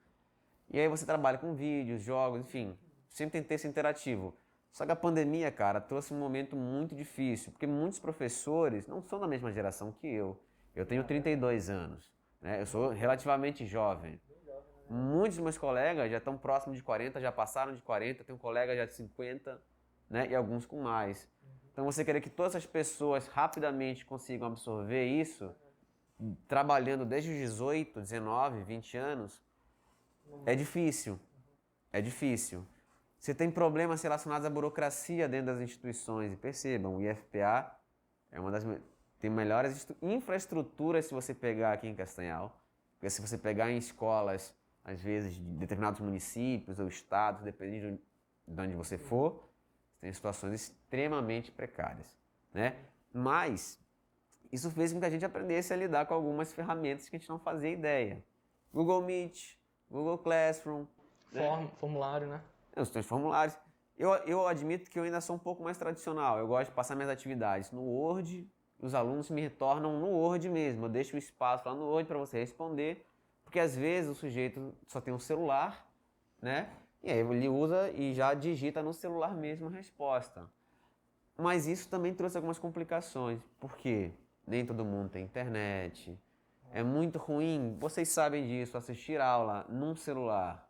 E 0.69 0.79
aí 0.79 0.87
você 0.87 1.05
trabalha 1.05 1.37
com 1.37 1.55
vídeos, 1.55 2.03
jogos, 2.03 2.41
enfim. 2.41 2.77
Sempre 3.07 3.39
tentei 3.39 3.57
ser 3.57 3.69
interativo. 3.69 4.35
Só 4.75 4.85
que 4.85 4.91
a 4.91 4.95
pandemia, 4.95 5.49
cara, 5.53 5.79
trouxe 5.79 6.13
um 6.13 6.19
momento 6.19 6.53
muito 6.53 6.93
difícil, 6.93 7.49
porque 7.49 7.65
muitos 7.65 7.97
professores 7.97 8.85
não 8.85 9.01
são 9.01 9.21
da 9.21 9.25
mesma 9.25 9.49
geração 9.49 9.89
que 9.89 10.05
eu. 10.05 10.37
Eu 10.75 10.85
tenho 10.85 11.01
32 11.05 11.69
anos, 11.69 12.11
né? 12.41 12.59
eu 12.59 12.65
sou 12.65 12.89
relativamente 12.89 13.65
jovem. 13.65 14.19
Muitos 14.89 15.37
dos 15.37 15.43
meus 15.43 15.57
colegas 15.57 16.11
já 16.11 16.17
estão 16.17 16.37
próximos 16.37 16.75
de 16.75 16.83
40, 16.83 17.21
já 17.21 17.31
passaram 17.31 17.73
de 17.73 17.81
40, 17.81 18.25
tenho 18.25 18.35
um 18.35 18.39
colega 18.39 18.75
já 18.75 18.85
de 18.85 18.93
50, 18.95 19.61
né? 20.09 20.27
e 20.29 20.35
alguns 20.35 20.65
com 20.65 20.81
mais. 20.81 21.25
Então 21.71 21.85
você 21.85 22.03
querer 22.03 22.19
que 22.19 22.29
todas 22.29 22.53
essas 22.53 22.65
pessoas 22.65 23.27
rapidamente 23.27 24.05
consigam 24.05 24.45
absorver 24.45 25.05
isso, 25.05 25.55
trabalhando 26.49 27.05
desde 27.05 27.31
os 27.31 27.37
18, 27.37 28.01
19, 28.01 28.63
20 28.63 28.97
anos, 28.97 29.41
é 30.45 30.53
difícil. 30.53 31.17
É 31.93 32.01
difícil. 32.01 32.67
Você 33.19 33.33
tem 33.33 33.49
problemas 33.49 34.01
relacionados 34.01 34.45
à 34.45 34.49
burocracia 34.49 35.27
dentro 35.27 35.47
das 35.47 35.61
instituições. 35.61 36.33
E 36.33 36.35
percebam, 36.35 36.97
o 36.97 37.01
IFPA 37.01 37.75
é 38.31 38.39
uma 38.39 38.51
das 38.51 38.63
tem 39.19 39.29
melhores 39.29 39.87
infraestruturas 40.01 41.05
se 41.05 41.13
você 41.13 41.33
pegar 41.33 41.73
aqui 41.73 41.87
em 41.87 41.95
Castanhal. 41.95 42.61
Porque 42.93 43.09
se 43.09 43.21
você 43.21 43.37
pegar 43.37 43.71
em 43.71 43.77
escolas, 43.77 44.53
às 44.83 45.01
vezes, 45.01 45.33
de 45.33 45.41
determinados 45.41 45.99
municípios 45.99 46.79
ou 46.79 46.87
estados, 46.87 47.41
dependendo 47.41 47.99
de 48.47 48.61
onde 48.61 48.75
você 48.75 48.97
for, 48.97 49.49
você 49.93 50.01
tem 50.01 50.13
situações 50.13 50.53
extremamente 50.53 51.51
precárias. 51.51 52.15
Né? 52.53 52.75
Mas 53.11 53.79
isso 54.51 54.69
fez 54.69 54.93
com 54.93 54.99
que 54.99 55.05
a 55.05 55.09
gente 55.09 55.25
aprendesse 55.25 55.73
a 55.73 55.75
lidar 55.75 56.05
com 56.05 56.13
algumas 56.13 56.53
ferramentas 56.53 57.09
que 57.09 57.15
a 57.15 57.19
gente 57.19 57.29
não 57.29 57.39
fazia 57.39 57.71
ideia. 57.71 58.23
Google 58.71 59.01
Meet, 59.01 59.57
Google 59.89 60.17
Classroom. 60.19 60.85
Form, 61.31 61.63
né? 61.63 61.71
Formulário, 61.79 62.27
né? 62.27 62.41
Os 62.81 62.89
teus 62.89 63.05
formulários. 63.05 63.57
Eu, 63.97 64.09
eu 64.25 64.47
admito 64.47 64.89
que 64.89 64.99
eu 64.99 65.03
ainda 65.03 65.21
sou 65.21 65.35
um 65.35 65.39
pouco 65.39 65.63
mais 65.63 65.77
tradicional. 65.77 66.37
Eu 66.37 66.47
gosto 66.47 66.69
de 66.69 66.75
passar 66.75 66.95
minhas 66.95 67.09
atividades 67.09 67.71
no 67.71 67.81
Word. 67.81 68.49
Os 68.79 68.93
alunos 68.93 69.29
me 69.29 69.41
retornam 69.41 69.99
no 69.99 70.07
Word 70.07 70.49
mesmo. 70.49 70.85
Eu 70.85 70.89
deixo 70.89 71.15
o 71.15 71.19
espaço 71.19 71.67
lá 71.67 71.73
no 71.73 71.85
Word 71.85 72.07
para 72.07 72.17
você 72.17 72.39
responder. 72.39 73.05
Porque 73.43 73.59
às 73.59 73.75
vezes 73.75 74.11
o 74.11 74.15
sujeito 74.15 74.73
só 74.87 74.99
tem 74.99 75.13
um 75.13 75.19
celular, 75.19 75.87
né? 76.41 76.69
E 77.01 77.11
aí 77.11 77.19
ele 77.19 77.47
usa 77.47 77.89
e 77.91 78.13
já 78.13 78.33
digita 78.33 78.81
no 78.81 78.93
celular 78.93 79.33
mesmo 79.33 79.67
a 79.67 79.69
resposta. 79.69 80.49
Mas 81.37 81.67
isso 81.67 81.87
também 81.87 82.13
trouxe 82.13 82.37
algumas 82.37 82.57
complicações, 82.57 83.39
porque 83.59 84.11
nem 84.47 84.65
todo 84.65 84.83
mundo 84.83 85.09
tem 85.09 85.23
internet. 85.23 86.17
É 86.71 86.81
muito 86.81 87.19
ruim, 87.19 87.77
vocês 87.79 88.09
sabem 88.09 88.47
disso, 88.47 88.77
assistir 88.77 89.21
aula 89.21 89.65
num 89.69 89.95
celular 89.95 90.64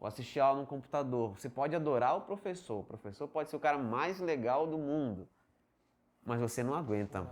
ou 0.00 0.08
assistir 0.08 0.40
aula 0.40 0.60
no 0.62 0.66
computador. 0.66 1.38
Você 1.38 1.48
pode 1.48 1.76
adorar 1.76 2.16
o 2.16 2.22
professor, 2.22 2.80
o 2.80 2.84
professor 2.84 3.28
pode 3.28 3.50
ser 3.50 3.56
o 3.56 3.60
cara 3.60 3.76
mais 3.78 4.18
legal 4.18 4.66
do 4.66 4.78
mundo, 4.78 5.28
mas 6.24 6.40
você 6.40 6.62
não 6.62 6.74
aguenta 6.74 7.28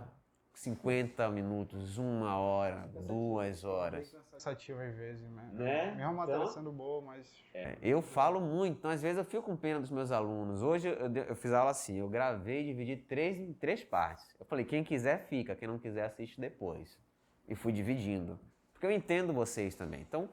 50 0.53 1.29
minutos, 1.29 1.97
uma 1.97 2.37
hora, 2.37 2.87
duas 3.07 3.63
horas. 3.63 4.13
Cansativo 4.29 4.79
às 4.81 4.93
vezes, 4.95 5.29
né? 5.31 5.49
Né? 5.53 5.91
Mesmo 5.95 6.09
a 6.09 6.13
matéria 6.13 6.41
Então- 6.41 6.53
sendo 6.53 6.71
boa, 6.71 7.01
mas 7.01 7.31
É, 7.53 7.77
eu 7.81 8.01
falo 8.01 8.39
muito, 8.41 8.77
então 8.77 8.91
às 8.91 9.01
vezes 9.01 9.17
eu 9.17 9.23
fico 9.25 9.43
com 9.43 9.55
pena 9.55 9.79
dos 9.79 9.89
meus 9.89 10.11
alunos. 10.11 10.61
Hoje 10.61 10.89
eu, 10.89 11.11
eu 11.29 11.35
fiz 11.35 11.53
aula 11.53 11.71
assim, 11.71 11.97
eu 11.97 12.09
gravei 12.09 12.61
e 12.61 12.65
dividi 12.65 12.97
três, 12.97 13.37
em 13.39 13.53
três 13.53 13.83
partes. 13.83 14.35
Eu 14.39 14.45
falei, 14.45 14.65
quem 14.65 14.83
quiser 14.83 15.25
fica, 15.27 15.55
quem 15.55 15.67
não 15.67 15.79
quiser 15.79 16.03
assiste 16.05 16.39
depois. 16.39 16.99
E 17.47 17.55
fui 17.55 17.71
dividindo. 17.71 18.37
Porque 18.73 18.85
eu 18.85 18.91
entendo 18.91 19.33
vocês 19.33 19.75
também. 19.75 20.01
Então, 20.01 20.29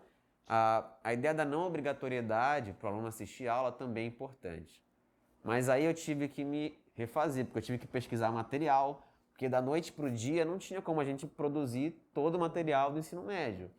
a, 0.46 0.88
a 1.02 1.12
ideia 1.12 1.34
da 1.34 1.44
não 1.44 1.66
obrigatoriedade 1.66 2.72
para 2.74 2.88
o 2.88 2.92
aluno 2.92 3.08
assistir 3.08 3.48
aula 3.48 3.72
também 3.72 4.04
é 4.04 4.06
importante. 4.08 4.82
Mas 5.42 5.68
aí 5.68 5.84
eu 5.84 5.94
tive 5.94 6.28
que 6.28 6.44
me 6.44 6.78
refazer, 6.94 7.44
porque 7.44 7.58
eu 7.58 7.62
tive 7.62 7.78
que 7.78 7.86
pesquisar 7.86 8.30
material, 8.30 9.02
porque 9.30 9.48
da 9.48 9.60
noite 9.60 9.92
para 9.92 10.06
o 10.06 10.10
dia 10.10 10.44
não 10.44 10.58
tinha 10.58 10.80
como 10.80 11.00
a 11.00 11.04
gente 11.04 11.26
produzir 11.26 11.90
todo 12.14 12.36
o 12.36 12.38
material 12.38 12.90
do 12.90 12.98
ensino 12.98 13.22
médio. 13.22 13.70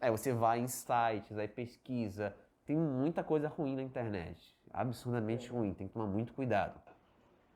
Aí 0.00 0.10
você 0.10 0.32
vai 0.32 0.58
em 0.58 0.66
sites, 0.66 1.38
aí 1.38 1.46
pesquisa. 1.46 2.34
Tem 2.66 2.76
muita 2.76 3.22
coisa 3.22 3.48
ruim 3.48 3.76
na 3.76 3.82
internet. 3.82 4.56
Absurdamente 4.72 5.50
ruim, 5.50 5.74
tem 5.74 5.86
que 5.86 5.92
tomar 5.92 6.06
muito 6.06 6.32
cuidado. 6.32 6.80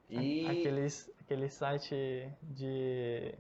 E 0.09 0.47
Aqueles, 0.47 1.11
aquele 1.19 1.49
site 1.49 2.31
de 2.43 3.35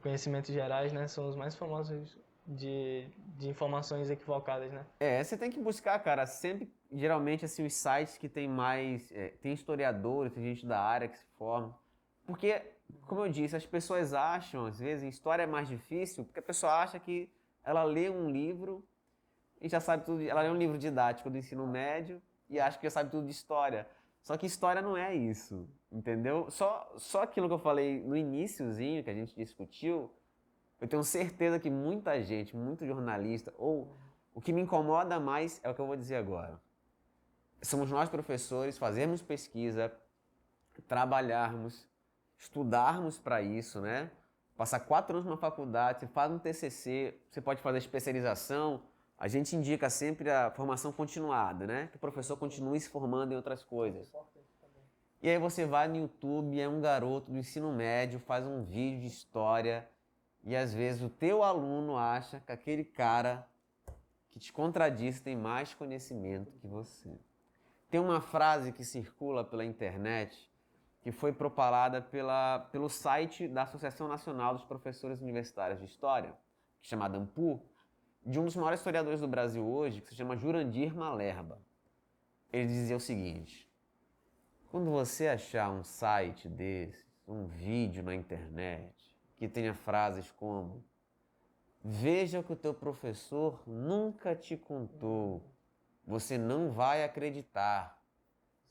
conhecimentos 0.00 0.52
gerais, 0.54 0.92
né? 0.92 1.06
São 1.08 1.28
os 1.28 1.36
mais 1.36 1.54
famosos 1.54 2.16
de, 2.46 3.08
de 3.36 3.48
informações 3.48 4.08
equivocadas, 4.10 4.72
né? 4.72 4.86
É, 5.00 5.22
você 5.22 5.36
tem 5.36 5.50
que 5.50 5.60
buscar, 5.60 5.98
cara, 5.98 6.24
sempre, 6.26 6.72
geralmente, 6.92 7.44
assim, 7.44 7.66
os 7.66 7.74
sites 7.74 8.16
que 8.16 8.28
tem 8.28 8.48
mais, 8.48 9.10
é, 9.12 9.28
tem 9.40 9.52
historiadores, 9.52 10.32
tem 10.32 10.42
gente 10.42 10.64
da 10.64 10.80
área 10.80 11.08
que 11.08 11.18
se 11.18 11.26
forma. 11.36 11.76
Porque, 12.24 12.62
como 13.06 13.24
eu 13.24 13.28
disse, 13.30 13.56
as 13.56 13.66
pessoas 13.66 14.14
acham, 14.14 14.66
às 14.66 14.78
vezes, 14.78 15.12
história 15.12 15.42
é 15.42 15.46
mais 15.46 15.68
difícil, 15.68 16.24
porque 16.24 16.40
a 16.40 16.42
pessoa 16.42 16.72
acha 16.82 16.98
que 16.98 17.28
ela 17.64 17.82
lê 17.82 18.08
um 18.08 18.30
livro 18.30 18.84
e 19.60 19.68
já 19.68 19.80
sabe 19.80 20.04
tudo, 20.04 20.22
ela 20.22 20.42
lê 20.42 20.50
um 20.50 20.56
livro 20.56 20.78
didático 20.78 21.30
do 21.30 21.38
ensino 21.38 21.66
médio 21.66 22.20
e 22.48 22.60
acha 22.60 22.78
que 22.78 22.84
já 22.86 22.90
sabe 22.90 23.10
tudo 23.10 23.24
de 23.24 23.32
história. 23.32 23.88
Só 24.22 24.36
que 24.36 24.46
história 24.46 24.82
não 24.82 24.96
é 24.96 25.14
isso, 25.14 25.68
entendeu? 25.90 26.50
Só, 26.50 26.92
só 26.96 27.22
aquilo 27.22 27.48
que 27.48 27.54
eu 27.54 27.58
falei 27.58 28.00
no 28.00 28.16
iniciozinho, 28.16 29.02
que 29.02 29.10
a 29.10 29.14
gente 29.14 29.34
discutiu, 29.34 30.10
eu 30.80 30.86
tenho 30.86 31.02
certeza 31.02 31.58
que 31.58 31.70
muita 31.70 32.22
gente, 32.22 32.56
muito 32.56 32.86
jornalista, 32.86 33.52
ou 33.56 33.96
o 34.34 34.40
que 34.40 34.52
me 34.52 34.60
incomoda 34.60 35.18
mais 35.18 35.60
é 35.62 35.70
o 35.70 35.74
que 35.74 35.80
eu 35.80 35.86
vou 35.86 35.96
dizer 35.96 36.16
agora. 36.16 36.60
Somos 37.62 37.90
nós, 37.90 38.08
professores, 38.08 38.76
fazermos 38.76 39.22
pesquisa, 39.22 39.90
trabalharmos, 40.86 41.86
estudarmos 42.38 43.18
para 43.18 43.40
isso, 43.40 43.80
né? 43.80 44.10
Passar 44.56 44.80
quatro 44.80 45.16
anos 45.16 45.26
numa 45.26 45.38
faculdade, 45.38 46.00
você 46.00 46.06
faz 46.06 46.30
um 46.30 46.38
TCC, 46.38 47.18
você 47.30 47.40
pode 47.40 47.60
fazer 47.62 47.78
especialização. 47.78 48.82
A 49.18 49.28
gente 49.28 49.56
indica 49.56 49.88
sempre 49.88 50.30
a 50.30 50.50
formação 50.50 50.92
continuada, 50.92 51.66
né? 51.66 51.88
Que 51.90 51.96
o 51.96 51.98
professor 52.00 52.36
continue 52.36 52.78
se 52.78 52.88
formando 52.90 53.32
em 53.32 53.36
outras 53.36 53.64
coisas. 53.64 54.12
E 55.22 55.30
aí 55.30 55.38
você 55.38 55.64
vai 55.64 55.88
no 55.88 55.96
YouTube, 55.96 56.60
é 56.60 56.68
um 56.68 56.80
garoto 56.80 57.30
do 57.30 57.38
ensino 57.38 57.72
médio, 57.72 58.20
faz 58.20 58.46
um 58.46 58.62
vídeo 58.62 59.00
de 59.00 59.06
história, 59.06 59.88
e 60.46 60.54
às 60.54 60.72
vezes 60.72 61.02
o 61.02 61.10
teu 61.10 61.42
aluno 61.42 61.98
acha 61.98 62.38
que 62.38 62.52
aquele 62.52 62.84
cara 62.84 63.44
que 64.30 64.38
te 64.38 64.52
contradiz 64.52 65.20
tem 65.20 65.34
mais 65.34 65.74
conhecimento 65.74 66.52
que 66.52 66.68
você. 66.68 67.18
Tem 67.90 68.00
uma 68.00 68.20
frase 68.20 68.70
que 68.70 68.84
circula 68.84 69.42
pela 69.42 69.64
internet 69.64 70.48
que 71.02 71.10
foi 71.10 71.32
propalada 71.32 72.00
pela, 72.00 72.60
pelo 72.70 72.88
site 72.88 73.48
da 73.48 73.62
Associação 73.62 74.06
Nacional 74.06 74.54
dos 74.54 74.64
Professores 74.64 75.20
Universitários 75.20 75.80
de 75.80 75.86
História, 75.86 76.28
é 76.28 76.34
chamada 76.80 77.16
AMPU, 77.16 77.60
de 78.24 78.38
um 78.40 78.44
dos 78.44 78.56
maiores 78.56 78.80
historiadores 78.80 79.20
do 79.20 79.28
Brasil 79.28 79.64
hoje, 79.64 80.00
que 80.00 80.10
se 80.10 80.16
chama 80.16 80.36
Jurandir 80.36 80.94
Malerba. 80.94 81.60
Ele 82.52 82.66
dizia 82.68 82.96
o 82.96 83.00
seguinte: 83.00 83.68
quando 84.70 84.90
você 84.90 85.28
achar 85.28 85.70
um 85.70 85.82
site 85.84 86.48
desses, 86.48 87.04
um 87.26 87.46
vídeo 87.46 88.02
na 88.02 88.14
internet, 88.14 89.05
que 89.36 89.48
tenha 89.48 89.74
frases 89.74 90.30
como 90.30 90.84
Veja 91.88 92.40
o 92.40 92.42
que 92.42 92.52
o 92.52 92.56
teu 92.56 92.74
professor 92.74 93.62
nunca 93.64 94.34
te 94.34 94.56
contou. 94.56 95.40
Você 96.04 96.36
não 96.36 96.72
vai 96.72 97.04
acreditar. 97.04 98.02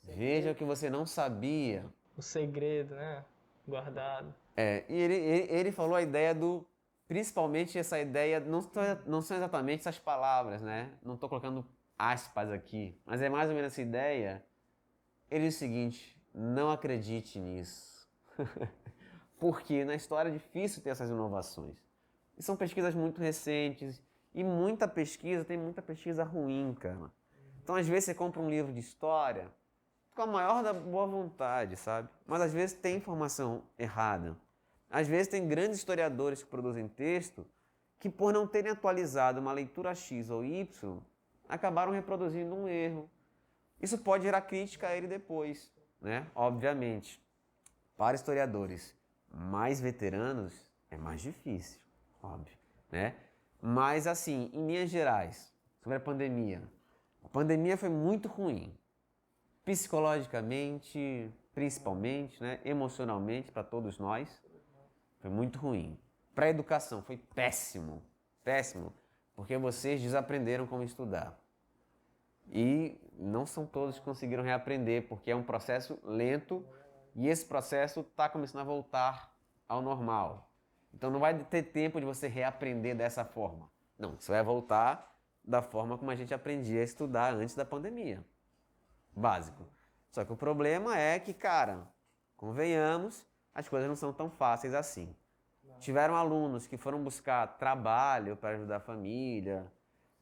Veja 0.03 0.51
o 0.51 0.55
que 0.55 0.65
você 0.65 0.89
não 0.89 1.05
sabia. 1.05 1.85
O 2.17 2.21
segredo, 2.21 2.93
né? 2.93 3.23
Guardado. 3.65 4.35
É, 4.57 4.83
e 4.89 4.93
ele, 4.93 5.15
ele, 5.15 5.53
ele 5.53 5.71
falou 5.71 5.95
a 5.95 6.01
ideia 6.01 6.35
do. 6.35 6.67
Principalmente 7.07 7.77
essa 7.77 7.97
ideia, 7.97 8.41
não, 8.41 8.59
não 9.05 9.21
são 9.21 9.37
exatamente 9.37 9.79
essas 9.79 9.97
palavras, 9.97 10.61
né? 10.61 10.91
Não 11.01 11.13
estou 11.13 11.29
colocando 11.29 11.65
aspas 11.97 12.51
aqui, 12.51 12.99
mas 13.05 13.21
é 13.21 13.29
mais 13.29 13.47
ou 13.47 13.55
menos 13.55 13.71
essa 13.71 13.81
ideia. 13.81 14.43
Ele 15.31 15.45
diz 15.45 15.55
o 15.55 15.59
seguinte: 15.59 16.21
não 16.33 16.69
acredite 16.69 17.39
nisso. 17.39 18.09
Porque 19.39 19.83
na 19.83 19.95
história 19.95 20.29
é 20.29 20.31
difícil 20.31 20.81
ter 20.81 20.89
essas 20.89 21.09
inovações. 21.09 21.75
E 22.37 22.43
são 22.43 22.55
pesquisas 22.55 22.95
muito 22.95 23.19
recentes. 23.19 24.01
E 24.33 24.43
muita 24.43 24.87
pesquisa, 24.87 25.45
tem 25.45 25.57
muita 25.57 25.81
pesquisa 25.81 26.23
ruim, 26.23 26.75
cara. 26.79 27.11
Então, 27.63 27.75
às 27.75 27.87
vezes, 27.87 28.05
você 28.05 28.13
compra 28.13 28.41
um 28.41 28.49
livro 28.49 28.73
de 28.73 28.79
história 28.79 29.49
com 30.13 30.21
a 30.21 30.27
maior 30.27 30.63
da 30.63 30.73
boa 30.73 31.05
vontade, 31.05 31.75
sabe? 31.75 32.07
Mas 32.25 32.41
às 32.41 32.53
vezes 32.53 32.75
tem 32.75 32.95
informação 32.97 33.63
errada. 33.77 34.37
Às 34.89 35.07
vezes 35.07 35.27
tem 35.27 35.47
grandes 35.47 35.77
historiadores 35.77 36.41
que 36.41 36.49
produzem 36.49 36.87
texto 36.87 37.45
que, 37.99 38.09
por 38.09 38.33
não 38.33 38.47
terem 38.47 38.71
atualizado 38.71 39.41
uma 39.41 39.51
leitura 39.51 39.93
X 39.93 40.29
ou 40.29 40.43
Y, 40.43 40.99
acabaram 41.49 41.91
reproduzindo 41.91 42.55
um 42.55 42.67
erro. 42.67 43.09
Isso 43.81 43.97
pode 43.97 44.23
gerar 44.23 44.41
crítica 44.41 44.87
a 44.87 44.95
ele 44.95 45.07
depois, 45.07 45.71
né? 45.99 46.27
Obviamente. 46.33 47.21
Para 47.97 48.15
historiadores 48.15 48.95
mais 49.35 49.81
veteranos 49.81 50.53
é 50.89 50.97
mais 50.97 51.21
difícil, 51.21 51.79
óbvio, 52.23 52.57
né? 52.89 53.15
Mas 53.61 54.07
assim, 54.07 54.49
em 54.53 54.65
linhas 54.65 54.89
gerais, 54.89 55.53
sobre 55.81 55.97
a 55.97 55.99
pandemia. 55.99 56.61
A 57.23 57.27
pandemia 57.27 57.75
foi 57.75 57.89
muito 57.89 58.29
ruim 58.29 58.73
psicologicamente, 59.65 61.29
principalmente, 61.53 62.41
né, 62.41 62.59
emocionalmente 62.63 63.51
para 63.51 63.63
todos 63.63 63.97
nós, 63.97 64.29
foi 65.19 65.29
muito 65.29 65.57
ruim. 65.57 65.99
Para 66.35 66.45
a 66.45 66.49
educação 66.49 67.01
foi 67.01 67.17
péssimo, 67.17 68.03
péssimo, 68.43 68.93
porque 69.35 69.57
vocês 69.57 69.99
desaprenderam 70.01 70.67
como 70.67 70.83
estudar. 70.83 71.37
E 72.47 72.95
não 73.17 73.45
são 73.45 73.65
todos 73.65 73.97
que 73.97 74.05
conseguiram 74.05 74.43
reaprender, 74.43 75.07
porque 75.07 75.31
é 75.31 75.35
um 75.35 75.43
processo 75.43 75.99
lento 76.03 76.63
e 77.15 77.27
esse 77.27 77.45
processo 77.45 78.01
está 78.01 78.27
começando 78.27 78.61
a 78.61 78.65
voltar 78.65 79.33
ao 79.67 79.81
normal. 79.81 80.51
Então 80.93 81.09
não 81.09 81.19
vai 81.19 81.37
ter 81.45 81.63
tempo 81.63 81.99
de 81.99 82.05
você 82.05 82.27
reaprender 82.27 82.95
dessa 82.95 83.25
forma. 83.25 83.69
Não, 83.97 84.15
você 84.19 84.31
vai 84.31 84.43
voltar 84.43 85.13
da 85.43 85.61
forma 85.61 85.97
como 85.97 86.11
a 86.11 86.15
gente 86.15 86.33
aprendia 86.33 86.81
a 86.81 86.83
estudar 86.83 87.33
antes 87.33 87.55
da 87.55 87.65
pandemia 87.65 88.23
básico. 89.15 89.65
Só 90.11 90.25
que 90.25 90.33
o 90.33 90.35
problema 90.35 90.97
é 90.97 91.19
que, 91.19 91.33
cara, 91.33 91.87
convenhamos, 92.35 93.25
as 93.53 93.67
coisas 93.69 93.87
não 93.87 93.95
são 93.95 94.11
tão 94.11 94.29
fáceis 94.29 94.73
assim. 94.73 95.15
Tiveram 95.79 96.15
alunos 96.15 96.67
que 96.67 96.77
foram 96.77 97.03
buscar 97.03 97.57
trabalho 97.57 98.35
para 98.37 98.55
ajudar 98.55 98.77
a 98.77 98.79
família. 98.79 99.65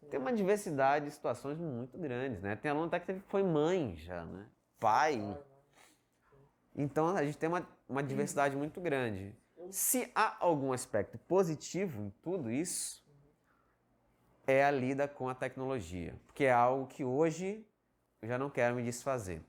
Tem 0.09 0.19
uma 0.19 0.33
diversidade 0.33 1.05
de 1.05 1.11
situações 1.11 1.59
muito 1.59 1.97
grandes, 1.97 2.41
né? 2.41 2.55
Tem 2.55 2.71
aluno 2.71 2.87
até 2.87 2.99
que 2.99 3.19
foi 3.27 3.43
mãe 3.43 3.95
já, 3.95 4.25
né? 4.25 4.45
Pai. 4.79 5.37
Então 6.75 7.15
a 7.15 7.23
gente 7.23 7.37
tem 7.37 7.47
uma, 7.49 7.67
uma 7.87 8.01
diversidade 8.03 8.55
muito 8.55 8.81
grande. 8.81 9.35
Se 9.71 10.11
há 10.13 10.35
algum 10.39 10.73
aspecto 10.73 11.17
positivo 11.19 12.01
em 12.01 12.09
tudo 12.21 12.51
isso, 12.51 13.03
é 14.45 14.63
a 14.63 14.71
lida 14.71 15.07
com 15.07 15.29
a 15.29 15.35
tecnologia. 15.35 16.15
Porque 16.25 16.43
é 16.45 16.51
algo 16.51 16.87
que 16.87 17.03
hoje 17.03 17.65
eu 18.21 18.27
já 18.27 18.37
não 18.37 18.49
quero 18.49 18.75
me 18.75 18.83
desfazer, 18.83 19.41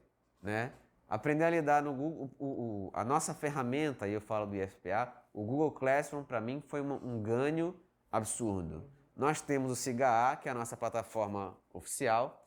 né? 0.43 0.73
Aprender 1.09 1.45
a 1.45 1.51
lidar 1.51 1.83
no 1.83 1.93
Google, 1.93 2.31
o- 2.39 2.47
o- 2.47 2.91
a 2.95 3.05
nossa 3.05 3.35
ferramenta, 3.35 4.05
aí 4.05 4.13
eu 4.13 4.21
falo 4.21 4.47
do 4.47 4.57
IFPA, 4.57 5.13
o 5.33 5.45
Google 5.45 5.71
Classroom 5.73 6.25
para 6.25 6.41
mim 6.41 6.63
foi 6.67 6.81
um 6.81 7.23
ganho 7.23 7.79
absurdo. 8.11 8.89
Nós 9.17 9.41
temos 9.41 9.71
o 9.71 9.77
SIGA, 9.77 10.37
que 10.41 10.49
é 10.49 10.53
a 10.53 10.55
nossa 10.55 10.77
plataforma 10.77 11.57
oficial, 11.73 12.44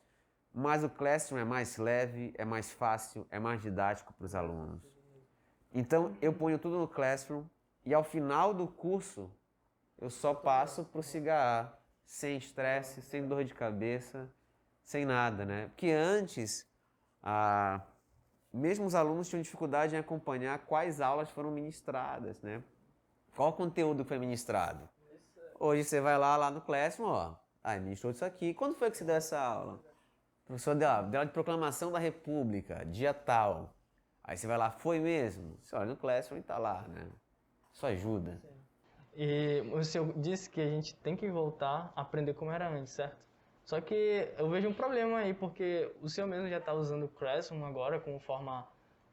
mas 0.52 0.82
o 0.82 0.88
Classroom 0.88 1.38
é 1.38 1.44
mais 1.44 1.76
leve, 1.76 2.34
é 2.36 2.44
mais 2.44 2.70
fácil, 2.70 3.26
é 3.30 3.38
mais 3.38 3.60
didático 3.60 4.12
para 4.14 4.26
os 4.26 4.34
alunos. 4.34 4.82
Então, 5.72 6.16
eu 6.20 6.32
ponho 6.32 6.58
tudo 6.58 6.78
no 6.78 6.88
Classroom 6.88 7.44
e 7.84 7.94
ao 7.94 8.02
final 8.02 8.52
do 8.52 8.66
curso, 8.66 9.30
eu 9.98 10.10
só 10.10 10.34
passo 10.34 10.84
para 10.84 11.00
o 11.00 11.02
SIGA, 11.02 11.72
sem 12.04 12.36
estresse, 12.36 13.02
sem 13.02 13.26
dor 13.26 13.44
de 13.44 13.54
cabeça, 13.54 14.30
sem 14.82 15.04
nada, 15.04 15.44
né? 15.44 15.66
Porque 15.68 15.90
antes, 15.90 16.66
ah, 17.22 17.80
mesmo 18.52 18.86
os 18.86 18.94
alunos 18.94 19.28
tinham 19.28 19.42
dificuldade 19.42 19.94
em 19.94 19.98
acompanhar 19.98 20.58
quais 20.60 21.00
aulas 21.00 21.30
foram 21.30 21.50
ministradas, 21.50 22.40
né? 22.40 22.62
Qual 23.36 23.52
conteúdo 23.52 24.04
foi 24.04 24.18
ministrado? 24.18 24.88
Hoje 25.60 25.84
você 25.84 26.00
vai 26.00 26.16
lá, 26.16 26.36
lá 26.36 26.50
no 26.50 26.60
Classroom, 26.60 27.08
ó, 27.08 27.34
ah, 27.62 27.76
ministrou 27.76 28.12
isso 28.12 28.24
aqui. 28.24 28.54
Quando 28.54 28.74
foi 28.76 28.90
que 28.90 28.96
você 28.96 29.04
deu 29.04 29.16
essa 29.16 29.38
aula? 29.38 29.78
Professor 30.48 30.74
deu, 30.74 31.02
deu 31.10 31.24
de 31.26 31.30
proclamação 31.30 31.92
da 31.92 31.98
República, 31.98 32.82
dia 32.86 33.12
tal. 33.12 33.74
Aí 34.24 34.34
você 34.34 34.46
vai 34.46 34.56
lá, 34.56 34.70
foi 34.70 34.98
mesmo? 34.98 35.58
Você 35.62 35.76
olha 35.76 35.90
no 35.90 35.96
Classroom 35.96 36.38
e 36.38 36.42
tá 36.42 36.56
lá, 36.56 36.82
né? 36.88 37.06
Isso 37.72 37.86
ajuda. 37.86 38.40
E 39.14 39.62
o 39.72 39.84
senhor 39.84 40.10
disse 40.16 40.48
que 40.48 40.60
a 40.60 40.66
gente 40.66 40.94
tem 40.96 41.14
que 41.14 41.30
voltar 41.30 41.92
a 41.94 42.00
aprender 42.00 42.32
como 42.32 42.50
era 42.50 42.66
antes, 42.66 42.94
certo? 42.94 43.22
Só 43.62 43.78
que 43.78 44.32
eu 44.38 44.48
vejo 44.48 44.70
um 44.70 44.72
problema 44.72 45.18
aí, 45.18 45.34
porque 45.34 45.94
o 46.00 46.08
senhor 46.08 46.26
mesmo 46.26 46.48
já 46.48 46.56
está 46.56 46.72
usando 46.72 47.02
o 47.02 47.08
Classroom 47.08 47.62
agora 47.66 48.00
como 48.00 48.18
forma, 48.18 48.66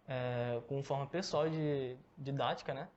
é, 0.07 0.61
como 0.69 0.81
forma 0.83 1.05
pessoal 1.05 1.49
de 1.49 1.97
didática, 2.17 2.73
né? 2.73 2.87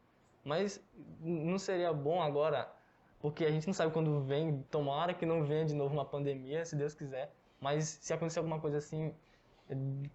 Mas 0.44 0.80
não 1.20 1.58
seria 1.58 1.92
bom 1.92 2.22
agora, 2.22 2.70
porque 3.18 3.44
a 3.44 3.50
gente 3.50 3.66
não 3.66 3.74
sabe 3.74 3.92
quando 3.92 4.20
vem, 4.20 4.62
tomara 4.70 5.12
que 5.12 5.26
não 5.26 5.42
venha 5.44 5.64
de 5.64 5.74
novo 5.74 5.92
uma 5.92 6.04
pandemia, 6.04 6.64
se 6.64 6.76
Deus 6.76 6.94
quiser, 6.94 7.34
mas 7.60 7.98
se 8.00 8.12
acontecer 8.12 8.38
alguma 8.38 8.60
coisa 8.60 8.78
assim 8.78 9.14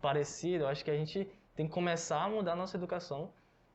parecida, 0.02 0.64
eu 0.64 0.68
acho 0.68 0.84
que 0.84 0.92
a 0.92 0.98
gente 0.98 1.30
tem 1.56 1.68
que 1.68 1.74
começar 1.74 2.24
a 2.24 2.30
mudar 2.30 2.54
a 2.54 2.56
nossa 2.56 2.78
educação 2.78 3.32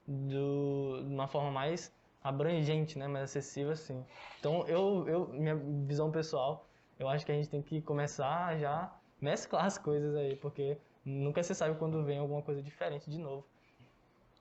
do, 0.06 1.02
de 1.06 1.14
uma 1.14 1.28
forma 1.28 1.50
mais 1.50 1.92
abrangente, 2.22 2.98
né, 2.98 3.06
mais 3.06 3.24
acessível 3.24 3.72
assim. 3.72 4.04
Então, 4.40 4.66
eu, 4.66 5.06
eu, 5.06 5.28
minha 5.28 5.54
visão 5.86 6.10
pessoal, 6.10 6.66
eu 6.98 7.08
acho 7.08 7.24
que 7.24 7.32
a 7.32 7.34
gente 7.34 7.48
tem 7.48 7.62
que 7.62 7.80
começar 7.82 8.58
já 8.58 8.92
mesclar 9.20 9.64
as 9.66 9.78
coisas 9.78 10.16
aí, 10.16 10.36
porque 10.36 10.78
nunca 11.04 11.42
se 11.42 11.54
sabe 11.54 11.78
quando 11.78 12.04
vem 12.04 12.18
alguma 12.18 12.42
coisa 12.42 12.62
diferente 12.62 13.10
de 13.10 13.18
novo. 13.18 13.46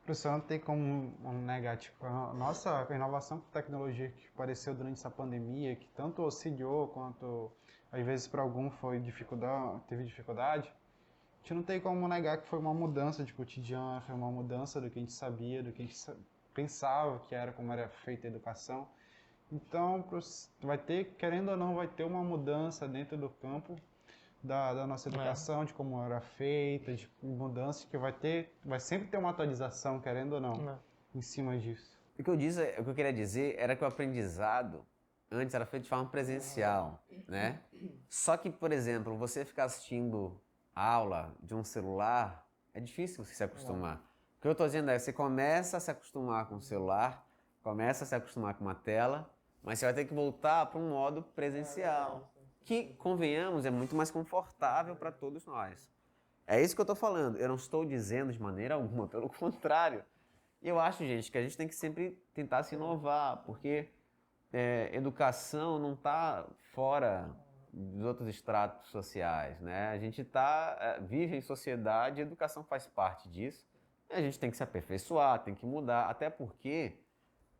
Professor, 0.07 0.31
não 0.31 0.39
tem 0.39 0.57
como 0.57 1.11
negar, 1.45 1.75
tipo, 1.75 2.05
a 2.05 2.33
nossa 2.33 2.87
inovação 2.91 3.41
com 3.41 3.49
tecnologia 3.49 4.07
que 4.09 4.29
apareceu 4.33 4.73
durante 4.73 4.93
essa 4.93 5.11
pandemia, 5.11 5.75
que 5.75 5.85
tanto 5.89 6.21
auxiliou 6.21 6.87
quanto 6.87 7.51
às 7.91 8.05
vezes 8.05 8.25
para 8.25 8.41
algum 8.41 8.69
foi 8.69 9.01
dificuldade, 9.01 9.81
teve 9.89 10.05
dificuldade, 10.05 10.69
a 10.69 11.37
gente 11.41 11.53
não 11.55 11.61
tem 11.61 11.81
como 11.81 12.07
negar 12.07 12.37
que 12.37 12.47
foi 12.47 12.57
uma 12.57 12.73
mudança 12.73 13.21
de 13.21 13.33
cotidiano, 13.33 13.99
foi 13.99 14.15
uma 14.15 14.31
mudança 14.31 14.79
do 14.79 14.89
que 14.89 14.97
a 14.97 15.01
gente 15.01 15.11
sabia, 15.11 15.61
do 15.61 15.73
que 15.73 15.81
a 15.81 15.85
gente 15.85 15.97
pensava 16.53 17.19
que 17.27 17.35
era 17.35 17.51
como 17.51 17.73
era 17.73 17.89
feita 17.89 18.27
a 18.27 18.29
educação. 18.29 18.87
Então, 19.51 20.05
vai 20.61 20.77
ter, 20.77 21.15
querendo 21.17 21.51
ou 21.51 21.57
não, 21.57 21.75
vai 21.75 21.87
ter 21.89 22.05
uma 22.05 22.23
mudança 22.23 22.87
dentro 22.87 23.17
do 23.17 23.29
campo 23.29 23.75
da, 24.43 24.73
da 24.73 24.87
nossa 24.87 25.09
é. 25.09 25.13
educação, 25.13 25.63
é. 25.63 25.65
de 25.65 25.73
como 25.73 26.03
era 26.03 26.21
feita, 26.21 26.93
de 26.93 27.09
mudanças 27.21 27.85
que 27.85 27.97
vai 27.97 28.11
ter, 28.11 28.55
vai 28.63 28.79
sempre 28.79 29.07
ter 29.07 29.17
uma 29.17 29.29
atualização, 29.29 29.99
querendo 29.99 30.33
ou 30.33 30.41
não, 30.41 30.69
é. 30.69 30.77
em 31.15 31.21
cima 31.21 31.57
disso. 31.57 31.97
O 32.17 32.23
que 32.23 32.29
eu 32.29 32.35
disse, 32.35 32.61
o 32.79 32.83
que 32.83 32.89
eu 32.89 32.95
queria 32.95 33.13
dizer 33.13 33.55
era 33.57 33.75
que 33.75 33.83
o 33.83 33.87
aprendizado 33.87 34.85
antes 35.31 35.53
era 35.53 35.65
feito 35.65 35.83
de 35.83 35.89
forma 35.89 36.09
presencial, 36.09 37.03
né? 37.27 37.61
Só 38.09 38.37
que, 38.37 38.49
por 38.49 38.71
exemplo, 38.71 39.15
você 39.17 39.45
ficar 39.45 39.65
assistindo 39.65 40.39
aula 40.73 41.33
de 41.41 41.53
um 41.53 41.63
celular 41.63 42.47
é 42.73 42.79
difícil 42.79 43.23
você 43.23 43.33
se 43.33 43.43
acostumar. 43.43 43.97
O 44.37 44.41
que 44.41 44.47
eu 44.47 44.51
estou 44.51 44.67
dizendo 44.67 44.89
é, 44.91 44.99
você 44.99 45.11
começa 45.11 45.77
a 45.77 45.79
se 45.79 45.91
acostumar 45.91 46.47
com 46.47 46.55
o 46.55 46.61
celular, 46.61 47.27
começa 47.63 48.03
a 48.03 48.07
se 48.07 48.15
acostumar 48.15 48.53
com 48.53 48.63
uma 48.63 48.75
tela, 48.75 49.29
mas 49.63 49.79
você 49.79 49.85
vai 49.85 49.93
ter 49.93 50.05
que 50.05 50.13
voltar 50.13 50.67
para 50.67 50.79
um 50.79 50.89
modo 50.89 51.21
presencial, 51.21 52.31
que, 52.67 52.93
convenhamos, 52.95 53.63
é 53.63 53.71
muito 53.71 53.95
mais 53.95 54.11
confortável 54.11 54.93
para 54.93 55.09
todos 55.09 55.45
nós. 55.45 55.89
É 56.45 56.61
isso 56.61 56.75
que 56.75 56.81
eu 56.81 56.83
estou 56.83 56.97
falando. 56.97 57.37
Eu 57.37 57.47
não 57.47 57.55
estou 57.55 57.85
dizendo 57.85 58.33
de 58.33 58.41
maneira 58.41 58.75
alguma, 58.75 59.07
pelo 59.07 59.29
contrário. 59.29 60.03
Eu 60.61 60.77
acho, 60.77 61.05
gente, 61.05 61.31
que 61.31 61.37
a 61.37 61.41
gente 61.41 61.55
tem 61.55 61.65
que 61.65 61.73
sempre 61.75 62.21
tentar 62.33 62.63
se 62.63 62.75
inovar, 62.75 63.37
porque 63.45 63.87
é, 64.51 64.89
educação 64.91 65.79
não 65.79 65.93
está 65.93 66.45
fora 66.73 67.33
dos 67.71 68.03
outros 68.03 68.27
estratos 68.27 68.89
sociais, 68.89 69.61
né? 69.61 69.87
A 69.87 69.97
gente 69.97 70.21
tá, 70.25 70.77
é, 70.81 70.99
vive 70.99 71.37
em 71.37 71.41
sociedade, 71.41 72.19
educação 72.19 72.65
faz 72.65 72.85
parte 72.85 73.29
disso. 73.29 73.65
A 74.09 74.19
gente 74.19 74.37
tem 74.37 74.51
que 74.51 74.57
se 74.57 74.63
aperfeiçoar, 74.63 75.39
tem 75.39 75.55
que 75.55 75.65
mudar, 75.65 76.09
até 76.09 76.29
porque 76.29 76.97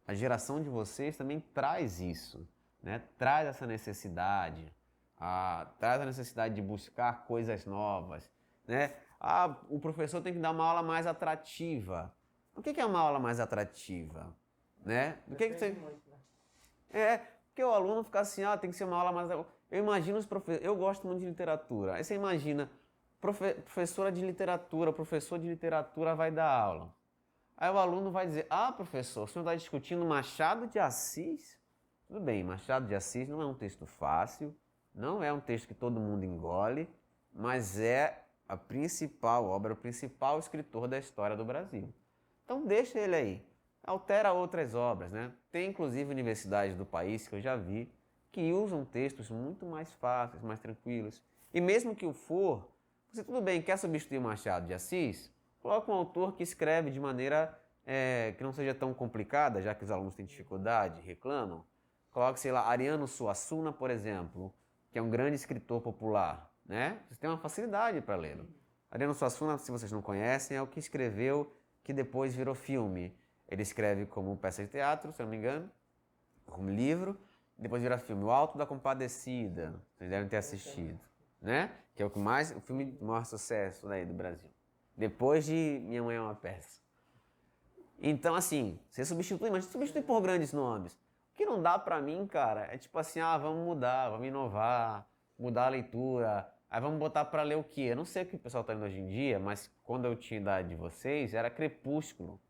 a 0.06 0.14
geração 0.14 0.62
de 0.62 0.70
vocês 0.70 1.16
também 1.16 1.40
traz 1.40 2.02
isso, 2.02 2.46
né? 2.84 3.02
traz 3.18 3.48
essa 3.48 3.66
necessidade, 3.66 4.76
a, 5.20 5.68
traz 5.80 6.02
a 6.02 6.06
necessidade 6.06 6.56
de 6.56 6.62
buscar 6.62 7.26
coisas 7.26 7.66
novas. 7.66 8.30
Né? 8.68 8.94
Ah, 9.20 9.56
o 9.70 9.80
professor 9.80 10.22
tem 10.22 10.34
que 10.34 10.40
dar 10.40 10.52
uma 10.52 10.66
aula 10.66 10.84
mais 10.84 11.08
atrativa. 11.08 12.14
O 12.56 12.62
que 12.62 12.80
é 12.80 12.86
uma 12.86 13.00
aula 13.00 13.20
mais 13.20 13.40
atrativa? 13.40 14.36
Né? 14.84 15.18
Do 15.28 15.36
que, 15.36 15.50
que 15.50 15.58
você... 15.58 15.70
Né? 15.70 15.92
É, 16.90 17.18
porque 17.58 17.64
o 17.64 17.72
aluno 17.72 18.04
fica 18.04 18.20
assim, 18.20 18.44
ah, 18.44 18.58
tem 18.58 18.70
que 18.70 18.76
ser 18.76 18.84
uma 18.84 18.98
aula 18.98 19.12
mais. 19.12 19.30
Eu 19.30 19.46
imagino 19.72 20.18
os 20.18 20.26
professores. 20.26 20.66
Eu 20.66 20.76
gosto 20.76 21.08
muito 21.08 21.22
de 21.22 21.26
literatura. 21.26 21.96
Aí 21.96 22.04
você 22.04 22.16
imagina 22.16 22.70
profe 23.20 23.54
professora 23.56 24.12
de 24.12 24.22
literatura, 24.22 24.94
professor 24.94 25.40
de 25.40 25.48
literatura 25.48 26.16
vai 26.16 26.32
dar 26.32 26.50
aula. 26.50 26.96
Aí 27.58 27.70
o 27.72 27.78
aluno 27.78 28.12
vai 28.12 28.28
dizer: 28.28 28.46
Ah, 28.50 28.72
professor, 28.72 29.24
o 29.24 29.28
senhor 29.28 29.44
está 29.44 29.56
discutindo 29.56 30.06
Machado 30.06 30.68
de 30.68 30.80
Assis? 30.80 31.60
Tudo 32.08 32.20
bem, 32.22 32.44
Machado 32.44 32.88
de 32.88 32.96
Assis 32.96 33.28
não 33.28 33.42
é 33.42 33.46
um 33.46 33.54
texto 33.54 33.86
fácil, 33.86 34.56
não 34.98 35.24
é 35.24 35.32
um 35.32 35.40
texto 35.40 35.68
que 35.68 35.74
todo 35.74 36.00
mundo 36.00 36.26
engole, 36.26 36.90
mas 37.32 37.80
é 37.80 38.24
a 38.48 38.58
principal 38.58 39.46
obra, 39.46 39.74
o 39.74 39.76
principal 39.76 40.40
escritor 40.40 40.88
da 40.88 40.98
história 40.98 41.36
do 41.36 41.46
Brasil. 41.46 41.94
Então 42.44 42.66
deixa 42.66 43.00
ele 43.00 43.16
aí. 43.16 43.46
Altera 43.84 44.34
outras 44.34 44.74
obras, 44.74 45.12
né? 45.12 45.32
Tem 45.52 45.70
inclusive 45.70 46.12
universidades 46.12 46.76
do 46.76 46.86
país 46.86 47.28
que 47.28 47.36
eu 47.36 47.42
já 47.42 47.56
vi 47.56 47.90
que 48.32 48.52
usam 48.52 48.84
textos 48.84 49.30
muito 49.30 49.66
mais 49.66 49.92
fáceis, 49.94 50.42
mais 50.42 50.60
tranquilos. 50.60 51.24
E 51.54 51.62
mesmo 51.62 51.96
que 51.96 52.06
o 52.06 52.14
for, 52.14 52.68
você 53.12 53.24
tudo 53.24 53.42
bem, 53.42 53.62
quer 53.62 53.78
substituir 53.78 54.18
o 54.18 54.22
Machado 54.22 54.68
de 54.68 54.74
Assis? 54.74 55.32
Coloca 55.60 55.92
um 55.92 55.96
autor 55.96 56.34
que 56.34 56.44
escreve 56.44 56.92
de 56.92 57.00
maneira 57.00 57.58
é, 57.86 58.34
que 58.38 58.44
não 58.44 58.52
seja 58.52 58.74
tão 58.74 58.94
complicada, 58.94 59.62
já 59.62 59.74
que 59.74 59.84
os 59.84 59.92
alunos 59.92 60.16
têm 60.16 60.26
dificuldade, 60.26 61.02
reclamam. 61.02 61.64
Coloque, 62.12 62.40
sei 62.40 62.52
lá, 62.52 62.62
Ariano 62.68 63.08
Suassuna, 63.08 63.72
por 63.72 63.90
exemplo, 63.90 64.54
que 64.92 65.00
é 65.00 65.02
um 65.02 65.10
grande 65.10 65.36
escritor 65.36 65.82
popular, 65.82 66.52
né? 66.66 67.00
Você 67.10 67.20
tem 67.20 67.30
uma 67.30 67.38
facilidade 67.38 68.02
para 68.02 68.16
lê-lo. 68.16 68.48
Ariano 68.90 69.14
Suassuna, 69.14 69.58
se 69.58 69.72
vocês 69.72 69.92
não 69.92 70.02
conhecem, 70.02 70.58
é 70.58 70.62
o 70.62 70.68
que 70.68 70.80
escreveu 70.80 71.54
que 71.84 71.94
depois 71.94 72.36
virou 72.36 72.56
filme. 72.56 73.18
Ele 73.48 73.62
escreve 73.62 74.06
como 74.06 74.36
peça 74.38 74.64
de 74.64 74.70
teatro, 74.70 75.12
se 75.14 75.22
eu 75.22 75.26
não 75.26 75.32
me 75.32 75.38
engano, 75.38 75.70
como 76.46 76.70
livro, 76.70 77.18
depois 77.58 77.82
vira 77.82 77.98
filme. 77.98 78.24
O 78.24 78.30
Alto 78.30 78.58
da 78.58 78.66
Compadecida, 78.66 79.74
vocês 79.96 80.10
devem 80.10 80.28
ter 80.28 80.38
assistido, 80.38 81.00
né? 81.42 81.72
Que 81.96 82.04
é 82.04 82.06
o 82.06 82.10
que 82.10 82.20
mais, 82.20 82.52
o 82.52 82.62
filme 82.62 82.86
de 82.86 83.04
maior 83.04 83.26
sucesso 83.26 83.88
daí 83.88 84.06
do 84.06 84.14
Brasil. 84.14 84.50
Depois 84.96 85.46
de 85.46 85.82
Minha 85.86 86.04
Mãe 86.04 86.16
é 86.16 86.22
uma 86.22 86.36
Peça. 86.36 86.82
Então, 88.00 88.36
assim, 88.36 88.80
você 88.90 89.04
substitui, 89.04 89.50
mas 89.50 89.66
substitui 89.66 90.02
por 90.02 90.22
grandes 90.22 90.54
nomes. 90.54 90.98
O 91.38 91.44
que 91.46 91.46
não 91.46 91.62
dá 91.62 91.78
pra 91.78 92.02
mim, 92.02 92.26
cara, 92.26 92.68
é 92.74 92.80
tipo 92.80 92.98
assim, 92.98 93.20
ah, 93.20 93.38
vamos 93.38 93.64
mudar, 93.64 94.10
vamos 94.10 94.28
inovar, 94.28 95.08
mudar 95.38 95.68
a 95.68 95.70
leitura. 95.70 96.52
Aí 96.68 96.82
vamos 96.82 96.98
botar 96.98 97.26
pra 97.26 97.44
ler 97.44 97.56
o 97.56 97.64
quê? 97.64 97.82
Eu 97.82 97.96
não 97.96 98.06
sei 98.06 98.24
o 98.24 98.26
que 98.26 98.36
o 98.36 98.40
pessoal 98.40 98.64
tá 98.64 98.74
lendo 98.74 98.86
hoje 98.86 99.00
em 99.00 99.06
dia, 99.06 99.38
mas 99.38 99.72
quando 99.84 100.06
eu 100.06 100.16
tinha 100.16 100.40
idade 100.40 100.70
de 100.70 100.76
vocês, 100.76 101.36
era 101.36 101.48
Crepúsculo. 101.52 102.42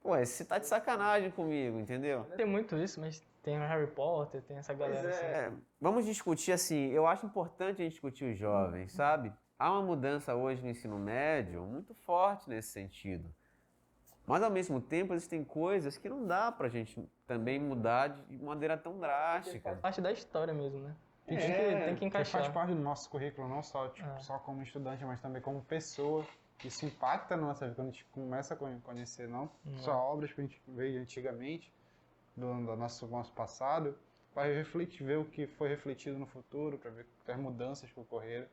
Pô, 0.00 0.16
você 0.16 0.44
tá 0.44 0.60
de 0.60 0.68
sacanagem 0.68 1.32
comigo, 1.32 1.80
entendeu? 1.80 2.24
Tem 2.36 2.46
muito 2.46 2.76
isso, 2.76 3.00
mas 3.00 3.20
tem 3.42 3.58
o 3.58 3.62
Harry 3.62 3.88
Potter, 3.88 4.40
tem 4.42 4.58
essa 4.58 4.72
galera. 4.74 5.10
É. 5.10 5.46
Assim. 5.46 5.62
Vamos 5.80 6.06
discutir 6.06 6.52
assim, 6.52 6.86
eu 6.90 7.08
acho 7.08 7.26
importante 7.26 7.82
a 7.82 7.84
gente 7.84 7.94
discutir 7.94 8.32
os 8.32 8.38
jovens, 8.38 8.92
sabe? 8.92 9.32
Há 9.58 9.72
uma 9.72 9.82
mudança 9.82 10.36
hoje 10.36 10.62
no 10.62 10.70
ensino 10.70 11.00
médio 11.00 11.62
muito 11.62 11.94
forte 11.94 12.48
nesse 12.48 12.68
sentido. 12.68 13.28
Mas 14.30 14.44
ao 14.44 14.50
mesmo 14.50 14.80
tempo 14.80 15.12
existem 15.12 15.42
coisas 15.42 15.98
que 15.98 16.08
não 16.08 16.24
dá 16.24 16.52
pra 16.52 16.68
gente 16.68 17.04
também 17.26 17.58
mudar 17.58 18.10
de 18.28 18.38
maneira 18.38 18.78
tão 18.78 18.96
drástica. 18.96 19.70
Faz 19.70 19.80
parte 19.80 20.00
da 20.00 20.12
história 20.12 20.54
mesmo, 20.54 20.78
né? 20.78 20.94
É, 21.26 21.36
tem, 21.36 21.78
que, 21.78 21.84
tem 21.84 21.96
que 21.96 22.04
encaixar. 22.04 22.42
Faz 22.42 22.54
parte 22.54 22.72
do 22.72 22.80
nosso 22.80 23.10
currículo, 23.10 23.48
não 23.48 23.60
só, 23.60 23.88
tipo, 23.88 24.08
é. 24.08 24.18
só 24.20 24.38
como 24.38 24.62
estudante, 24.62 25.04
mas 25.04 25.20
também 25.20 25.42
como 25.42 25.60
pessoa. 25.64 26.24
Isso 26.64 26.86
impacta 26.86 27.36
na 27.36 27.48
nossa 27.48 27.64
vida 27.64 27.74
quando 27.74 27.88
a 27.88 27.90
gente 27.90 28.04
começa 28.12 28.54
a 28.54 28.56
conhecer 28.56 29.28
não 29.28 29.50
uhum. 29.64 29.78
só 29.78 29.96
obras 29.96 30.32
que 30.32 30.40
a 30.40 30.44
gente 30.44 30.62
veio 30.68 31.02
antigamente, 31.02 31.72
do, 32.36 32.54
do 32.66 32.76
nosso, 32.76 33.08
nosso 33.08 33.32
passado, 33.32 33.98
para 34.32 34.54
refletir, 34.54 35.02
ver 35.02 35.18
o 35.18 35.24
que 35.24 35.48
foi 35.48 35.68
refletido 35.68 36.16
no 36.16 36.26
futuro, 36.26 36.78
para 36.78 36.92
ver 36.92 37.04
as 37.26 37.36
mudanças 37.36 37.90
que 37.90 37.98
ocorreram. 37.98 38.46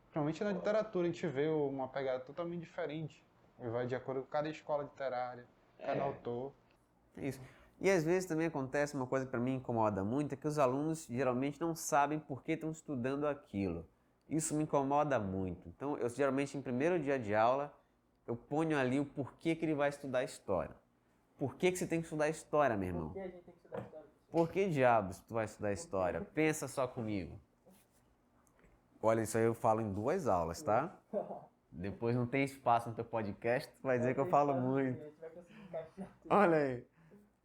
Principalmente 0.00 0.42
na 0.42 0.50
literatura, 0.50 1.06
a 1.06 1.10
gente 1.12 1.24
vê 1.28 1.46
uma 1.46 1.86
pegada 1.86 2.18
totalmente 2.24 2.62
diferente. 2.62 3.22
E 3.62 3.68
vai 3.68 3.86
de 3.86 3.94
acordo 3.94 4.22
com 4.22 4.28
cada 4.28 4.48
escola 4.48 4.82
literária, 4.82 5.46
cada 5.78 5.92
É. 5.92 6.00
autor. 6.00 6.52
Isso. 7.16 7.40
E 7.80 7.90
às 7.90 8.04
vezes 8.04 8.28
também 8.28 8.46
acontece 8.46 8.94
uma 8.94 9.06
coisa 9.06 9.24
que 9.24 9.30
para 9.30 9.40
mim 9.40 9.54
incomoda 9.56 10.04
muito, 10.04 10.32
é 10.34 10.36
que 10.36 10.46
os 10.46 10.58
alunos 10.58 11.06
geralmente 11.08 11.60
não 11.60 11.74
sabem 11.74 12.18
por 12.18 12.42
que 12.42 12.52
estão 12.52 12.70
estudando 12.70 13.26
aquilo. 13.26 13.86
Isso 14.28 14.54
me 14.54 14.62
incomoda 14.62 15.18
muito. 15.18 15.68
Então, 15.68 15.96
eu 15.98 16.08
geralmente 16.08 16.56
em 16.56 16.62
primeiro 16.62 16.98
dia 16.98 17.18
de 17.18 17.34
aula, 17.34 17.72
eu 18.26 18.36
ponho 18.36 18.78
ali 18.78 18.98
o 19.00 19.04
porquê 19.04 19.54
que 19.54 19.64
ele 19.64 19.74
vai 19.74 19.88
estudar 19.88 20.22
história. 20.22 20.74
Por 21.36 21.56
que, 21.56 21.72
que 21.72 21.78
você 21.78 21.86
tem 21.86 22.00
que 22.00 22.06
estudar 22.06 22.28
história, 22.28 22.76
meu 22.76 22.88
irmão? 22.88 23.06
Por 23.08 23.14
que 23.14 23.20
a 23.20 23.24
gente 23.24 23.42
tem 23.42 23.52
que 23.52 23.58
estudar 23.58 23.80
história? 23.80 24.06
Por 24.30 24.48
que 24.48 24.68
diabos 24.68 25.18
tu 25.20 25.34
vai 25.34 25.44
estudar 25.44 25.72
história? 25.72 26.20
Pensa 26.32 26.68
só 26.68 26.86
comigo. 26.86 27.38
Olha, 29.02 29.22
isso 29.22 29.36
aí 29.36 29.44
eu 29.44 29.54
falo 29.54 29.80
em 29.80 29.92
duas 29.92 30.28
aulas, 30.28 30.62
tá? 30.62 30.96
Depois 31.72 32.14
não 32.14 32.26
tem 32.26 32.44
espaço 32.44 32.88
no 32.88 32.94
teu 32.94 33.04
podcast, 33.04 33.72
vai 33.82 33.98
dizer 33.98 34.14
que 34.14 34.20
eu 34.20 34.26
falo 34.26 34.54
muito. 34.60 35.00
Olha 36.28 36.56
aí. 36.56 36.86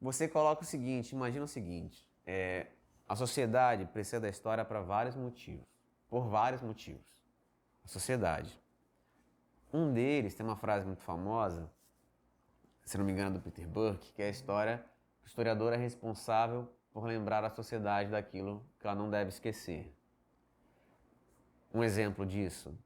Você 0.02 0.28
coloca 0.28 0.64
o 0.64 0.66
seguinte, 0.66 1.14
imagina 1.14 1.46
o 1.46 1.48
seguinte, 1.48 2.08
é, 2.26 2.68
a 3.08 3.16
sociedade 3.16 3.86
precisa 3.86 4.20
da 4.20 4.30
história 4.30 4.64
para 4.64 4.82
vários 4.82 5.16
motivos, 5.16 5.66
por 6.10 6.28
vários 6.28 6.62
motivos. 6.62 7.02
A 7.84 7.88
sociedade. 7.88 8.62
Um 9.74 9.94
deles 9.94 10.36
tem 10.36 10.46
uma 10.46 10.58
frase 10.58 10.86
muito 10.86 11.02
famosa, 11.02 11.72
se 12.84 12.98
não 12.98 13.06
me 13.06 13.12
engano, 13.12 13.36
do 13.36 13.42
Peter 13.42 13.68
Burke, 13.68 14.14
que 14.14 14.22
é 14.22 14.28
a 14.28 14.30
história 14.30 14.86
que 15.20 15.26
o 15.26 15.28
historiador 15.28 15.74
é 15.74 15.78
responsável 15.78 16.72
por 16.92 17.06
lembrar 17.06 17.44
a 17.44 17.50
sociedade 17.50 18.12
daquilo 18.12 18.66
que 18.80 18.88
ela 18.88 18.96
não 18.96 19.10
deve 19.10 19.30
esquecer. 19.30 19.94
Um 21.74 21.84
exemplo 21.84 22.26
disso, 22.26 22.78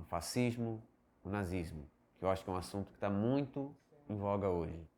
o 0.00 0.04
fascismo, 0.04 0.82
o 1.24 1.28
nazismo, 1.28 1.88
que 2.18 2.24
eu 2.24 2.30
acho 2.30 2.44
que 2.44 2.50
é 2.50 2.52
um 2.52 2.56
assunto 2.56 2.90
que 2.90 2.96
está 2.96 3.10
muito 3.10 3.74
em 4.08 4.16
voga 4.16 4.48
hoje. 4.48 4.88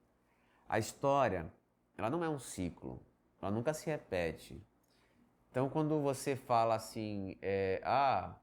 A 0.68 0.78
história, 0.78 1.52
ela 1.96 2.08
não 2.08 2.24
é 2.24 2.28
um 2.28 2.38
ciclo, 2.38 3.00
ela 3.40 3.50
nunca 3.50 3.74
se 3.74 3.86
repete. 3.86 4.60
Então, 5.50 5.68
quando 5.68 6.00
você 6.00 6.34
fala 6.34 6.74
assim, 6.74 7.36
é, 7.42 7.80
ah, 7.84 8.34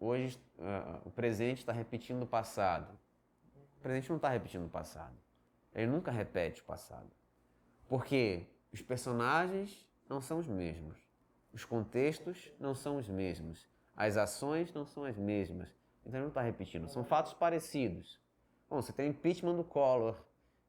hoje 0.00 0.38
ah, 0.58 1.00
o 1.04 1.10
presente 1.10 1.58
está 1.58 1.72
repetindo 1.72 2.24
o 2.24 2.26
passado. 2.26 2.98
O 3.78 3.80
presente 3.80 4.08
não 4.08 4.16
está 4.16 4.28
repetindo 4.28 4.66
o 4.66 4.70
passado. 4.70 5.14
Ele 5.74 5.86
nunca 5.86 6.10
repete 6.10 6.60
o 6.60 6.64
passado. 6.64 7.10
Porque 7.88 8.46
os 8.72 8.82
personagens 8.82 9.86
não 10.08 10.20
são 10.20 10.38
os 10.38 10.46
mesmos. 10.46 10.98
Os 11.52 11.64
contextos 11.64 12.50
não 12.58 12.74
são 12.74 12.96
os 12.96 13.08
mesmos. 13.08 13.68
As 13.96 14.16
ações 14.16 14.72
não 14.72 14.84
são 14.84 15.04
as 15.04 15.16
mesmas. 15.16 15.68
Então 16.04 16.18
ele 16.18 16.22
não 16.22 16.28
está 16.28 16.42
repetindo. 16.42 16.88
São 16.88 17.04
fatos 17.04 17.32
parecidos. 17.32 18.20
Bom, 18.68 18.82
você 18.82 18.92
tem 18.92 19.08
o 19.08 19.10
impeachment 19.10 19.56
do 19.56 19.64
Collor 19.64 20.16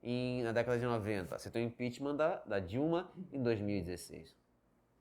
em, 0.01 0.43
na 0.43 0.51
década 0.51 0.77
de 0.77 0.85
90. 0.85 1.37
Você 1.37 1.49
tem 1.49 1.65
o 1.65 1.67
impeachment 1.67 2.15
da, 2.15 2.37
da 2.45 2.59
Dilma 2.59 3.11
em 3.31 3.41
2016. 3.41 4.35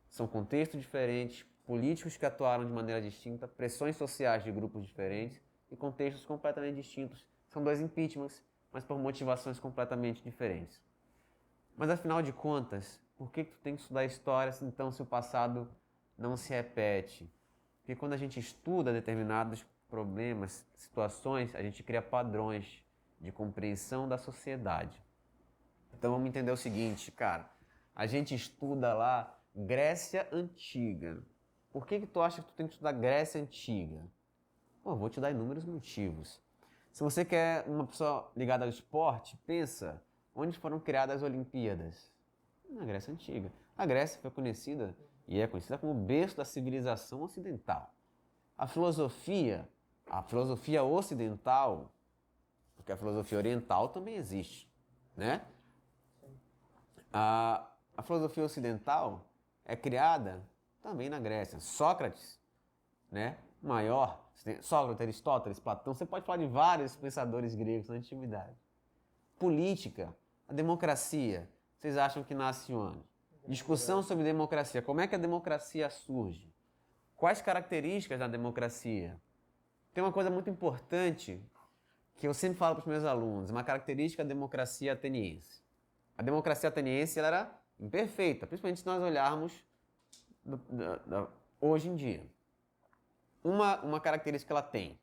São 0.09 0.27
contextos 0.27 0.81
diferentes, 0.81 1.45
políticos 1.66 2.16
que 2.16 2.25
atuaram 2.25 2.64
de 2.64 2.72
maneira 2.72 3.03
distinta, 3.03 3.47
pressões 3.47 3.97
sociais 3.97 4.43
de 4.43 4.51
grupos 4.51 4.87
diferentes 4.87 5.41
e 5.70 5.77
contextos 5.77 6.25
completamente 6.25 6.77
distintos. 6.77 7.25
São 7.49 7.62
dois 7.62 7.81
impeachments, 7.81 8.43
mas 8.72 8.85
por 8.85 8.99
motivações 8.99 9.59
completamente 9.59 10.22
diferentes. 10.22 10.81
Mas 11.77 11.91
afinal 11.91 12.22
de 12.22 12.33
contas, 12.33 13.01
por 13.16 13.31
que, 13.31 13.45
que 13.45 13.53
tu 13.53 13.59
tem 13.61 13.75
que 13.75 13.83
estudar 13.83 14.05
história 14.05 14.53
então 14.62 14.91
se 14.91 15.03
o 15.03 15.07
passado 15.07 15.68
não 16.16 16.37
se 16.37 16.51
repete? 16.51 17.31
Porque 17.85 17.95
quando 17.95 18.14
a 18.14 18.16
gente 18.16 18.41
estuda 18.41 18.95
determinados 18.95 19.62
problemas, 19.91 20.64
situações, 20.74 21.55
a 21.55 21.61
gente 21.61 21.82
cria 21.82 22.01
padrões 22.01 22.82
de 23.20 23.30
compreensão 23.30 24.09
da 24.09 24.16
sociedade. 24.16 25.05
Então 25.93 26.11
vamos 26.11 26.26
entender 26.26 26.51
o 26.51 26.57
seguinte, 26.57 27.12
cara. 27.12 27.47
A 27.95 28.07
gente 28.07 28.35
estuda 28.35 28.95
lá 28.95 29.39
Grécia 29.55 30.26
Antiga. 30.32 31.22
Por 31.70 31.87
que, 31.87 32.01
que 32.01 32.07
tu 32.07 32.22
acha 32.22 32.41
que 32.41 32.49
tu 32.49 32.55
tem 32.55 32.66
que 32.66 32.72
estudar 32.72 32.93
Grécia 32.93 33.39
Antiga? 33.39 34.01
Pô, 34.82 34.97
vou 34.97 35.11
te 35.11 35.20
dar 35.20 35.30
inúmeros 35.30 35.66
motivos. 35.66 36.41
Se 36.91 37.03
você 37.03 37.22
quer 37.22 37.66
uma 37.66 37.87
pessoa 37.87 38.32
ligada 38.35 38.64
ao 38.64 38.70
esporte, 38.70 39.37
pensa 39.47 40.03
onde 40.35 40.59
foram 40.59 40.80
criadas 40.80 41.16
as 41.16 41.22
Olimpíadas? 41.22 42.11
Na 42.70 42.87
Grécia 42.87 43.12
Antiga. 43.12 43.53
A 43.76 43.85
Grécia 43.85 44.18
foi 44.22 44.30
conhecida 44.30 44.97
e 45.27 45.41
é 45.41 45.47
conhecida 45.47 45.79
como 45.79 45.93
o 45.93 45.95
berço 45.95 46.37
da 46.37 46.45
civilização 46.45 47.22
ocidental. 47.22 47.93
A 48.57 48.66
filosofia, 48.66 49.68
a 50.07 50.22
filosofia 50.22 50.83
ocidental, 50.85 51.91
porque 52.77 52.93
a 52.93 52.97
filosofia 52.97 53.39
oriental 53.39 53.89
também 53.89 54.16
existe, 54.16 54.70
né? 55.16 55.45
A, 57.12 57.66
a 57.97 58.03
filosofia 58.03 58.45
ocidental 58.45 59.25
é 59.64 59.75
criada 59.75 60.45
também 60.83 61.09
na 61.09 61.18
Grécia. 61.18 61.59
Sócrates, 61.61 62.39
né? 63.11 63.39
Maior, 63.62 64.22
Sócrates, 64.61 65.01
Aristóteles, 65.01 65.59
Platão, 65.59 65.95
você 65.95 66.05
pode 66.05 66.27
falar 66.27 66.39
de 66.39 66.47
vários 66.47 66.95
pensadores 66.97 67.55
gregos 67.55 67.89
na 67.89 67.95
antiguidade. 67.95 68.55
Política, 69.39 70.14
a 70.47 70.53
democracia, 70.53 71.49
vocês 71.79 71.97
acham 71.97 72.22
que 72.22 72.35
nasce 72.35 72.75
onde? 72.75 73.03
Discussão 73.47 74.03
sobre 74.03 74.25
democracia. 74.25 74.81
Como 74.81 75.01
é 75.01 75.07
que 75.07 75.15
a 75.15 75.19
democracia 75.19 75.91
surge? 75.91 76.53
Quais 77.17 77.43
características 77.43 78.19
da 78.19 78.27
democracia? 78.27 79.21
Tem 79.93 80.03
uma 80.03 80.13
coisa 80.13 80.31
muito 80.31 80.49
importante 80.49 81.41
que 82.17 82.27
eu 82.27 82.33
sempre 82.33 82.59
falo 82.59 82.77
para 82.77 82.83
os 82.83 82.89
meus 82.89 83.05
alunos, 83.05 83.51
uma 83.51 83.63
característica 83.63 84.25
da 84.25 84.29
democracia 84.29 84.93
ateniense. 84.93 85.63
A 86.17 86.23
democracia 86.23 86.69
ateniense 86.69 87.19
ela 87.19 87.29
era 87.29 87.61
imperfeita, 87.79 88.47
principalmente 88.47 88.81
se 88.81 88.87
nós 88.87 89.03
olharmos 89.03 89.53
do, 90.45 90.57
do, 90.57 90.97
do, 91.07 91.29
hoje 91.61 91.89
em 91.89 91.97
dia. 91.97 92.25
Uma, 93.43 93.81
uma 93.83 94.01
característica 94.01 94.49
que 94.49 94.53
ela 94.53 94.63
tem, 94.63 94.99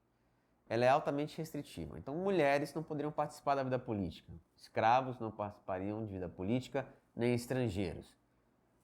ela 0.68 0.86
é 0.86 0.88
altamente 0.88 1.38
restritiva. 1.38 1.98
Então, 2.00 2.16
mulheres 2.16 2.74
não 2.74 2.82
poderiam 2.82 3.12
participar 3.12 3.56
da 3.56 3.64
vida 3.64 3.78
política, 3.78 4.32
escravos 4.56 5.20
não 5.20 5.30
participariam 5.30 6.04
de 6.06 6.14
vida 6.14 6.30
política, 6.30 6.88
nem 7.16 7.36
estrangeiros. 7.36 8.21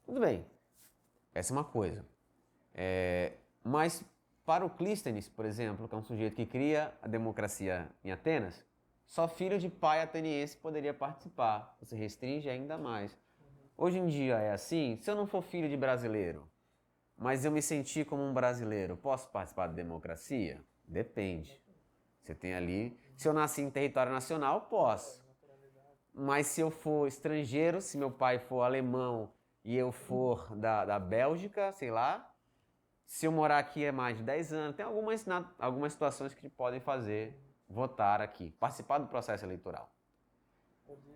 Tudo 0.07 0.21
bem, 0.21 0.45
essa 1.33 1.51
é 1.51 1.53
uma 1.53 1.65
coisa. 1.65 2.05
É, 2.73 3.33
mas 3.61 4.01
para 4.45 4.65
o 4.65 4.69
Clístenes, 4.69 5.27
por 5.27 5.43
exemplo, 5.43 5.85
que 5.85 5.93
é 5.93 5.97
um 5.97 6.01
sujeito 6.01 6.33
que 6.33 6.45
cria 6.45 6.93
a 7.01 7.09
democracia 7.09 7.89
em 8.05 8.09
Atenas, 8.09 8.63
só 9.05 9.27
filho 9.27 9.59
de 9.59 9.67
pai 9.67 10.01
ateniense 10.01 10.55
poderia 10.55 10.93
participar. 10.93 11.75
Você 11.81 11.93
restringe 11.97 12.49
ainda 12.49 12.77
mais. 12.77 13.17
Hoje 13.75 13.99
em 13.99 14.07
dia 14.07 14.37
é 14.37 14.53
assim, 14.53 14.97
se 15.01 15.11
eu 15.11 15.15
não 15.15 15.27
for 15.27 15.41
filho 15.41 15.67
de 15.67 15.75
brasileiro, 15.75 16.49
mas 17.17 17.43
eu 17.43 17.51
me 17.51 17.61
sentir 17.61 18.05
como 18.05 18.23
um 18.23 18.33
brasileiro, 18.33 18.95
posso 18.95 19.27
participar 19.27 19.67
da 19.67 19.73
democracia? 19.73 20.63
Depende. 20.87 21.61
Você 22.23 22.33
tem 22.33 22.53
ali. 22.53 22.97
Se 23.17 23.27
eu 23.27 23.33
nasci 23.33 23.61
em 23.61 23.69
território 23.69 24.13
nacional, 24.13 24.61
posso. 24.61 25.21
Mas 26.13 26.47
se 26.47 26.61
eu 26.61 26.71
for 26.71 27.09
estrangeiro, 27.09 27.81
se 27.81 27.97
meu 27.97 28.09
pai 28.09 28.39
for 28.39 28.61
alemão 28.61 29.35
e 29.67 29.75
eu 29.75 29.91
for 29.91 30.55
da, 30.55 30.85
da 30.85 30.97
Bélgica, 30.97 31.73
sei 31.73 31.91
lá, 31.91 32.33
se 33.05 33.25
eu 33.25 33.33
morar 33.33 33.57
aqui 33.57 33.83
é 33.83 33.91
mais 33.91 34.15
de 34.15 34.23
10 34.23 34.53
anos, 34.53 34.75
tem 34.77 34.85
algumas, 34.85 35.25
algumas 35.59 35.91
situações 35.91 36.33
que 36.33 36.47
podem 36.47 36.79
fazer 36.79 37.37
votar 37.67 38.21
aqui, 38.21 38.51
participar 38.61 38.97
do 38.97 39.07
processo 39.07 39.43
eleitoral. 39.43 39.91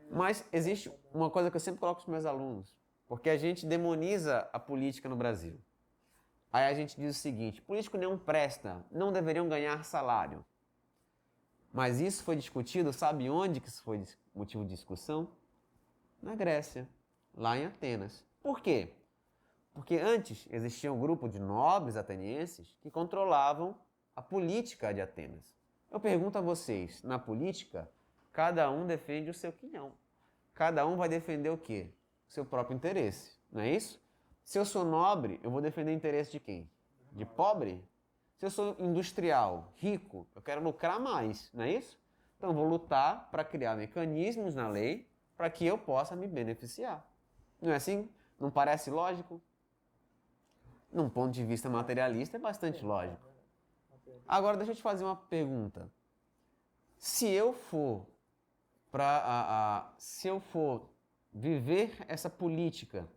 Mas 0.10 0.44
existe 0.52 0.92
uma 1.14 1.30
coisa 1.30 1.50
que 1.50 1.56
eu 1.56 1.62
sempre 1.62 1.80
coloco 1.80 2.02
para 2.02 2.10
os 2.10 2.12
meus 2.12 2.26
alunos, 2.26 2.76
porque 3.08 3.30
a 3.30 3.38
gente 3.38 3.66
demoniza 3.66 4.50
a 4.52 4.60
política 4.60 5.08
no 5.08 5.16
Brasil. 5.16 5.58
Aí 6.52 6.66
a 6.66 6.74
gente 6.74 7.00
diz 7.00 7.16
o 7.16 7.20
seguinte: 7.20 7.62
político 7.62 7.98
não 7.98 8.18
presta, 8.18 8.86
não 8.92 9.14
deveriam 9.14 9.48
ganhar 9.48 9.86
salário. 9.86 10.46
Mas 11.72 12.02
isso 12.02 12.22
foi 12.26 12.36
discutido, 12.36 12.92
sabe 12.92 13.30
onde 13.30 13.62
que 13.62 13.70
isso 13.70 13.82
foi 13.82 14.04
motivo 14.36 14.66
de 14.66 14.72
discussão? 14.72 15.30
Na 16.22 16.36
Grécia, 16.36 16.86
lá 17.34 17.58
em 17.58 17.66
Atenas. 17.66 18.30
Por 18.42 18.60
quê? 18.60 18.90
Porque 19.74 19.96
antes 19.96 20.48
existia 20.50 20.92
um 20.92 21.00
grupo 21.00 21.30
de 21.30 21.40
nobres 21.40 21.96
atenienses 21.96 22.76
que 22.82 22.92
controlavam 22.92 23.76
a 24.16 24.22
política 24.22 24.94
de 24.94 25.02
Atenas. 25.02 25.56
Eu 25.90 26.00
pergunto 26.00 26.38
a 26.38 26.42
vocês, 26.42 27.04
na 27.04 27.20
política, 27.20 27.90
cada 28.32 28.70
um 28.70 28.86
defende 28.86 29.30
o 29.30 29.34
seu 29.34 29.52
quinhão. 29.52 29.92
Cada 30.54 30.86
um 30.86 30.98
vai 30.98 31.08
defender 31.08 31.50
o 31.50 31.58
quê? 31.58 31.90
O 32.30 32.34
seu 32.34 32.46
próprio 32.46 32.76
interesse, 32.76 33.38
não 33.52 33.62
é 33.62 33.70
isso? 33.70 34.02
Se 34.44 34.58
eu 34.58 34.66
sou 34.66 34.84
nobre, 34.84 35.40
eu 35.44 35.52
vou 35.52 35.62
defender 35.62 35.92
o 35.92 35.94
interesse 35.94 36.32
de 36.32 36.40
quem? 36.40 36.70
De 37.12 37.26
pobre? 37.26 37.84
Se 38.38 38.46
eu 38.46 38.50
sou 38.50 38.76
industrial, 38.80 39.72
rico, 39.76 40.28
eu 40.36 40.42
quero 40.42 40.64
lucrar 40.64 41.00
mais, 41.00 41.50
não 41.54 41.64
é 41.64 41.72
isso? 41.72 42.00
Então 42.38 42.50
eu 42.50 42.56
vou 42.56 42.68
lutar 42.68 43.30
para 43.30 43.44
criar 43.44 43.76
mecanismos 43.76 44.56
na 44.56 44.68
lei 44.68 45.08
para 45.38 45.50
que 45.50 45.66
eu 45.66 45.78
possa 45.78 46.16
me 46.16 46.28
beneficiar. 46.28 47.06
Não 47.62 47.72
é 47.72 47.76
assim? 47.76 48.10
Não 48.42 48.50
parece 48.50 48.90
lógico? 48.90 49.40
Num 50.92 51.08
ponto 51.08 51.32
de 51.32 51.46
vista 51.46 51.70
materialista, 51.70 52.38
é 52.38 52.40
bastante 52.40 52.84
lógico. 52.84 53.22
Agora, 54.28 54.58
deixa 54.58 54.72
eu 54.72 54.76
te 54.76 54.82
fazer 54.82 55.04
uma 55.06 55.16
pergunta. 55.16 55.88
Se 56.98 57.30
eu 57.30 57.54
for 57.54 58.08
para 58.92 59.94
se 59.98 60.28
eu 60.28 60.40
for 60.40 60.90
viver 61.32 61.96
essa 62.08 62.30
política 62.30 63.08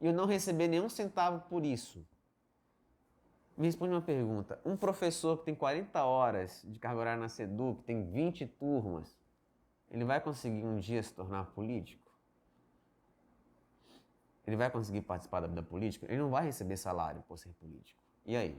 e 0.00 0.06
eu 0.06 0.12
não 0.12 0.24
receber 0.24 0.68
nenhum 0.68 0.88
centavo 0.88 1.40
por 1.48 1.64
isso, 1.66 2.06
me 3.56 3.66
responde 3.66 3.92
uma 3.92 4.00
pergunta. 4.00 4.60
Um 4.64 4.76
professor 4.76 5.36
que 5.38 5.44
tem 5.44 5.54
40 5.54 6.02
horas 6.04 6.62
de 6.64 6.78
carga 6.78 7.00
horária 7.00 7.20
na 7.20 7.28
SEDU, 7.28 7.74
que 7.74 7.82
tem 7.82 8.08
20 8.08 8.46
turmas, 8.46 9.18
ele 9.90 10.04
vai 10.04 10.20
conseguir 10.20 10.64
um 10.64 10.78
dia 10.78 11.02
se 11.02 11.12
tornar 11.12 11.46
político? 11.46 12.09
Ele 14.50 14.56
vai 14.56 14.68
conseguir 14.68 15.02
participar 15.02 15.38
da 15.38 15.46
vida 15.46 15.62
política? 15.62 16.06
Ele 16.06 16.18
não 16.18 16.28
vai 16.28 16.44
receber 16.44 16.76
salário 16.76 17.22
por 17.28 17.38
ser 17.38 17.50
político. 17.50 18.02
E 18.26 18.36
aí? 18.36 18.58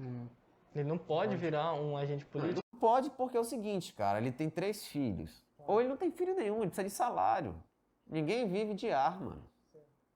Hum. 0.00 0.26
Ele 0.74 0.88
não 0.88 0.96
pode 0.96 1.36
virar 1.36 1.74
um 1.74 1.94
agente 1.94 2.24
político? 2.24 2.62
Não 2.72 2.80
pode 2.80 3.10
porque 3.10 3.36
é 3.36 3.40
o 3.40 3.44
seguinte, 3.44 3.92
cara, 3.92 4.18
ele 4.18 4.32
tem 4.32 4.48
três 4.48 4.86
filhos. 4.86 5.44
Ou 5.66 5.78
ele 5.78 5.90
não 5.90 5.96
tem 5.98 6.10
filho 6.10 6.34
nenhum, 6.34 6.56
ele 6.56 6.68
precisa 6.68 6.84
de 6.84 6.90
salário. 6.90 7.54
Ninguém 8.06 8.48
vive 8.48 8.72
de 8.72 8.90
arma. 8.90 9.36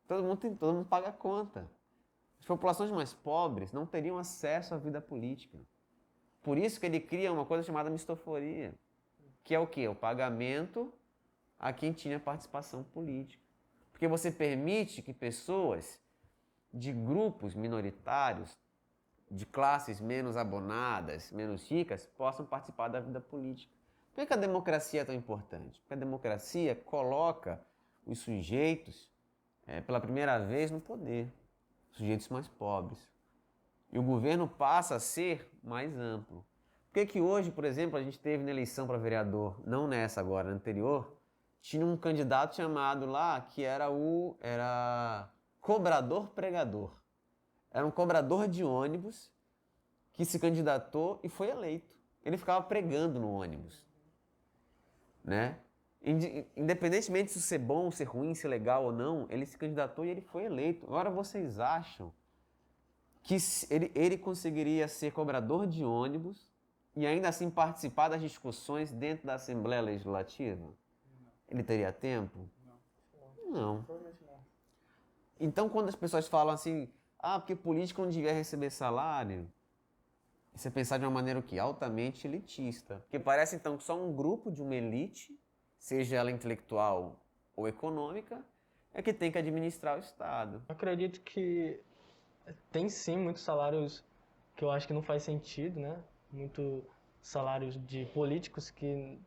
Todo 0.06 0.22
mundo, 0.22 0.38
tem, 0.38 0.54
todo 0.56 0.74
mundo 0.74 0.86
paga 0.86 1.12
conta. 1.12 1.70
As 2.40 2.46
populações 2.46 2.90
mais 2.90 3.12
pobres 3.12 3.72
não 3.72 3.84
teriam 3.84 4.16
acesso 4.16 4.74
à 4.74 4.78
vida 4.78 5.02
política. 5.02 5.59
Por 6.42 6.56
isso 6.56 6.80
que 6.80 6.86
ele 6.86 6.98
cria 6.98 7.30
uma 7.30 7.44
coisa 7.44 7.62
chamada 7.62 7.90
mistoforia, 7.90 8.72
que 9.44 9.54
é 9.54 9.59
o 9.59 9.66
quê? 9.66 9.86
O 9.86 9.94
pagamento 9.94 10.90
a 11.59 11.74
quem 11.74 11.92
tinha 11.92 12.18
participação 12.18 12.82
política. 12.82 13.47
Porque 13.99 14.07
você 14.07 14.30
permite 14.30 15.03
que 15.03 15.12
pessoas 15.12 16.01
de 16.72 16.92
grupos 16.92 17.53
minoritários, 17.53 18.57
de 19.28 19.44
classes 19.44 20.01
menos 20.01 20.36
abonadas, 20.36 21.32
menos 21.32 21.68
ricas, 21.68 22.07
possam 22.07 22.46
participar 22.46 22.86
da 22.86 23.01
vida 23.01 23.20
política. 23.20 23.74
Por 24.14 24.24
que 24.24 24.32
a 24.32 24.36
democracia 24.36 25.01
é 25.01 25.05
tão 25.05 25.12
importante? 25.16 25.80
Porque 25.80 25.94
a 25.94 25.96
democracia 25.96 26.76
coloca 26.76 27.61
os 28.07 28.20
sujeitos 28.20 29.11
é, 29.66 29.80
pela 29.80 30.01
primeira 30.01 30.38
vez 30.38 30.70
no 30.70 30.80
poder 30.80 31.28
sujeitos 31.90 32.28
mais 32.28 32.46
pobres. 32.46 33.01
E 33.92 33.99
o 33.99 34.03
governo 34.05 34.46
passa 34.46 34.94
a 34.94 35.01
ser 35.01 35.51
mais 35.61 35.92
amplo. 35.99 36.46
Por 36.86 36.94
que, 36.94 37.07
que 37.07 37.20
hoje, 37.20 37.51
por 37.51 37.64
exemplo, 37.64 37.99
a 37.99 38.03
gente 38.03 38.20
teve 38.20 38.44
na 38.44 38.53
eleição 38.53 38.86
para 38.86 38.96
vereador, 38.96 39.61
não 39.66 39.88
nessa 39.88 40.20
agora, 40.20 40.49
anterior, 40.51 41.17
tinha 41.61 41.84
um 41.84 41.96
candidato 41.96 42.56
chamado 42.56 43.06
lá 43.06 43.40
que 43.40 43.62
era 43.62 43.90
o 43.90 44.36
era 44.40 45.28
cobrador 45.61 46.28
pregador. 46.30 46.92
Era 47.70 47.86
um 47.86 47.90
cobrador 47.90 48.48
de 48.48 48.64
ônibus 48.64 49.30
que 50.12 50.24
se 50.24 50.38
candidatou 50.38 51.20
e 51.22 51.28
foi 51.28 51.50
eleito. 51.50 51.94
Ele 52.24 52.36
ficava 52.36 52.64
pregando 52.64 53.20
no 53.20 53.30
ônibus, 53.30 53.84
né? 55.22 55.59
Independentemente 56.00 57.34
de 57.34 57.40
ser 57.40 57.59
bom, 57.59 57.90
ser 57.90 58.04
ruim, 58.04 58.34
ser 58.34 58.48
legal 58.48 58.84
ou 58.84 58.92
não, 58.92 59.26
ele 59.28 59.44
se 59.44 59.59
candidatou 59.59 60.04
e 60.04 60.09
ele 60.09 60.20
foi 60.20 60.44
eleito. 60.44 60.86
Agora 60.86 61.11
vocês 61.11 61.59
acham 61.61 62.12
que 63.22 63.36
ele, 63.68 63.92
ele 63.94 64.16
conseguiria 64.16 64.88
ser 64.88 65.12
cobrador 65.12 65.66
de 65.66 65.84
ônibus 65.84 66.48
e 66.96 67.06
ainda 67.06 67.28
assim 67.28 67.50
participar 67.50 68.09
das 68.09 68.22
discussões 68.22 68.90
dentro 68.92 69.26
da 69.26 69.34
Assembleia 69.34 69.82
Legislativa? 69.82 70.72
Ele 71.49 71.62
teria 71.62 71.92
tempo? 71.92 72.49
Não. 73.46 73.84
Então, 75.40 75.68
quando 75.68 75.88
as 75.88 75.94
pessoas 75.94 76.28
falam 76.28 76.53
assim, 76.53 76.88
ah, 77.18 77.38
porque 77.38 77.57
político 77.57 78.03
não 78.03 78.11
devia 78.11 78.32
receber 78.32 78.70
salário, 78.70 79.51
você 80.55 80.70
pensar 80.70 80.99
de 80.99 81.05
uma 81.05 81.11
maneira 81.11 81.38
o 81.38 81.42
quê? 81.42 81.59
Altamente 81.59 82.26
elitista. 82.26 82.96
Porque 83.01 83.18
parece 83.18 83.57
então 83.57 83.76
que 83.76 83.84
só 83.84 83.96
um 83.96 84.12
grupo 84.12 84.51
de 84.51 84.61
uma 84.61 84.74
elite 84.74 85.38
seja 85.78 86.16
ela 86.16 86.30
intelectual 86.30 87.16
ou 87.55 87.68
econômica, 87.68 88.44
é 88.92 89.01
que 89.01 89.12
tem 89.12 89.30
que 89.30 89.38
administrar 89.38 89.96
o 89.96 90.01
Estado. 90.01 90.62
Acredito 90.68 91.20
que 91.20 91.80
tem 92.70 92.88
sim 92.88 93.16
muitos 93.16 93.42
salários 93.42 94.05
que 94.57 94.64
eu 94.64 94.70
acho 94.70 94.86
que 94.86 94.92
não 94.92 95.03
faz 95.03 95.22
sentido, 95.22 95.78
né? 95.78 95.96
Muitos 96.32 96.82
salários 97.22 97.76
de 97.86 98.07
políticos 98.07 98.70
que, 98.70 99.20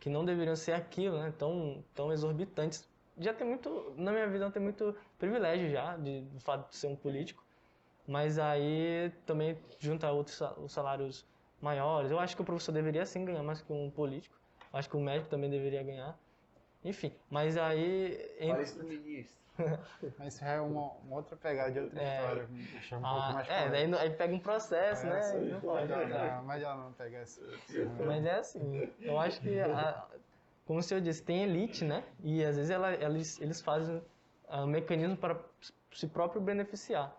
que 0.00 0.08
não 0.08 0.24
deveriam 0.24 0.56
ser 0.56 0.72
aquilo, 0.72 1.18
né? 1.18 1.32
Tão, 1.38 1.84
tão 1.94 2.12
exorbitantes. 2.12 2.88
Já 3.18 3.34
tem 3.34 3.46
muito, 3.46 3.92
na 3.96 4.12
minha 4.12 4.28
visão, 4.28 4.50
tem 4.50 4.62
muito 4.62 4.94
privilégio 5.18 5.70
já 5.70 5.96
de, 5.96 6.20
do 6.20 6.40
fato 6.40 6.70
de 6.70 6.76
ser 6.76 6.86
um 6.86 6.96
político. 6.96 7.44
Mas 8.06 8.38
aí 8.38 9.12
também 9.26 9.58
junta 9.78 10.10
outros 10.10 10.40
os 10.58 10.72
salários 10.72 11.26
maiores. 11.60 12.10
Eu 12.10 12.18
acho 12.18 12.34
que 12.34 12.42
o 12.42 12.44
professor 12.44 12.72
deveria 12.72 13.04
sim 13.04 13.24
ganhar 13.24 13.42
mais 13.42 13.60
que 13.60 13.72
um 13.72 13.90
político. 13.90 14.34
Acho 14.72 14.88
que 14.88 14.96
o 14.96 15.00
médico 15.00 15.28
também 15.28 15.50
deveria 15.50 15.82
ganhar. 15.82 16.18
Enfim, 16.84 17.12
mas 17.28 17.56
aí. 17.56 18.36
Fala 18.46 18.62
isso 18.62 18.78
do 18.78 18.84
ministro. 18.84 19.36
Mas 20.18 20.34
isso 20.34 20.44
é 20.44 20.60
uma, 20.60 20.92
uma, 20.92 21.16
outra 21.16 21.36
pegada 21.36 21.72
de 21.72 21.80
outra 21.80 22.00
é, 22.00 22.20
história. 22.20 22.48
Um 22.92 23.06
ah, 23.06 23.14
pouco 23.14 23.32
mais 23.34 23.48
É, 23.48 23.68
daí 23.68 23.94
aí 23.94 24.10
pega 24.10 24.34
um 24.34 24.38
processo, 24.38 25.06
é, 25.06 25.10
né? 25.10 25.50
Não 25.52 25.60
pode. 25.60 25.88
Não, 25.88 26.44
mas 26.44 26.62
ela 26.62 26.76
não 26.76 26.92
pega 26.92 27.18
essa. 27.18 27.42
Mas 28.06 28.24
é 28.24 28.38
assim, 28.38 28.90
eu 29.00 29.18
acho 29.18 29.40
que, 29.40 29.60
a, 29.60 30.06
como 30.66 30.78
o 30.80 30.82
senhor 30.82 31.00
disse, 31.00 31.22
tem 31.22 31.42
elite, 31.42 31.84
né? 31.84 32.04
E 32.22 32.44
às 32.44 32.56
vezes 32.56 32.70
ela, 32.70 32.92
eles, 32.94 33.40
eles 33.40 33.60
fazem 33.60 34.02
um 34.50 34.66
mecanismo 34.66 35.16
para 35.16 35.38
se 35.92 36.06
próprio 36.06 36.40
beneficiar. 36.40 37.14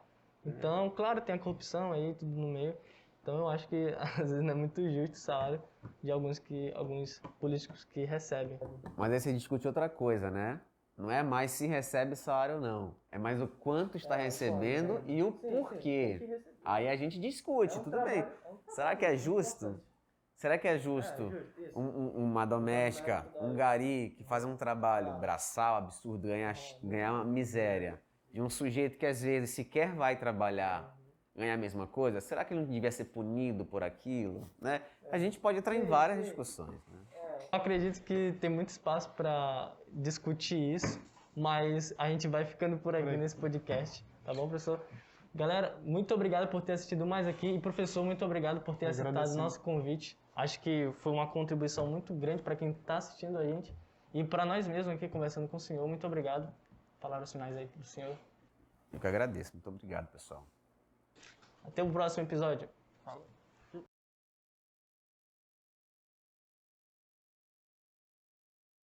Então, 0.45 0.89
claro, 0.89 1.21
tem 1.21 1.35
a 1.35 1.39
corrupção 1.39 1.91
aí, 1.91 2.13
tudo 2.13 2.31
no 2.31 2.47
meio. 2.47 2.75
Então 3.21 3.37
eu 3.37 3.49
acho 3.49 3.67
que 3.67 3.95
às 3.99 4.29
vezes 4.29 4.41
não 4.41 4.51
é 4.51 4.55
muito 4.55 4.81
justo 4.89 5.13
o 5.13 5.17
salário 5.19 5.61
de 6.01 6.11
alguns, 6.11 6.39
que, 6.39 6.71
alguns 6.73 7.21
políticos 7.39 7.83
que 7.85 8.05
recebem. 8.05 8.57
Mas 8.97 9.11
aí 9.11 9.19
você 9.19 9.33
discute 9.33 9.67
outra 9.67 9.89
coisa, 9.89 10.31
né? 10.31 10.59
Não 10.99 11.09
é 11.09 11.23
mais 11.23 11.51
se 11.51 11.65
recebe 11.65 12.13
salário 12.13 12.55
ou 12.55 12.61
não. 12.61 12.93
É 13.09 13.17
mais 13.17 13.41
o 13.41 13.47
quanto 13.47 13.95
está 13.95 14.19
é, 14.19 14.23
recebendo 14.23 14.97
é. 15.07 15.11
e 15.13 15.23
o 15.23 15.31
porquê. 15.31 16.43
Aí 16.65 16.89
a 16.89 16.95
gente 16.97 17.17
discute, 17.17 17.77
é 17.77 17.79
um 17.79 17.83
tudo 17.83 17.93
trabalho, 17.93 18.23
bem. 18.23 18.33
É 18.43 18.49
um 18.49 18.57
Será 18.67 18.95
que 18.97 19.05
é 19.05 19.15
justo? 19.15 19.81
Será 20.35 20.57
que 20.57 20.67
é 20.67 20.77
justo 20.77 21.33
é, 21.57 21.71
um, 21.73 21.83
um, 21.83 22.25
uma 22.25 22.45
doméstica, 22.45 23.25
um 23.39 23.53
gari 23.53 24.13
que 24.17 24.25
faz 24.25 24.43
um 24.43 24.57
trabalho 24.57 25.17
braçal 25.19 25.77
absurdo, 25.77 26.27
ganhar, 26.27 26.55
ganhar 26.83 27.13
uma 27.13 27.23
miséria, 27.23 28.01
de 28.33 28.41
um 28.41 28.49
sujeito 28.49 28.97
que 28.97 29.05
às 29.05 29.21
vezes 29.21 29.51
sequer 29.51 29.93
vai 29.95 30.17
trabalhar 30.17 30.99
ganhar 31.33 31.53
a 31.53 31.57
mesma 31.57 31.87
coisa? 31.87 32.19
Será 32.19 32.43
que 32.43 32.53
ele 32.53 32.61
não 32.61 32.67
devia 32.67 32.91
ser 32.91 33.05
punido 33.05 33.63
por 33.63 33.81
aquilo? 33.83 34.51
Né? 34.59 34.81
A 35.09 35.17
gente 35.17 35.39
pode 35.39 35.57
entrar 35.57 35.75
em 35.75 35.85
várias 35.85 36.25
discussões. 36.25 36.85
Né? 36.87 36.99
Acredito 37.51 38.01
que 38.03 38.35
tem 38.39 38.49
muito 38.49 38.69
espaço 38.69 39.09
para 39.11 39.73
discutir 39.91 40.75
isso, 40.75 41.01
mas 41.35 41.93
a 41.97 42.09
gente 42.09 42.27
vai 42.27 42.45
ficando 42.45 42.77
por 42.77 42.95
aqui 42.95 43.15
nesse 43.17 43.35
podcast, 43.35 44.05
tá 44.23 44.33
bom, 44.33 44.47
professor? 44.47 44.79
Galera, 45.33 45.77
muito 45.83 46.13
obrigado 46.13 46.49
por 46.49 46.61
ter 46.61 46.73
assistido 46.73 47.05
mais 47.05 47.27
aqui 47.27 47.47
e 47.47 47.59
professor, 47.59 48.03
muito 48.03 48.25
obrigado 48.25 48.61
por 48.61 48.75
ter 48.75 48.85
Eu 48.85 48.89
aceitado 48.89 49.29
o 49.29 49.37
nosso 49.37 49.61
convite. 49.61 50.17
Acho 50.35 50.59
que 50.61 50.91
foi 50.99 51.11
uma 51.11 51.27
contribuição 51.27 51.85
muito 51.87 52.13
grande 52.13 52.41
para 52.41 52.55
quem 52.55 52.71
está 52.71 52.97
assistindo 52.97 53.37
a 53.37 53.45
gente 53.45 53.73
e 54.13 54.23
para 54.23 54.45
nós 54.45 54.67
mesmos 54.67 54.93
aqui 54.93 55.07
conversando 55.07 55.47
com 55.47 55.57
o 55.57 55.59
senhor. 55.59 55.87
Muito 55.87 56.05
obrigado. 56.07 56.51
Palavras 56.99 57.31
finais 57.31 57.55
aí 57.55 57.67
para 57.67 57.81
o 57.81 57.85
senhor. 57.85 58.17
Eu 58.91 58.99
que 58.99 59.07
agradeço. 59.07 59.51
Muito 59.53 59.69
obrigado, 59.69 60.07
pessoal. 60.07 60.45
Até 61.63 61.83
o 61.83 61.91
próximo 61.91 62.23
episódio. 62.25 62.67